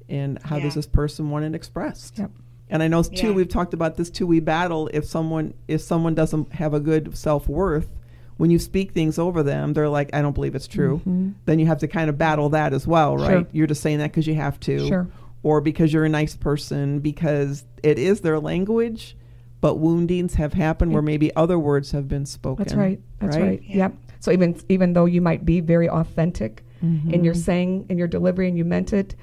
and 0.09 0.39
how 0.43 0.57
Yeah. 0.57 0.63
does 0.63 0.75
this 0.75 0.87
person 0.87 1.29
want 1.29 1.45
it 1.45 1.53
expressed. 1.53 2.17
Yep. 2.17 2.31
And 2.69 2.83
I 2.83 2.87
know 2.87 3.03
too 3.03 3.27
Yeah. 3.27 3.33
we've 3.33 3.47
talked 3.47 3.73
about 3.73 3.95
this 3.97 4.09
too. 4.09 4.27
We 4.27 4.39
battle 4.39 4.89
if 4.93 5.05
someone 5.05 5.53
if 5.67 5.81
someone 5.81 6.15
doesn't 6.15 6.53
have 6.53 6.73
a 6.73 6.79
good 6.79 7.15
self 7.17 7.47
worth. 7.47 7.89
When 8.37 8.51
you 8.51 8.59
speak 8.59 8.91
things 8.91 9.17
over 9.17 9.41
them, 9.41 9.73
they're 9.73 9.89
like, 9.89 10.11
"I 10.13 10.21
don't 10.21 10.35
believe 10.35 10.53
it's 10.53 10.67
true." 10.67 11.01
Then 11.45 11.57
you 11.59 11.65
have 11.65 11.79
to 11.79 11.87
kind 11.87 12.07
of 12.09 12.17
battle 12.19 12.49
that 12.49 12.71
as 12.73 12.85
well, 12.85 13.17
right? 13.17 13.23
Mm-hmm. 13.23 13.33
Sure. 13.39 13.47
You're 13.51 13.67
just 13.67 13.81
saying 13.81 13.97
that 13.99 14.11
because 14.11 14.27
you 14.27 14.35
have 14.35 14.59
to, 14.61 14.87
Sure. 14.87 15.07
or 15.43 15.59
because 15.59 15.91
you're 15.91 16.05
a 16.05 16.09
nice 16.09 16.35
person, 16.35 16.99
because 16.99 17.65
it 17.83 17.97
is 17.97 18.21
their 18.21 18.39
language. 18.39 19.17
But 19.59 19.79
woundings 19.79 20.35
have 20.35 20.53
happened 20.53 20.93
where 20.93 21.01
maybe 21.01 21.35
other 21.35 21.57
words 21.57 21.91
have 21.93 22.07
been 22.07 22.27
spoken. 22.27 22.63
That's 22.63 22.75
right. 22.75 22.99
That's 23.19 23.35
right. 23.37 23.59
Yep. 23.67 23.95
So 24.19 24.31
even 24.31 24.55
even 24.69 24.93
though 24.93 25.05
you 25.05 25.19
might 25.21 25.43
be 25.45 25.59
very 25.61 25.89
authentic 25.89 26.63
Mm-hmm. 26.83 27.11
in 27.11 27.23
your 27.23 27.33
saying 27.33 27.87
in 27.89 27.97
your 27.97 28.07
delivery 28.07 28.47
and 28.47 28.57
you 28.57 28.65
meant 28.65 28.93
it, 28.93 29.15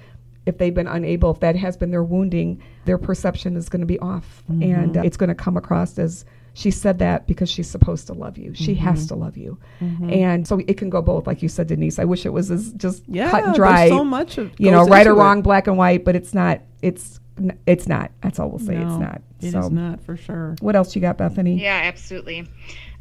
if 0.47 0.59
they've 0.59 0.75
been 0.75 0.87
unable, 0.87 1.31
if 1.31 1.41
that 1.41 1.57
has 1.57 1.77
been 1.77 1.91
their 1.91 2.05
wounding, 2.05 2.63
their 2.85 2.99
perception 2.99 3.57
is 3.57 3.69
going 3.69 3.81
to 3.81 3.87
be 3.87 3.99
off, 4.01 4.43
mm-hmm. 4.51 4.63
and 4.63 4.97
uh, 4.97 5.03
it's 5.03 5.17
going 5.17 5.29
to 5.29 5.35
come 5.35 5.57
across 5.57 5.99
as 5.99 6.25
she 6.57 6.71
said 6.71 7.01
that 7.01 7.27
because 7.27 7.51
she's 7.51 7.69
supposed 7.69 8.07
to 8.07 8.13
love 8.13 8.39
you. 8.39 8.55
She 8.55 8.75
mm-hmm. 8.75 8.85
has 8.85 9.07
to 9.09 9.15
love 9.15 9.37
you, 9.37 9.59
and 9.81 10.47
so 10.47 10.61
it 10.67 10.77
can 10.77 10.91
go 10.91 11.03
both, 11.03 11.27
like 11.27 11.43
you 11.43 11.49
said, 11.49 11.67
Denise. 11.67 11.99
I 11.99 12.05
wish 12.05 12.27
it 12.27 12.31
was 12.31 12.51
as 12.51 12.73
just 12.75 13.03
Yeah, 13.09 13.31
cut 13.31 13.45
and 13.45 13.55
dry. 13.55 13.89
so 13.89 14.05
much 14.05 14.39
of 14.39 14.53
you 14.59 14.71
know, 14.71 14.85
right 14.85 15.07
or 15.07 15.11
into 15.11 15.21
it. 15.21 15.25
wrong, 15.25 15.43
black 15.43 15.67
and 15.67 15.77
white, 15.77 16.05
but 16.05 16.15
it's 16.15 16.35
not. 16.35 16.61
It's 16.83 17.21
it's 17.67 17.89
not. 17.89 18.13
That's 18.21 18.39
all 18.39 18.49
we'll 18.49 18.59
say. 18.59 18.77
it's 18.77 18.99
not. 18.99 19.23
It 19.41 19.53
so 19.53 19.61
is 19.61 19.71
not 19.71 20.01
for 20.03 20.17
sure. 20.17 20.57
what 20.61 20.77
else 20.77 20.95
you 20.95 21.03
got, 21.03 21.19
Bethany? 21.19 21.61
Yeah, 21.61 21.83
absolutely. 21.85 22.49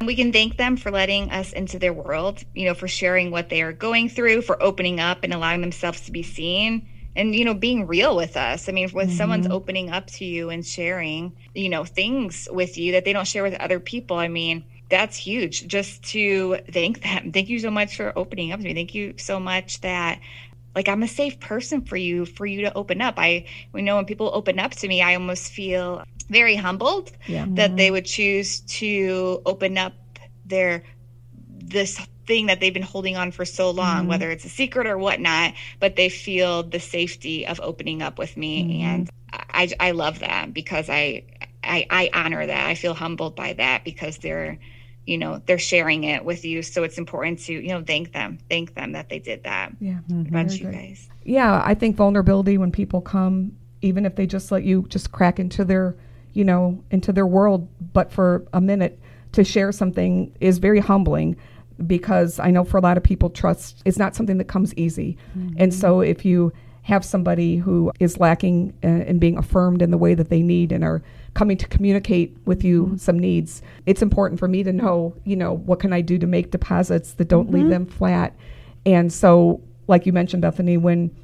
And 0.00 0.06
we 0.06 0.16
can 0.16 0.32
thank 0.32 0.56
them 0.56 0.76
for 0.76 0.90
letting 0.90 1.30
us 1.30 1.52
into 1.52 1.78
their 1.78 1.92
world, 1.92 2.42
you 2.54 2.66
know, 2.66 2.74
for 2.74 2.88
sharing 2.88 3.30
what 3.30 3.48
they 3.48 3.62
are 3.62 3.72
going 3.72 4.08
through, 4.08 4.42
for 4.42 4.60
opening 4.62 5.00
up 5.00 5.20
and 5.22 5.32
allowing 5.32 5.60
themselves 5.60 6.02
to 6.02 6.12
be 6.12 6.22
seen 6.22 6.88
and, 7.16 7.34
you 7.34 7.44
know, 7.44 7.54
being 7.54 7.86
real 7.86 8.16
with 8.16 8.36
us. 8.36 8.68
I 8.68 8.72
mean, 8.72 8.88
when 8.90 9.08
someone's 9.10 9.46
mm-hmm. 9.46 9.54
opening 9.54 9.90
up 9.90 10.08
to 10.08 10.24
you 10.24 10.50
and 10.50 10.66
sharing, 10.66 11.36
you 11.54 11.68
know, 11.68 11.84
things 11.84 12.48
with 12.50 12.76
you 12.76 12.92
that 12.92 13.04
they 13.04 13.12
don't 13.12 13.26
share 13.26 13.44
with 13.44 13.54
other 13.54 13.78
people, 13.78 14.16
I 14.16 14.28
mean, 14.28 14.64
that's 14.90 15.16
huge 15.16 15.66
just 15.66 16.02
to 16.02 16.58
thank 16.72 17.02
them. 17.02 17.32
Thank 17.32 17.48
you 17.48 17.58
so 17.58 17.70
much 17.70 17.96
for 17.96 18.12
opening 18.16 18.52
up 18.52 18.60
to 18.60 18.64
me. 18.64 18.74
Thank 18.74 18.94
you 18.94 19.14
so 19.16 19.40
much 19.40 19.80
that 19.80 20.20
like 20.74 20.88
I'm 20.88 21.02
a 21.02 21.08
safe 21.08 21.40
person 21.40 21.82
for 21.82 21.96
you 21.96 22.24
for 22.26 22.46
you 22.46 22.62
to 22.62 22.74
open 22.74 23.00
up. 23.00 23.14
I 23.18 23.46
we 23.72 23.82
know 23.82 23.96
when 23.96 24.04
people 24.04 24.30
open 24.32 24.58
up 24.58 24.72
to 24.72 24.88
me, 24.88 25.02
I 25.02 25.14
almost 25.14 25.52
feel 25.52 26.04
very 26.28 26.56
humbled 26.56 27.12
Yeah. 27.26 27.46
that 27.50 27.76
they 27.76 27.86
mm-hmm. 27.86 27.94
would 27.94 28.06
choose 28.06 28.60
to 28.60 29.42
open 29.44 29.78
up 29.78 29.94
their 30.44 30.84
this 31.48 31.98
thing 32.26 32.46
that 32.46 32.60
they've 32.60 32.74
been 32.74 32.82
holding 32.82 33.16
on 33.16 33.30
for 33.30 33.44
so 33.44 33.70
long, 33.70 34.00
mm-hmm. 34.00 34.08
whether 34.08 34.30
it's 34.30 34.44
a 34.44 34.48
secret 34.48 34.86
or 34.86 34.98
whatnot, 34.98 35.54
but 35.80 35.96
they 35.96 36.08
feel 36.08 36.62
the 36.62 36.80
safety 36.80 37.46
of 37.46 37.60
opening 37.60 38.02
up 38.02 38.18
with 38.18 38.36
me. 38.36 38.62
Mm-hmm. 38.62 38.82
And 38.82 39.10
I, 39.32 39.70
I 39.80 39.90
love 39.92 40.20
that 40.20 40.54
because 40.54 40.88
I, 40.88 41.24
I, 41.62 41.86
I 41.90 42.10
honor 42.12 42.46
that. 42.46 42.66
I 42.66 42.74
feel 42.74 42.94
humbled 42.94 43.36
by 43.36 43.54
that 43.54 43.84
because 43.84 44.18
they're, 44.18 44.58
you 45.06 45.18
know 45.18 45.40
they're 45.46 45.58
sharing 45.58 46.04
it 46.04 46.24
with 46.24 46.44
you. 46.44 46.62
So 46.62 46.82
it's 46.82 46.98
important 46.98 47.40
to 47.40 47.52
you 47.52 47.68
know 47.68 47.82
thank 47.82 48.12
them 48.12 48.38
thank 48.48 48.74
them 48.74 48.92
that 48.92 49.08
they 49.08 49.18
did 49.18 49.44
that 49.44 49.72
Yeah. 49.80 49.98
What 50.08 50.28
about 50.28 50.46
Very 50.46 50.58
you 50.58 50.70
guys. 50.70 51.08
Yeah, 51.24 51.62
I 51.64 51.74
think 51.74 51.96
vulnerability 51.96 52.58
when 52.58 52.70
people 52.70 53.00
come, 53.00 53.56
even 53.82 54.04
if 54.06 54.16
they 54.16 54.26
just 54.26 54.52
let 54.52 54.64
you 54.64 54.86
just 54.88 55.12
crack 55.12 55.38
into 55.38 55.64
their, 55.64 55.96
you 56.32 56.44
know, 56.44 56.82
into 56.90 57.12
their 57.12 57.26
world, 57.26 57.68
but 57.92 58.12
for 58.12 58.46
a 58.52 58.60
minute 58.60 59.00
to 59.32 59.44
share 59.44 59.72
something 59.72 60.34
is 60.40 60.58
very 60.58 60.80
humbling 60.80 61.36
because 61.86 62.38
I 62.38 62.50
know 62.50 62.64
for 62.64 62.76
a 62.76 62.80
lot 62.80 62.96
of 62.96 63.02
people, 63.02 63.30
trust 63.30 63.82
is 63.84 63.98
not 63.98 64.14
something 64.14 64.38
that 64.38 64.44
comes 64.44 64.74
easy. 64.74 65.16
And 65.56 65.74
so 65.74 66.00
if 66.00 66.24
you 66.24 66.52
have 66.82 67.04
somebody 67.04 67.56
who 67.56 67.90
is 67.98 68.20
lacking 68.20 68.74
uh, 68.84 68.88
in 68.88 69.18
being 69.18 69.38
affirmed 69.38 69.82
in 69.82 69.90
the 69.90 69.98
way 69.98 70.14
that 70.14 70.28
they 70.28 70.42
need 70.42 70.70
and 70.70 70.84
are 70.84 71.02
coming 71.34 71.56
to 71.58 71.66
communicate 71.66 72.36
with 72.44 72.64
you 72.64 72.86
mm-hmm. 72.86 72.96
some 72.96 73.18
needs, 73.18 73.60
it's 73.86 74.02
important 74.02 74.38
for 74.38 74.48
me 74.48 74.62
to 74.62 74.72
know, 74.72 75.14
you 75.24 75.36
know, 75.36 75.52
what 75.52 75.80
can 75.80 75.92
I 75.92 76.00
do 76.00 76.18
to 76.18 76.26
make 76.26 76.50
deposits 76.50 77.12
that 77.14 77.28
don't 77.28 77.50
leave 77.50 77.62
mm-hmm. 77.62 77.70
them 77.70 77.86
flat. 77.86 78.34
And 78.86 79.12
so, 79.12 79.60
like 79.86 80.06
you 80.06 80.12
mentioned, 80.12 80.42
Bethany, 80.42 80.76
when 80.76 81.14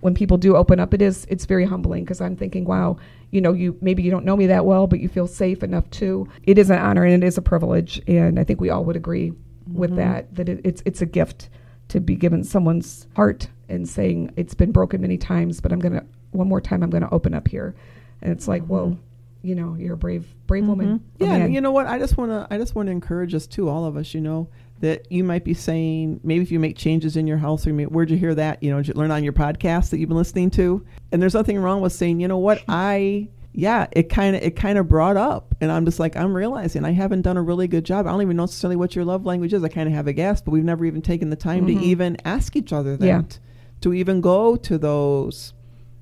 when 0.00 0.14
people 0.14 0.36
do 0.36 0.56
open 0.56 0.80
up, 0.80 0.94
it 0.94 1.02
is 1.02 1.26
it's 1.28 1.44
very 1.44 1.64
humbling 1.64 2.04
because 2.04 2.20
I'm 2.20 2.36
thinking, 2.36 2.64
wow, 2.64 2.98
you 3.30 3.40
know, 3.40 3.52
you 3.52 3.76
maybe 3.80 4.02
you 4.02 4.10
don't 4.10 4.24
know 4.24 4.36
me 4.36 4.46
that 4.46 4.64
well, 4.64 4.86
but 4.86 5.00
you 5.00 5.08
feel 5.08 5.26
safe 5.26 5.62
enough 5.62 5.88
to. 5.90 6.28
It 6.44 6.58
is 6.58 6.70
an 6.70 6.78
honor 6.78 7.04
and 7.04 7.22
it 7.22 7.26
is 7.26 7.36
a 7.36 7.42
privilege, 7.42 8.00
and 8.06 8.38
I 8.38 8.44
think 8.44 8.60
we 8.60 8.70
all 8.70 8.84
would 8.84 8.96
agree 8.96 9.32
with 9.72 9.90
mm-hmm. 9.90 9.98
that 9.98 10.34
that 10.34 10.48
it, 10.48 10.60
it's 10.64 10.82
it's 10.84 11.02
a 11.02 11.06
gift 11.06 11.48
to 11.88 12.00
be 12.00 12.14
given 12.14 12.44
someone's 12.44 13.06
heart 13.16 13.48
and 13.68 13.88
saying 13.88 14.32
it's 14.36 14.54
been 14.54 14.72
broken 14.72 15.00
many 15.00 15.18
times, 15.18 15.60
but 15.60 15.72
I'm 15.72 15.80
gonna 15.80 16.04
one 16.30 16.48
more 16.48 16.60
time 16.60 16.82
I'm 16.82 16.90
gonna 16.90 17.08
open 17.10 17.34
up 17.34 17.48
here, 17.48 17.74
and 18.22 18.32
it's 18.32 18.48
like, 18.48 18.64
whoa, 18.66 18.96
you 19.42 19.54
know, 19.54 19.74
you're 19.78 19.94
a 19.94 19.96
brave 19.96 20.26
brave 20.46 20.66
woman. 20.66 20.98
Mm-hmm. 20.98 21.24
Yeah, 21.24 21.34
and 21.34 21.54
you 21.54 21.60
know 21.60 21.70
what? 21.70 21.86
I 21.86 21.98
just 21.98 22.16
want 22.16 22.30
to 22.30 22.46
I 22.50 22.58
just 22.58 22.74
want 22.74 22.86
to 22.86 22.92
encourage 22.92 23.34
us 23.34 23.46
too, 23.46 23.68
all 23.68 23.84
of 23.84 23.96
us. 23.96 24.14
You 24.14 24.20
know 24.20 24.48
that 24.80 25.10
you 25.10 25.24
might 25.24 25.44
be 25.44 25.54
saying 25.54 26.20
maybe 26.22 26.42
if 26.42 26.52
you 26.52 26.58
make 26.58 26.76
changes 26.76 27.16
in 27.16 27.26
your 27.26 27.38
house, 27.38 27.66
or 27.66 27.70
you 27.70 27.74
may, 27.74 27.84
where'd 27.84 28.10
you 28.10 28.16
hear 28.16 28.34
that? 28.34 28.62
You 28.62 28.70
know, 28.70 28.78
did 28.78 28.88
you 28.88 28.94
learn 28.94 29.10
on 29.10 29.24
your 29.24 29.32
podcast 29.32 29.90
that 29.90 29.98
you've 29.98 30.08
been 30.08 30.18
listening 30.18 30.50
to? 30.50 30.84
And 31.12 31.20
there's 31.20 31.34
nothing 31.34 31.58
wrong 31.58 31.80
with 31.80 31.92
saying, 31.92 32.20
you 32.20 32.28
know 32.28 32.38
what, 32.38 32.62
I 32.68 33.28
yeah, 33.52 33.86
it 33.92 34.08
kind 34.08 34.36
of 34.36 34.42
it 34.42 34.56
kind 34.56 34.78
of 34.78 34.88
brought 34.88 35.16
up, 35.16 35.54
and 35.60 35.72
I'm 35.72 35.84
just 35.84 35.98
like 35.98 36.16
I'm 36.16 36.34
realizing 36.34 36.84
I 36.84 36.92
haven't 36.92 37.22
done 37.22 37.36
a 37.36 37.42
really 37.42 37.66
good 37.66 37.84
job. 37.84 38.06
I 38.06 38.10
don't 38.10 38.22
even 38.22 38.36
know 38.36 38.44
necessarily 38.44 38.76
what 38.76 38.94
your 38.94 39.04
love 39.04 39.26
language 39.26 39.52
is. 39.52 39.64
I 39.64 39.68
kind 39.68 39.88
of 39.88 39.94
have 39.94 40.06
a 40.06 40.12
guess, 40.12 40.40
but 40.40 40.52
we've 40.52 40.64
never 40.64 40.84
even 40.84 41.02
taken 41.02 41.30
the 41.30 41.36
time 41.36 41.66
to 41.66 41.72
mm-hmm. 41.72 41.82
even 41.82 42.16
ask 42.24 42.54
each 42.56 42.72
other 42.72 42.96
that, 42.96 43.06
Yeah. 43.06 43.22
to 43.80 43.94
even 43.94 44.20
go 44.20 44.56
to 44.56 44.78
those 44.78 45.54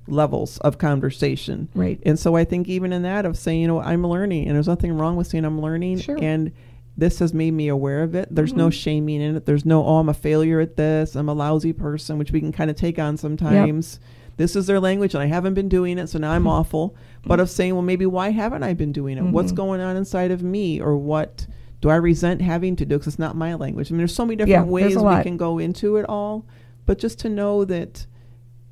levels 0.07 0.57
of 0.59 0.77
conversation. 0.77 1.69
Right. 1.75 1.99
And 2.05 2.17
so 2.17 2.35
I 2.35 2.45
think 2.45 2.67
even 2.67 2.93
in 2.93 3.03
that 3.03 3.25
of 3.25 3.37
saying, 3.37 3.61
you 3.61 3.67
know, 3.67 3.81
I'm 3.81 4.05
learning, 4.05 4.47
and 4.47 4.55
there's 4.55 4.67
nothing 4.67 4.97
wrong 4.97 5.15
with 5.15 5.27
saying 5.27 5.45
I'm 5.45 5.61
learning, 5.61 5.99
Sure. 5.99 6.17
and 6.21 6.51
this 6.97 7.19
has 7.19 7.33
made 7.33 7.51
me 7.51 7.67
aware 7.67 8.01
of 8.01 8.15
it. 8.15 8.27
There's 8.31 8.53
no 8.53 8.67
mm-hmm. 8.67 8.71
shaming 8.71 9.21
in 9.21 9.35
it. 9.35 9.45
There's 9.45 9.65
no, 9.65 9.85
oh, 9.85 9.97
I'm 9.97 10.09
a 10.09 10.13
failure 10.13 10.59
at 10.59 10.77
this. 10.77 11.15
I'm 11.15 11.29
a 11.29 11.33
lousy 11.33 11.73
person, 11.73 12.17
which 12.17 12.31
we 12.31 12.39
can 12.39 12.51
kind 12.51 12.71
of 12.71 12.75
take 12.75 12.97
on 12.97 13.17
sometimes. 13.17 13.99
This 14.37 14.55
is 14.55 14.67
their 14.67 14.79
language, 14.79 15.13
and 15.13 15.21
I 15.21 15.27
haven't 15.27 15.53
been 15.53 15.69
doing 15.69 15.99
it, 15.99 16.07
so 16.07 16.17
now 16.19 16.31
I'm 16.31 16.47
awful. 16.47 16.95
But 17.25 17.39
of 17.39 17.49
saying, 17.49 17.73
well, 17.73 17.83
maybe 17.83 18.05
why 18.05 18.29
haven't 18.29 18.63
I 18.63 18.73
been 18.73 18.91
doing 18.91 19.17
it? 19.17 19.23
What's 19.23 19.49
mm-hmm. 19.49 19.57
going 19.57 19.81
on 19.81 19.95
inside 19.95 20.31
of 20.31 20.41
me, 20.41 20.81
or 20.81 20.97
what 20.97 21.45
do 21.81 21.89
I 21.89 21.95
resent 21.95 22.41
having 22.41 22.75
to 22.77 22.85
do? 22.85 22.95
Because 22.97 23.13
it's 23.13 23.19
not 23.19 23.35
my 23.35 23.53
language. 23.53 23.91
I 23.91 23.93
mean, 23.93 23.99
there's 23.99 24.15
so 24.15 24.25
many 24.25 24.37
different 24.37 24.65
there's 24.65 24.95
ways 24.95 24.97
we 24.97 25.23
can 25.23 25.37
go 25.37 25.59
into 25.59 25.97
it 25.97 26.05
all, 26.07 26.45
but 26.85 26.97
just 26.97 27.19
to 27.19 27.29
know 27.29 27.65
that 27.65 28.07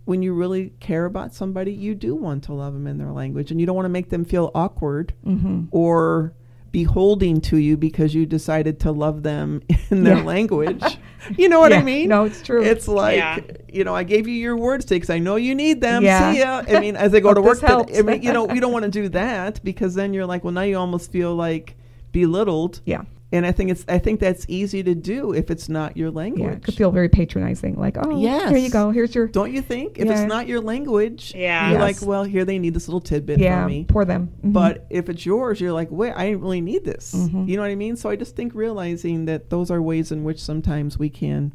when 0.05 0.21
you 0.21 0.33
really 0.33 0.71
care 0.79 1.05
about 1.05 1.33
somebody, 1.33 1.73
you 1.73 1.93
do 1.95 2.15
want 2.15 2.43
to 2.45 2.53
love 2.53 2.73
them 2.73 2.87
in 2.87 2.97
their 2.97 3.11
language, 3.11 3.51
and 3.51 3.59
you 3.59 3.65
don't 3.65 3.75
want 3.75 3.85
to 3.85 3.89
make 3.89 4.09
them 4.09 4.23
feel 4.25 4.51
awkward 4.55 5.13
Mm-hmm. 5.25 5.65
or 5.71 6.33
beholding 6.71 7.39
to 7.39 7.55
you 7.57 7.77
because 7.77 8.13
you 8.13 8.25
decided 8.25 8.81
to 8.81 8.91
love 8.91 9.23
them 9.23 9.61
in 9.89 10.03
their 10.03 10.17
Yeah. 10.17 10.23
language. 10.23 10.83
You 11.37 11.49
know 11.49 11.59
what 11.59 11.73
I 11.73 11.81
mean? 11.81 12.09
No, 12.09 12.25
it's 12.25 12.43
true. 12.43 12.63
It's 12.63 12.87
like 12.87 13.15
Yeah. 13.17 13.39
you 13.73 13.83
know, 13.83 13.95
I 13.95 14.03
gave 14.03 14.27
you 14.27 14.35
your 14.35 14.55
words 14.55 14.85
today 14.85 14.97
because 14.97 15.09
I 15.09 15.17
know 15.17 15.37
you 15.37 15.55
need 15.55 15.81
them. 15.81 16.03
Yeah. 16.03 16.31
See 16.33 16.37
ya. 16.39 16.61
I 16.67 16.79
mean, 16.79 16.95
as 16.95 17.11
they 17.11 17.19
go 17.19 17.33
to 17.33 17.41
work, 17.41 17.59
this 17.61 17.67
helps. 17.67 17.97
I 17.97 18.03
mean, 18.03 18.21
you 18.21 18.31
know, 18.31 18.43
we 18.43 18.59
don't 18.59 18.71
want 18.71 18.85
to 18.85 18.91
do 18.91 19.09
that 19.09 19.59
because 19.63 19.95
then 19.95 20.13
you're 20.13 20.27
like, 20.27 20.43
well, 20.43 20.53
now 20.53 20.61
you 20.61 20.77
almost 20.77 21.11
feel 21.11 21.33
like 21.33 21.75
belittled. 22.11 22.81
yeah. 22.85 23.05
And 23.35 23.45
I 23.45 23.51
think 23.51 23.69
it's 23.69 23.83
I 23.89 23.99
think 23.99 24.21
that's 24.21 24.45
easy 24.47 24.81
to 24.83 24.95
do 24.95 25.33
if 25.33 25.51
it's 25.51 25.67
not 25.67 25.97
your 25.97 26.09
language. 26.09 26.41
Yeah, 26.43 26.51
it 26.55 26.63
could 26.63 26.73
feel 26.75 26.89
very 26.91 27.09
patronizing. 27.09 27.75
Like, 27.77 27.97
oh, 27.99 28.15
here 28.15 28.55
you 28.57 28.69
go. 28.69 28.91
Here's 28.91 29.13
your 29.13 29.27
Don't 29.27 29.51
you 29.51 29.61
think? 29.61 29.99
If 29.99 30.05
Yeah. 30.05 30.13
it's 30.13 30.29
not 30.29 30.47
your 30.47 30.61
language, 30.61 31.33
Yeah. 31.35 31.71
you're 31.71 31.79
Yes. 31.79 32.01
like, 32.01 32.07
well, 32.07 32.23
here 32.23 32.45
they 32.45 32.59
need 32.59 32.73
this 32.73 32.87
little 32.87 33.01
tidbit 33.01 33.39
yeah, 33.39 33.63
from 33.63 33.71
me. 33.71 33.85
poor 33.89 34.05
them. 34.05 34.29
Mhm. 34.41 34.53
But 34.53 34.85
if 34.89 35.09
it's 35.09 35.25
yours, 35.25 35.59
you're 35.59 35.73
like, 35.73 35.91
wait, 35.91 36.13
I 36.15 36.27
didn't 36.27 36.41
really 36.41 36.61
need 36.61 36.85
this. 36.85 37.13
Mhm. 37.13 37.47
You 37.49 37.57
know 37.57 37.63
what 37.63 37.71
I 37.71 37.75
mean? 37.75 37.97
So 37.97 38.09
I 38.09 38.15
just 38.15 38.35
think 38.37 38.55
realizing 38.55 39.25
that 39.25 39.49
those 39.49 39.69
are 39.69 39.81
ways 39.81 40.11
in 40.13 40.23
which 40.23 40.41
sometimes 40.41 40.97
we 40.97 41.09
can, 41.09 41.51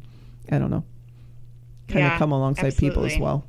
I 0.51 0.59
don't 0.59 0.69
know, 0.69 0.83
kind 1.87 2.05
of 2.05 2.13
come 2.19 2.31
alongside 2.31 2.77
people 2.77 3.05
as 3.05 3.17
well. 3.17 3.43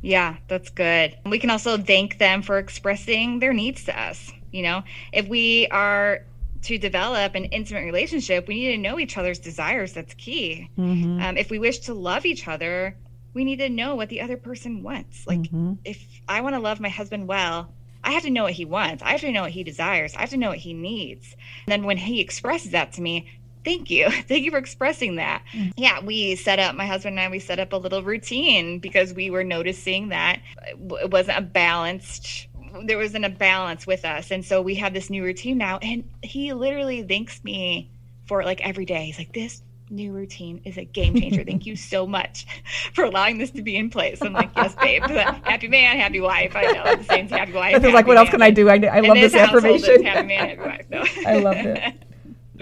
Yeah, 0.00 0.36
that's 0.46 0.70
good. 0.70 1.16
We 1.26 1.40
can 1.40 1.50
also 1.50 1.76
thank 1.76 2.18
them 2.18 2.42
for 2.42 2.58
expressing 2.58 3.40
their 3.40 3.52
needs 3.52 3.84
to 3.86 4.00
us. 4.00 4.32
You 4.52 4.62
know, 4.62 4.82
if 5.12 5.26
we 5.28 5.66
are 5.72 6.20
to 6.62 6.78
develop 6.78 7.34
an 7.34 7.44
intimate 7.46 7.84
relationship, 7.84 8.46
we 8.48 8.54
need 8.54 8.72
to 8.72 8.78
know 8.78 8.98
each 8.98 9.16
other's 9.16 9.38
desires. 9.38 9.92
That's 9.92 10.14
key. 10.14 10.70
Mm-hmm. 10.78 11.20
Um, 11.22 11.36
if 11.36 11.50
we 11.50 11.58
wish 11.58 11.78
to 11.80 11.94
love 11.94 12.26
each 12.26 12.48
other, 12.48 12.96
we 13.34 13.44
need 13.44 13.56
to 13.58 13.68
know 13.68 13.94
what 13.94 14.08
the 14.08 14.20
other 14.20 14.36
person 14.36 14.82
wants. 14.82 15.26
Like, 15.26 15.40
Mm-hmm. 15.40 15.74
if 15.84 16.04
I 16.28 16.40
want 16.40 16.54
to 16.54 16.60
love 16.60 16.80
my 16.80 16.88
husband 16.88 17.28
well, 17.28 17.72
I 18.02 18.12
have 18.12 18.22
to 18.22 18.30
know 18.30 18.44
what 18.44 18.52
he 18.52 18.64
wants. 18.64 19.02
I 19.02 19.12
have 19.12 19.20
to 19.22 19.32
know 19.32 19.42
what 19.42 19.50
he 19.50 19.64
desires. 19.64 20.14
I 20.16 20.20
have 20.20 20.30
to 20.30 20.36
know 20.36 20.48
what 20.50 20.58
he 20.58 20.72
needs. 20.72 21.36
And 21.66 21.72
then 21.72 21.82
when 21.84 21.96
he 21.96 22.20
expresses 22.20 22.70
that 22.72 22.92
to 22.94 23.02
me, 23.02 23.28
thank 23.64 23.90
you. 23.90 24.08
Thank 24.28 24.44
you 24.44 24.50
for 24.50 24.56
expressing 24.56 25.16
that. 25.16 25.42
Yeah, 25.76 26.00
we 26.00 26.36
set 26.36 26.58
up, 26.58 26.74
my 26.74 26.86
husband 26.86 27.18
and 27.18 27.26
I, 27.26 27.30
we 27.30 27.38
set 27.38 27.58
up 27.58 27.72
a 27.72 27.76
little 27.76 28.02
routine 28.02 28.78
because 28.78 29.12
we 29.12 29.30
were 29.30 29.44
noticing 29.44 30.08
that 30.08 30.40
it 30.66 31.10
wasn't 31.10 31.38
a 31.38 31.42
balanced, 31.42 32.46
there 32.84 32.98
wasn't 32.98 33.24
a 33.24 33.30
balance 33.30 33.86
with 33.86 34.04
us. 34.04 34.30
And 34.30 34.44
so 34.44 34.62
we 34.62 34.76
have 34.76 34.92
this 34.94 35.10
new 35.10 35.24
routine 35.24 35.58
now. 35.58 35.78
And 35.78 36.08
he 36.22 36.52
literally 36.52 37.02
thanks 37.02 37.42
me 37.44 37.90
for 38.26 38.42
it 38.42 38.46
like 38.46 38.60
every 38.60 38.84
day. 38.84 39.06
He's 39.06 39.18
like, 39.18 39.32
this 39.32 39.62
new 39.90 40.12
routine 40.12 40.60
is 40.64 40.76
a 40.76 40.84
game 40.84 41.18
changer. 41.18 41.44
Thank 41.44 41.66
you 41.66 41.76
so 41.76 42.06
much 42.06 42.46
for 42.92 43.04
allowing 43.04 43.38
this 43.38 43.50
to 43.52 43.62
be 43.62 43.76
in 43.76 43.90
place. 43.90 44.20
I'm 44.22 44.32
like, 44.32 44.50
yes, 44.56 44.74
babe. 44.74 45.02
happy 45.04 45.68
man, 45.68 45.98
happy 45.98 46.20
wife. 46.20 46.54
I 46.54 46.62
know 46.62 46.96
the 46.96 47.04
same 47.04 47.28
happy 47.28 47.52
wife. 47.52 47.82
Is 47.82 47.92
like, 47.92 48.06
what 48.06 48.16
else 48.16 48.26
man. 48.26 48.32
can 48.32 48.42
I 48.42 48.50
do? 48.50 48.68
I, 48.68 48.74
I 48.74 49.00
love 49.00 49.16
this 49.16 49.34
affirmation. 49.34 50.04
Happy 50.04 50.26
man, 50.26 50.48
happy 50.48 50.60
wife. 50.60 50.86
No. 50.90 51.04
I 51.26 51.38
loved 51.38 51.58
it. 51.60 52.04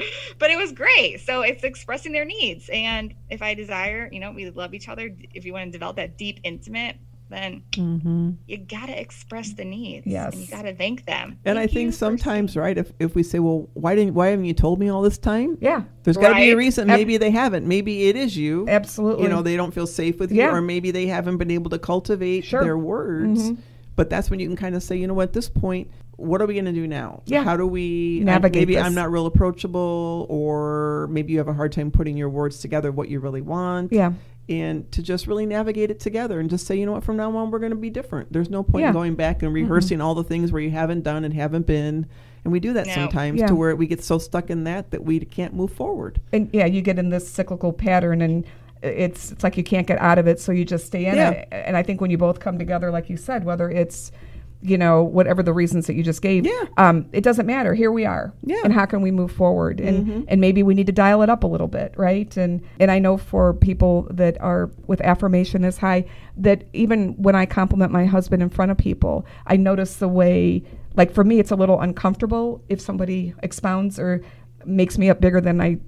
but 0.39 0.51
it 0.51 0.59
was 0.59 0.73
great. 0.73 1.21
So 1.21 1.43
it's 1.43 1.65
expressing 1.65 2.13
their 2.13 2.25
needs. 2.25 2.69
And 2.73 3.15
if 3.31 3.43
I 3.43 3.55
desire, 3.55 4.09
you 4.13 4.21
know, 4.21 4.33
we 4.33 4.51
love 4.51 4.75
each 4.75 4.89
other. 4.89 5.15
If 5.35 5.45
you 5.45 5.53
want 5.53 5.67
to 5.67 5.71
develop 5.73 5.97
that 5.97 6.17
deep, 6.17 6.41
intimate, 6.45 6.97
then 7.29 7.63
Mm-hmm. 7.73 8.31
you 8.47 8.59
got 8.59 8.87
to 8.87 8.99
express 9.01 9.53
the 9.53 9.65
needs. 9.65 10.07
Yes. 10.07 10.33
And 10.35 10.43
you 10.43 10.49
got 10.49 10.63
to 10.63 10.75
thank 10.75 11.05
them. 11.07 11.39
And 11.45 11.59
I 11.59 11.63
Thank 11.63 11.73
you 11.75 11.81
think 11.81 11.95
sometimes, 11.95 12.53
saying- 12.55 12.63
right, 12.63 12.79
if, 12.79 12.93
if 12.99 13.15
we 13.15 13.23
say, 13.23 13.39
well, 13.39 13.69
why 13.75 13.95
didn't 13.95 14.15
why 14.15 14.29
haven't 14.29 14.45
you 14.45 14.55
told 14.55 14.79
me 14.81 14.89
all 14.89 15.03
this 15.03 15.19
time? 15.19 15.59
Yeah, 15.61 15.83
There's 16.05 16.17
got 16.17 16.29
to 16.31 16.35
be 16.35 16.51
a 16.51 16.55
Right. 16.55 16.59
reason. 16.59 16.89
Ab- 16.91 16.99
Maybe 16.99 17.17
they 17.17 17.31
haven't. 17.31 17.67
Maybe 17.67 18.09
it 18.09 18.17
is 18.17 18.37
you. 18.37 18.67
absolutely. 18.69 19.25
You 19.25 19.29
know, 19.29 19.43
they 19.43 19.57
don't 19.57 19.73
feel 19.75 19.87
safe 19.87 20.19
with 20.19 20.31
you, 20.31 20.39
Yeah. 20.39 20.53
or 20.55 20.61
maybe 20.61 20.91
they 20.91 21.07
haven't 21.07 21.37
been 21.39 21.51
able 21.51 21.71
to 21.71 21.79
cultivate 21.79 22.45
Sure. 22.45 22.63
their 22.63 22.79
words. 22.79 23.51
Mhm. 23.51 23.59
But 23.97 24.11
that's 24.11 24.31
when 24.31 24.41
you 24.41 24.47
can 24.47 24.57
kind 24.57 24.75
of 24.75 24.83
say, 24.83 24.97
you 24.97 25.07
know 25.07 25.15
what, 25.15 25.25
at 25.29 25.33
this 25.33 25.49
point, 25.49 25.91
what 26.17 26.41
are 26.43 26.47
we 26.47 26.53
going 26.55 26.67
to 26.67 26.73
do 26.73 26.87
now? 26.87 27.23
Yeah. 27.27 27.43
How 27.45 27.57
do 27.57 27.67
we 27.67 28.21
Navigate 28.25 28.61
maybe 28.63 28.75
this. 28.75 28.85
I'm 28.85 28.95
not 28.95 29.11
real 29.11 29.27
approachable, 29.27 30.27
or 30.29 31.09
maybe 31.11 31.33
you 31.33 31.39
have 31.39 31.49
a 31.49 31.53
hard 31.55 31.73
time 31.73 31.91
putting 31.91 32.17
your 32.17 32.29
words 32.29 32.59
together, 32.61 32.93
what 32.93 33.09
you 33.09 33.21
really 33.21 33.41
want. 33.41 33.93
yeah, 33.93 34.13
And 34.49 34.91
to 34.93 35.03
just 35.03 35.27
really 35.27 35.45
navigate 35.45 35.91
it 35.91 35.99
together 35.99 36.39
and 36.39 36.49
just 36.49 36.67
say, 36.67 36.77
you 36.77 36.87
know 36.87 36.93
what, 36.93 37.03
from 37.03 37.17
now 37.17 37.37
on, 37.37 37.51
we're 37.51 37.59
going 37.59 37.71
to 37.71 37.77
be 37.77 37.91
different. 37.91 38.33
There's 38.33 38.49
no 38.49 38.63
point 38.63 38.83
Yeah. 38.83 38.89
in 38.89 38.95
going 38.95 39.15
back 39.17 39.43
and 39.43 39.49
mm-hmm. 39.53 39.63
rehearsing 39.65 40.01
all 40.01 40.15
the 40.15 40.23
things 40.23 40.53
where 40.53 40.63
you 40.63 40.71
haven't 40.71 41.03
done 41.03 41.25
and 41.25 41.35
haven't 41.35 41.67
been. 41.67 42.07
And 42.45 42.53
we 42.53 42.61
do 42.61 42.73
that 42.75 42.87
No. 42.87 42.93
sometimes 42.95 43.41
Yeah. 43.41 43.49
to 43.49 43.57
where 43.57 43.75
we 43.75 43.89
get 43.89 44.05
so 44.05 44.19
stuck 44.19 44.49
in 44.51 44.63
that 44.63 44.93
that 44.93 45.03
we 45.05 45.19
can't 45.19 45.53
move 45.53 45.73
forward. 45.73 46.21
and 46.33 46.49
yeah, 46.53 46.65
you 46.67 46.81
get 46.81 46.97
in 46.97 47.11
this 47.11 47.29
cyclical 47.29 47.73
pattern, 47.73 48.23
and 48.23 48.45
uh, 48.85 48.87
it's 48.87 49.33
it's 49.33 49.43
like 49.43 49.57
you 49.57 49.65
can't 49.65 49.89
get 49.89 49.99
out 50.01 50.17
of 50.19 50.29
it, 50.29 50.39
so 50.39 50.53
you 50.53 50.65
just 50.65 50.87
stay 50.87 51.07
in 51.07 51.17
Yeah. 51.17 51.31
it. 51.31 51.49
And 51.51 51.77
I 51.77 51.83
think 51.83 52.01
when 52.01 52.13
you 52.13 52.19
both 52.19 52.39
come 52.39 52.57
together, 52.57 52.93
like 52.93 53.11
you 53.11 53.17
said, 53.17 53.43
whether 53.45 53.69
it's 53.69 54.13
you 54.63 54.79
know 54.79 55.03
whatever 55.03 55.43
the 55.43 55.53
reasons 55.53 55.87
that 55.87 55.95
you 55.95 56.03
just 56.03 56.23
gave, 56.23 56.45
Yeah. 56.47 56.53
um, 56.79 57.07
it 57.13 57.23
doesn't 57.23 57.47
matter. 57.47 57.75
Here 57.75 57.93
we 57.93 58.05
are, 58.07 58.33
Yeah. 58.43 58.57
and 58.65 58.73
how 58.73 58.87
can 58.87 59.01
we 59.03 59.11
move 59.11 59.31
forward? 59.31 59.81
And 59.81 60.07
Mhm. 60.07 60.25
and 60.29 60.41
maybe 60.41 60.63
we 60.63 60.75
need 60.75 60.87
to 60.87 60.93
dial 60.93 61.23
it 61.23 61.29
up 61.31 61.45
a 61.45 61.47
little 61.47 61.69
bit, 61.69 61.93
right? 61.97 62.35
And 62.37 62.63
and 62.81 62.91
I 62.91 62.99
know 62.99 63.17
for 63.17 63.53
people 63.55 64.09
that 64.11 64.41
are 64.41 64.71
with 64.87 65.01
affirmation 65.03 65.65
as 65.65 65.79
high, 65.79 66.07
that 66.39 66.65
even 66.73 67.15
when 67.19 67.35
I 67.35 67.47
compliment 67.47 67.93
my 67.93 68.07
husband 68.07 68.43
in 68.43 68.49
front 68.49 68.71
of 68.71 68.77
people, 68.79 69.27
I 69.47 69.57
notice 69.57 69.97
the 69.97 70.09
way. 70.09 70.63
Like 70.97 71.13
for 71.13 71.25
me, 71.25 71.39
it's 71.39 71.51
a 71.51 71.57
little 71.57 71.79
uncomfortable 71.81 72.63
if 72.71 72.81
somebody 72.81 73.35
expounds 73.43 73.99
or 73.99 74.23
makes 74.65 74.97
me 74.99 75.11
up 75.11 75.21
bigger 75.21 75.41
than 75.41 75.61
I 75.61 75.79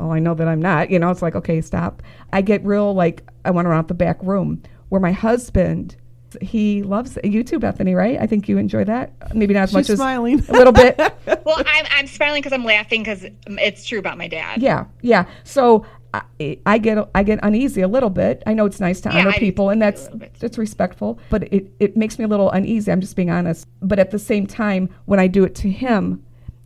oh, 0.00 0.10
I 0.10 0.18
know 0.18 0.34
that 0.34 0.48
I'm 0.48 0.60
not. 0.60 0.90
You 0.90 0.98
know, 0.98 1.10
it's 1.10 1.22
like, 1.22 1.36
okay, 1.36 1.60
stop. 1.60 2.02
I 2.32 2.42
get 2.42 2.64
real 2.66 2.92
like 2.92 3.22
I 3.44 3.52
want 3.52 3.66
to 3.66 3.70
run 3.70 3.78
out 3.78 3.86
the 3.86 3.94
back 3.94 4.18
room 4.20 4.60
where 4.88 5.00
my 5.00 5.12
husband 5.12 5.94
he 6.42 6.82
loves 6.82 7.16
it. 7.16 7.24
You 7.26 7.42
too, 7.44 7.58
Bethany, 7.58 7.94
right? 7.94 8.18
I 8.20 8.26
think 8.26 8.48
you 8.48 8.58
enjoy 8.58 8.84
that. 8.84 9.34
Maybe 9.34 9.54
not 9.54 9.64
as 9.64 9.68
She's 9.70 9.74
much 9.74 9.90
as 9.90 9.98
smiling. 9.98 10.40
a 10.48 10.52
little 10.52 10.72
bit. 10.72 10.98
Well, 11.44 11.62
I'm, 11.64 11.86
I'm 11.92 12.06
smiling 12.08 12.40
because 12.42 12.52
I'm 12.52 12.64
laughing 12.64 13.02
because 13.02 13.24
it's 13.46 13.84
true 13.86 13.98
about 14.00 14.18
my 14.18 14.26
dad. 14.26 14.60
Yeah, 14.62 14.86
yeah. 15.02 15.26
So 15.44 15.86
I, 16.12 16.58
I 16.66 16.78
get 16.78 16.98
I 17.14 17.22
get 17.22 17.38
uneasy 17.42 17.82
a 17.82 17.88
little 17.88 18.10
bit. 18.10 18.42
I 18.46 18.52
know 18.54 18.64
it's 18.66 18.80
nice 18.80 19.00
to 19.02 19.10
Yeah, 19.10 19.20
honor 19.20 19.30
I 19.30 19.38
people, 19.38 19.70
and 19.70 19.80
too, 19.80 19.84
that's 20.18 20.42
it's 20.42 20.58
respectful, 20.58 21.20
but 21.30 21.44
it 21.52 21.70
it 21.78 21.96
makes 21.96 22.18
me 22.18 22.24
a 22.24 22.28
little 22.28 22.50
uneasy. 22.50 22.90
I'm 22.90 23.00
just 23.00 23.14
being 23.14 23.30
honest. 23.30 23.68
But 23.80 23.98
at 24.00 24.10
the 24.10 24.18
same 24.18 24.46
time, 24.46 24.88
when 25.04 25.20
I 25.20 25.28
do 25.28 25.44
it 25.44 25.54
to 25.56 25.70
him, 25.70 26.24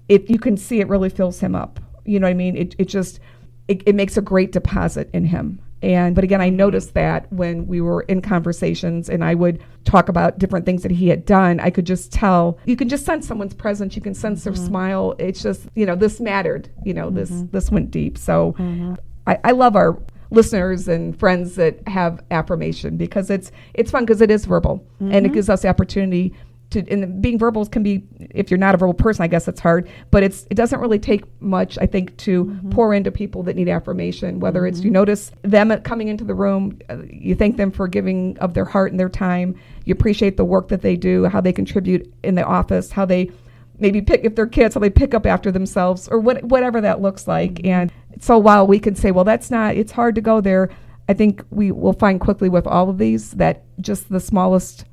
if 0.09 0.31
you 0.31 0.39
can 0.39 0.57
see, 0.57 0.81
it 0.81 0.89
really 0.89 1.11
fills 1.11 1.41
him 1.41 1.55
up. 1.55 1.79
You 2.07 2.19
know 2.21 2.27
what 2.27 2.31
I 2.31 2.35
mean? 2.35 2.57
It 2.57 2.75
it 2.79 2.87
just 2.89 3.21
it, 3.69 3.83
it 3.87 3.95
makes 3.95 4.17
a 4.17 4.23
great 4.23 4.53
deposit 4.53 5.11
in 5.13 5.27
him. 5.27 5.61
And 5.83 6.15
but 6.15 6.25
again, 6.25 6.41
I 6.41 6.51
noticed 6.51 6.95
that 6.95 7.33
when 7.33 7.67
we 7.67 7.81
were 7.81 8.03
in 8.03 8.21
conversations 8.21 9.09
and 9.09 9.25
I 9.25 9.35
would 9.35 9.63
talk 9.85 10.09
about 10.09 10.39
different 10.39 10.67
things 10.67 10.83
that 10.83 10.91
he 10.91 11.09
had 11.09 11.25
done, 11.25 11.59
I 11.61 11.71
could 11.71 11.87
just 11.87 12.13
tell. 12.13 12.59
You 12.67 12.77
can 12.77 12.89
just 12.89 13.07
sense 13.07 13.27
someone's 13.27 13.55
presence. 13.55 13.97
You 13.97 14.03
can 14.03 14.15
sense 14.15 14.45
their 14.45 14.53
mm-hmm. 14.53 14.67
smile. 14.67 15.15
It's 15.19 15.43
just 15.43 15.67
you 15.75 15.87
know 15.87 15.97
this 15.97 16.21
mattered. 16.21 16.69
You 16.85 16.95
know 16.95 17.11
this 17.11 17.31
mm-hmm. 17.31 17.51
this 17.51 17.71
went 17.71 17.91
deep. 17.91 18.19
So 18.19 18.55
mm-hmm. 18.59 18.95
I, 19.27 19.39
I 19.45 19.51
love 19.53 19.77
our 19.77 19.99
listeners 20.31 20.87
and 20.87 21.19
friends 21.19 21.57
that 21.57 21.87
have 21.89 22.23
affirmation 22.31 22.97
because 22.97 23.31
it's 23.31 23.51
it's 23.75 23.91
fun 23.91 24.05
because 24.05 24.21
it 24.21 24.31
is 24.31 24.45
verbal 24.45 24.87
and 25.01 25.27
it 25.27 25.33
gives 25.33 25.49
us 25.49 25.63
the 25.63 25.69
opportunity 25.69 26.33
to 26.71 26.87
and 26.89 27.21
being 27.21 27.39
verbal 27.39 27.67
can 27.67 27.83
be 27.83 28.03
if 28.31 28.51
you're 28.51 28.59
not 28.59 28.75
a 28.75 28.79
verbal 28.79 28.95
person 28.95 29.23
i 29.23 29.27
guess 29.27 29.47
it's 29.49 29.61
hard 29.61 29.89
but 30.11 30.23
it's 30.23 30.47
it 30.51 30.55
doesn't 30.55 30.81
really 30.81 30.99
take 30.99 31.25
much 31.41 31.79
i 31.79 31.87
think 31.87 32.17
to 32.17 32.45
mm-hmm. 32.45 32.71
pour 32.71 32.95
into 32.95 33.11
people 33.11 33.43
that 33.43 33.57
need 33.57 33.69
affirmation 33.69 34.41
whether 34.41 34.67
it's 34.67 34.79
you 34.79 34.85
mm-hmm. 34.85 34.95
notice 34.95 35.33
them 35.43 35.77
coming 35.83 36.09
into 36.09 36.25
the 36.25 36.35
room 36.35 36.79
uh, 36.89 36.99
you 37.09 37.35
thank 37.35 37.57
them 37.57 37.71
for 37.71 37.87
giving 37.89 38.39
of 38.39 38.55
their 38.55 38.65
heart 38.65 38.91
and 38.91 39.01
their 39.01 39.09
time 39.09 39.55
you 39.85 39.93
appreciate 39.93 40.37
the 40.37 40.45
work 40.45 40.69
that 40.69 40.83
they 40.83 40.97
do 40.97 41.25
how 41.27 41.41
they 41.41 41.53
contribute 41.53 42.13
in 42.23 42.35
the 42.35 42.45
office 42.45 42.91
how 42.93 43.05
they 43.05 43.31
maybe 43.79 44.01
pick 44.01 44.25
if 44.25 44.35
they're 44.35 44.47
kids 44.47 44.75
how 44.75 44.81
they 44.81 44.91
pick 44.91 45.15
up 45.15 45.27
after 45.27 45.51
themselves 45.51 46.09
or 46.09 46.19
what, 46.19 46.43
whatever 46.45 46.81
that 46.81 47.01
looks 47.01 47.27
like 47.27 47.55
mm-hmm. 47.55 47.69
and 47.69 47.93
so 48.21 48.39
while 48.39 48.67
we 48.67 48.79
can 48.79 48.95
say 48.95 49.11
well 49.11 49.25
that's 49.25 49.51
not 49.51 49.75
it's 49.75 49.93
hard 49.93 50.15
to 50.15 50.21
go 50.21 50.41
there 50.41 50.71
i 51.09 51.15
think 51.15 51.45
we 51.51 51.73
will 51.73 51.93
find 51.93 52.21
quickly 52.21 52.49
with 52.49 52.67
all 52.67 52.89
of 52.89 52.99
these 52.99 53.33
that 53.33 53.65
just 53.81 54.09
the 54.09 54.21
smallest 54.21 54.85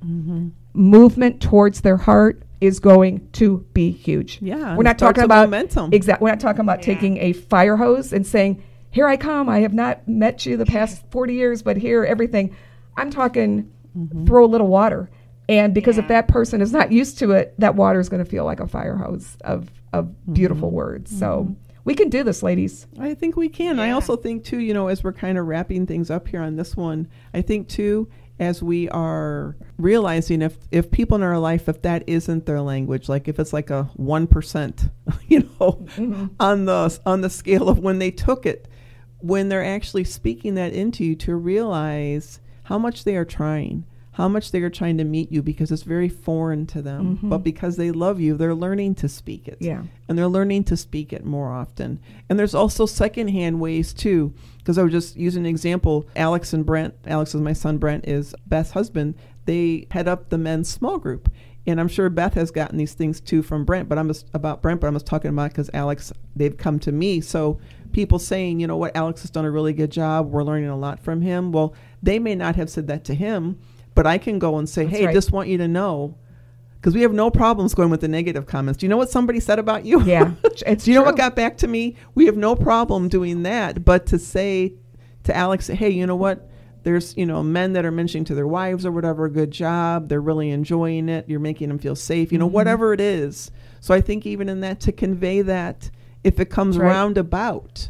movement 0.77 1.41
towards 1.41 1.81
their 1.81 1.97
heart 1.97 2.43
is 2.61 2.79
going 2.79 3.27
to 3.33 3.65
be 3.73 3.91
huge. 3.91 4.39
Yeah, 4.41 4.75
we're 4.75 4.83
not 4.83 4.97
talking 4.97 5.23
about 5.23 5.49
momentum. 5.49 5.91
exactly 5.91 6.25
we're 6.25 6.31
not 6.31 6.39
talking 6.39 6.61
about 6.61 6.79
Yeah. 6.79 6.93
taking 6.93 7.17
a 7.17 7.33
fire 7.33 7.75
hose 7.75 8.13
and 8.13 8.25
saying 8.25 8.63
here 8.89 9.07
i 9.07 9.17
come 9.17 9.49
i 9.49 9.59
have 9.59 9.73
not 9.73 10.07
met 10.07 10.45
you 10.45 10.55
the 10.57 10.65
past 10.65 11.03
40 11.11 11.33
years 11.33 11.61
but 11.61 11.77
here 11.77 12.03
everything. 12.03 12.55
I'm 12.95 13.11
talking 13.11 13.71
mm-hmm. 13.95 14.25
throw 14.25 14.45
a 14.45 14.47
little 14.47 14.67
water. 14.67 15.09
And 15.49 15.73
because 15.73 15.97
if 15.97 16.07
that 16.09 16.27
person 16.27 16.61
is 16.61 16.73
not 16.73 16.91
used 16.91 17.19
to 17.19 17.31
it 17.31 17.53
that 17.59 17.75
water 17.75 17.99
is 17.99 18.09
going 18.09 18.23
to 18.23 18.29
feel 18.29 18.45
like 18.45 18.59
a 18.59 18.67
fire 18.67 18.97
hose 18.97 19.37
of 19.41 19.69
of 19.93 20.05
mm-hmm. 20.05 20.33
beautiful 20.33 20.71
words. 20.71 21.17
So 21.17 21.43
mm-hmm. 21.43 21.53
we 21.85 21.95
can 21.95 22.09
do 22.09 22.23
this 22.23 22.43
ladies. 22.43 22.85
I 22.99 23.13
think 23.13 23.35
we 23.35 23.49
can. 23.49 23.79
I 23.79 23.91
also 23.91 24.15
think 24.15 24.43
too, 24.43 24.59
you 24.59 24.73
know, 24.73 24.87
as 24.87 25.03
we're 25.03 25.13
kind 25.13 25.37
of 25.37 25.47
wrapping 25.47 25.85
things 25.87 26.09
up 26.11 26.27
here 26.27 26.41
on 26.41 26.55
this 26.55 26.75
one, 26.75 27.07
I 27.33 27.41
think 27.41 27.67
too, 27.67 28.09
as 28.39 28.61
we 28.61 28.87
are 28.89 29.55
realizing 29.77 30.41
if 30.41 30.57
if 30.71 30.91
people 30.91 31.15
in 31.15 31.23
our 31.23 31.39
life, 31.39 31.67
if 31.67 31.81
that 31.81 32.03
isn't 32.07 32.45
their 32.45 32.61
language, 32.61 33.09
like 33.09 33.27
if 33.27 33.39
it's 33.39 33.53
like 33.53 33.69
a 33.69 33.83
one 33.95 34.27
percent, 34.27 34.89
you 35.27 35.39
know, 35.39 35.85
mm-hmm. 35.95 36.27
on 36.39 36.65
the 36.65 36.99
on 37.05 37.21
the 37.21 37.29
scale 37.29 37.69
of 37.69 37.79
when 37.79 37.99
they 37.99 38.11
took 38.11 38.45
it, 38.45 38.67
when 39.19 39.49
they're 39.49 39.65
actually 39.65 40.03
speaking 40.03 40.55
that 40.55 40.73
into 40.73 41.03
you, 41.03 41.15
to 41.15 41.35
realize 41.35 42.39
how 42.63 42.77
much 42.77 43.03
they 43.03 43.15
are 43.15 43.25
trying. 43.25 43.85
How 44.11 44.27
much 44.27 44.49
they 44.49 44.63
are 44.63 44.69
trying 44.71 44.97
to 44.97 45.03
meet 45.03 45.31
you 45.31 45.43
because 45.43 45.71
it's 45.71 45.83
very 45.83 46.09
foreign 46.09 46.65
to 46.67 46.81
them, 46.81 47.17
mm-hmm. 47.17 47.29
but 47.29 47.43
because 47.43 47.75
they 47.75 47.91
love 47.91 48.19
you, 48.19 48.35
they're 48.35 48.55
learning 48.55 48.95
to 48.95 49.07
speak 49.07 49.47
it 49.47 49.57
Yeah. 49.59 49.83
and 50.09 50.17
they're 50.17 50.27
learning 50.27 50.63
to 50.65 50.75
speak 50.75 51.13
it 51.13 51.23
more 51.23 51.51
often. 51.53 51.99
And 52.27 52.39
there's 52.39 52.55
also 52.55 52.87
secondhand 52.87 53.59
ways 53.59 53.93
too, 53.93 54.33
because 54.67 54.77
I 54.77 54.83
was 54.83 54.91
just 54.91 55.15
using 55.15 55.43
an 55.43 55.49
example. 55.49 56.09
Alex 56.13 56.51
and 56.51 56.65
Brent, 56.65 56.93
Alex 57.05 57.33
is 57.33 57.39
my 57.39 57.53
son, 57.53 57.77
Brent 57.77 58.05
is 58.05 58.35
Beth's 58.47 58.71
husband. 58.71 59.15
They 59.45 59.87
head 59.91 60.09
up 60.09 60.27
the 60.27 60.37
men's 60.37 60.67
small 60.67 60.97
group. 60.97 61.31
And 61.65 61.79
I'm 61.79 61.87
sure 61.87 62.09
Beth 62.09 62.33
has 62.33 62.51
gotten 62.51 62.77
these 62.77 62.93
things 62.93 63.21
too 63.21 63.41
from 63.41 63.63
Brent, 63.63 63.87
but 63.87 63.97
I'm 63.97 64.09
just 64.09 64.27
about 64.33 64.61
Brent, 64.61 64.81
but 64.81 64.87
I'm 64.87 64.93
just 64.93 65.05
talking 65.05 65.29
about 65.29 65.51
because 65.51 65.69
Alex, 65.73 66.11
they've 66.35 66.57
come 66.57 66.79
to 66.79 66.91
me. 66.91 67.21
So 67.21 67.61
people 67.93 68.19
saying, 68.19 68.59
you 68.59 68.67
know 68.67 68.75
what, 68.75 68.93
Alex 68.93 69.21
has 69.21 69.31
done 69.31 69.45
a 69.45 69.51
really 69.51 69.71
good 69.71 69.89
job. 69.89 70.29
We're 70.29 70.43
learning 70.43 70.67
a 70.67 70.77
lot 70.77 70.99
from 70.99 71.21
him. 71.21 71.53
Well, 71.53 71.73
they 72.03 72.19
may 72.19 72.35
not 72.35 72.57
have 72.57 72.69
said 72.69 72.87
that 72.87 73.05
to 73.05 73.15
him, 73.15 73.57
but 73.95 74.05
I 74.05 74.17
can 74.17 74.37
go 74.37 74.57
and 74.57 74.67
say, 74.67 74.83
That's 74.83 74.97
hey, 74.97 75.05
right. 75.05 75.13
just 75.13 75.31
want 75.31 75.47
you 75.47 75.59
to 75.59 75.67
know 75.69 76.17
because 76.79 76.93
we 76.95 77.01
have 77.01 77.13
no 77.13 77.29
problems 77.29 77.73
going 77.73 77.89
with 77.89 78.01
the 78.01 78.07
negative 78.07 78.45
comments. 78.45 78.77
Do 78.79 78.85
you 78.85 78.89
know 78.89 78.97
what 78.97 79.09
somebody 79.09 79.39
said 79.39 79.59
about 79.59 79.85
you? 79.85 80.01
Yeah, 80.03 80.31
it's 80.65 80.85
Do 80.85 80.91
you 80.91 80.97
know 80.99 81.03
what 81.03 81.17
got 81.17 81.35
back 81.35 81.57
to 81.57 81.67
me? 81.67 81.95
We 82.15 82.25
have 82.25 82.37
no 82.37 82.55
problem 82.55 83.09
doing 83.09 83.43
that, 83.43 83.83
but 83.83 84.05
to 84.07 84.19
say 84.19 84.73
to 85.23 85.35
Alex, 85.35 85.67
hey, 85.67 85.89
you 85.89 86.05
know 86.07 86.15
what? 86.15 86.49
There's 86.83 87.17
you 87.17 87.25
know 87.25 87.43
men 87.43 87.73
that 87.73 87.83
are 87.83 87.91
mentioning 87.91 88.23
to 88.25 88.35
their 88.35 88.47
wives 88.47 88.85
or 88.85 88.91
whatever, 88.91 89.27
good 89.27 89.51
job. 89.51 90.07
They're 90.07 90.21
really 90.21 90.51
enjoying 90.51 91.09
it. 91.09 91.27
You're 91.27 91.39
making 91.41 91.67
them 91.67 91.79
feel 91.79 91.95
safe. 91.95 92.31
You 92.31 92.37
know, 92.37 92.45
Mm-hmm. 92.45 92.53
whatever 92.53 92.93
it 92.93 93.01
is. 93.01 93.51
So 93.81 93.93
I 93.93 93.99
think 94.01 94.25
even 94.25 94.47
in 94.47 94.61
that 94.61 94.79
to 94.81 94.91
convey 94.91 95.41
that, 95.41 95.89
if 96.23 96.39
it 96.39 96.49
comes 96.49 96.77
right. 96.77 96.87
roundabout, 96.87 97.89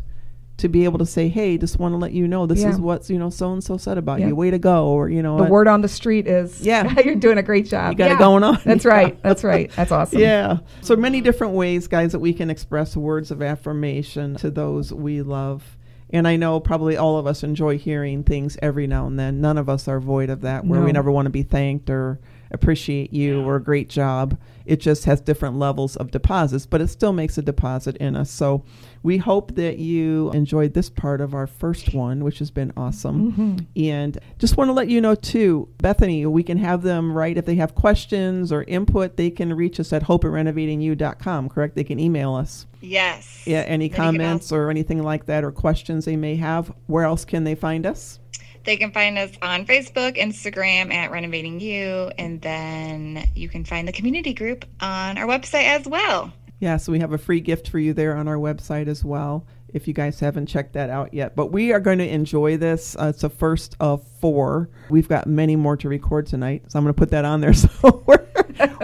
to 0.57 0.67
be 0.67 0.85
able 0.85 0.97
to 0.97 1.05
say, 1.05 1.27
hey, 1.27 1.55
just 1.57 1.77
want 1.77 1.93
to 1.93 1.97
let 1.97 2.13
you 2.13 2.27
know 2.27 2.47
this 2.47 2.61
Yeah. 2.61 2.69
is 2.69 2.79
what 2.79 3.09
you 3.09 3.19
know 3.19 3.29
so 3.29 3.51
and 3.53 3.63
so 3.63 3.77
said 3.77 3.97
about 3.97 4.19
Yeah. 4.19 4.27
you. 4.29 4.35
Way 4.35 4.49
to 4.51 4.57
go, 4.57 4.87
or 4.87 5.07
you 5.09 5.21
know 5.21 5.37
the 5.43 5.49
word 5.49 5.67
on 5.67 5.81
the 5.81 5.87
street 5.87 6.25
is 6.27 6.61
Yeah. 6.61 6.99
you're 7.05 7.15
doing 7.15 7.37
a 7.37 7.43
great 7.43 7.67
job 7.67 7.91
You 7.91 7.97
got 7.97 8.11
it 8.11 8.17
going 8.17 8.43
on. 8.43 8.57
that's 8.65 8.83
Yeah. 8.85 8.91
right 8.91 9.21
that's 9.23 9.43
right 9.43 9.71
that's 9.75 9.91
awesome 9.91 10.19
Yeah. 10.19 10.57
So 10.81 10.95
many 10.95 11.21
different 11.21 11.53
ways, 11.53 11.87
guys, 11.87 12.11
that 12.11 12.19
we 12.19 12.33
can 12.33 12.49
express 12.49 12.97
words 12.97 13.29
of 13.31 13.41
affirmation 13.41 14.35
to 14.37 14.49
those 14.49 14.91
we 14.91 15.21
love. 15.21 15.77
And 16.09 16.25
I 16.27 16.37
know 16.37 16.59
probably 16.61 16.95
all 16.95 17.17
of 17.17 17.27
us 17.27 17.43
enjoy 17.43 17.77
hearing 17.77 18.23
things 18.23 18.57
every 18.61 18.87
now 18.87 19.07
and 19.07 19.19
then. 19.19 19.41
None 19.41 19.57
of 19.57 19.67
us 19.69 19.87
are 19.89 19.99
void 19.99 20.29
of 20.29 20.39
that, 20.41 20.65
where 20.65 20.81
we 20.81 20.93
never 20.93 21.11
want 21.11 21.25
to 21.25 21.29
be 21.29 21.43
thanked 21.43 21.89
or 21.89 22.19
appreciate 22.49 23.11
you 23.11 23.41
or 23.41 23.57
a 23.57 23.61
great 23.63 23.89
job. 23.89 24.37
It 24.65 24.79
just 24.79 25.03
has 25.03 25.19
different 25.19 25.59
levels 25.59 25.97
of 25.97 26.11
deposits, 26.11 26.65
but 26.65 26.79
it 26.79 26.87
still 26.87 27.11
makes 27.11 27.37
a 27.37 27.41
deposit 27.41 27.97
in 27.97 28.15
us. 28.15 28.31
So 28.31 28.63
we 29.03 29.17
hope 29.17 29.55
that 29.55 29.77
you 29.77 30.31
enjoyed 30.31 30.73
this 30.73 30.89
part 30.89 31.21
of 31.21 31.33
our 31.33 31.47
first 31.47 31.93
one, 31.93 32.23
which 32.23 32.39
has 32.39 32.51
been 32.51 32.73
awesome. 32.75 33.31
Mm-hmm. 33.31 33.57
And 33.75 34.17
just 34.39 34.57
want 34.57 34.69
to 34.69 34.73
let 34.73 34.89
you 34.89 35.01
know, 35.01 35.15
too, 35.15 35.69
Bethany, 35.77 36.25
we 36.25 36.43
can 36.43 36.57
have 36.57 36.81
them 36.81 37.11
write 37.11 37.37
if 37.37 37.45
they 37.45 37.55
have 37.55 37.75
questions 37.75 38.51
or 38.51 38.63
input, 38.63 39.17
they 39.17 39.29
can 39.29 39.53
reach 39.53 39.79
us 39.79 39.93
at 39.93 40.03
hope 40.03 40.25
at 40.25 40.31
renovatingyou.com, 40.31 41.49
correct? 41.49 41.75
They 41.75 41.83
can 41.83 41.99
email 41.99 42.35
us. 42.35 42.65
Yes. 42.81 43.43
Yeah, 43.45 43.61
any 43.61 43.87
Then 43.89 43.97
comments 43.97 44.51
or 44.51 44.69
anything 44.69 45.01
like 45.01 45.25
that 45.25 45.43
or 45.43 45.51
questions 45.51 46.05
they 46.05 46.15
may 46.15 46.35
have. 46.35 46.73
Where 46.87 47.03
else 47.05 47.25
can 47.25 47.43
they 47.43 47.55
find 47.55 47.85
us? 47.85 48.19
They 48.63 48.75
can 48.75 48.91
find 48.91 49.17
us 49.17 49.31
on 49.41 49.65
Facebook, 49.65 50.17
Instagram 50.17 50.93
at 50.93 51.09
Renovating 51.09 51.61
You, 51.61 52.11
and 52.17 52.41
then 52.41 53.25
you 53.33 53.47
can 53.47 53.63
find 53.63 53.87
the 53.87 53.93
community 53.93 54.33
group 54.33 54.65
on 54.81 55.17
our 55.17 55.25
website 55.25 55.63
as 55.63 55.87
well. 55.87 56.33
Yeah, 56.59 56.77
so 56.77 56.91
we 56.91 56.99
have 56.99 57.13
a 57.13 57.17
free 57.17 57.39
gift 57.39 57.69
for 57.69 57.79
you 57.79 57.93
there 57.93 58.15
on 58.15 58.27
our 58.27 58.35
website 58.37 58.87
as 58.87 59.03
well. 59.03 59.45
If 59.73 59.85
you 59.87 59.93
guys 59.93 60.19
haven't 60.21 60.45
checked 60.47 60.73
that 60.73 60.89
out 60.89 61.13
yet, 61.13 61.35
but 61.35 61.47
we 61.51 61.73
are 61.73 61.79
going 61.81 61.97
to 61.97 62.07
enjoy 62.07 62.55
this. 62.57 62.95
Uh, 62.95 63.11
it's 63.13 63.23
a 63.23 63.29
first 63.29 63.75
of 63.81 64.01
four. 64.21 64.69
We've 64.89 65.09
got 65.09 65.27
many 65.27 65.55
more 65.57 65.75
to 65.77 65.89
record 65.89 66.25
tonight, 66.25 66.63
so 66.69 66.79
I'm 66.79 66.85
going 66.85 66.93
to 66.93 66.97
put 66.97 67.11
that 67.11 67.25
on 67.25 67.41
there. 67.41 67.53
So 67.77 68.03
we're 68.07 68.25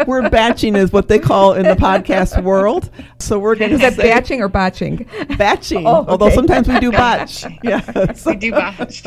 we're 0.06 0.30
batching 0.30 0.76
is 0.76 0.92
what 0.92 1.08
they 1.08 1.18
call 1.18 1.54
in 1.54 1.64
the 1.66 1.76
podcast 1.76 2.44
world. 2.44 2.90
So 3.18 3.40
we're 3.40 3.56
going 3.56 3.70
to 3.72 3.76
is 3.76 3.82
that 3.82 3.94
say 3.94 4.04
batching 4.04 4.42
or 4.42 4.48
botching 4.50 5.08
batching. 5.38 5.88
Oh, 5.88 6.06
Although 6.08 6.30
sometimes 6.30 6.68
we 6.68 6.80
do 6.80 6.92
botch. 6.92 7.46
Yeah. 7.64 8.14
So- 8.14 8.32
We 8.32 8.38
do 8.38 8.52
botch. 8.52 9.04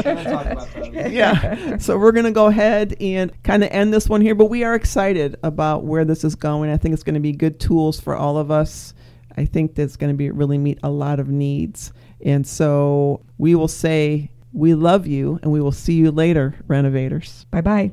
yeah. 0.85 1.77
So 1.79 1.99
we're 1.99 2.13
going 2.13 2.25
to 2.25 2.33
go 2.33 2.47
ahead 2.47 2.97
and 3.01 3.31
kind 3.43 3.63
of 3.63 3.71
end 3.71 3.93
this 3.93 4.09
one 4.09 4.21
here, 4.21 4.35
but 4.35 4.47
we 4.47 4.65
are 4.65 4.75
excited 4.75 5.37
about 5.43 5.85
where 5.85 6.05
this 6.05 6.25
is 6.25 6.35
going. 6.35 6.71
I 6.71 6.77
think 6.77 6.95
it's 6.95 7.03
going 7.03 7.15
to 7.15 7.21
be 7.21 7.33
good 7.33 7.61
tools 7.61 8.01
for 8.01 8.17
all 8.17 8.39
of 8.39 8.51
us. 8.51 8.95
I 9.37 9.45
think 9.45 9.75
that's 9.75 9.97
going 9.97 10.13
to 10.13 10.17
be 10.17 10.31
really 10.31 10.59
meet 10.59 10.79
a 10.83 10.91
lot 10.91 11.21
of 11.21 11.29
needs. 11.29 11.93
And 12.25 12.47
so 12.47 13.25
we 13.39 13.55
will 13.55 13.69
say 13.69 14.31
we 14.53 14.75
love 14.75 15.07
you 15.07 15.39
and 15.43 15.53
we 15.53 15.61
will 15.61 15.73
see 15.73 15.95
you 15.95 16.11
later, 16.11 16.55
renovators. 16.67 17.47
bye 17.51 17.61
bye 17.61 17.93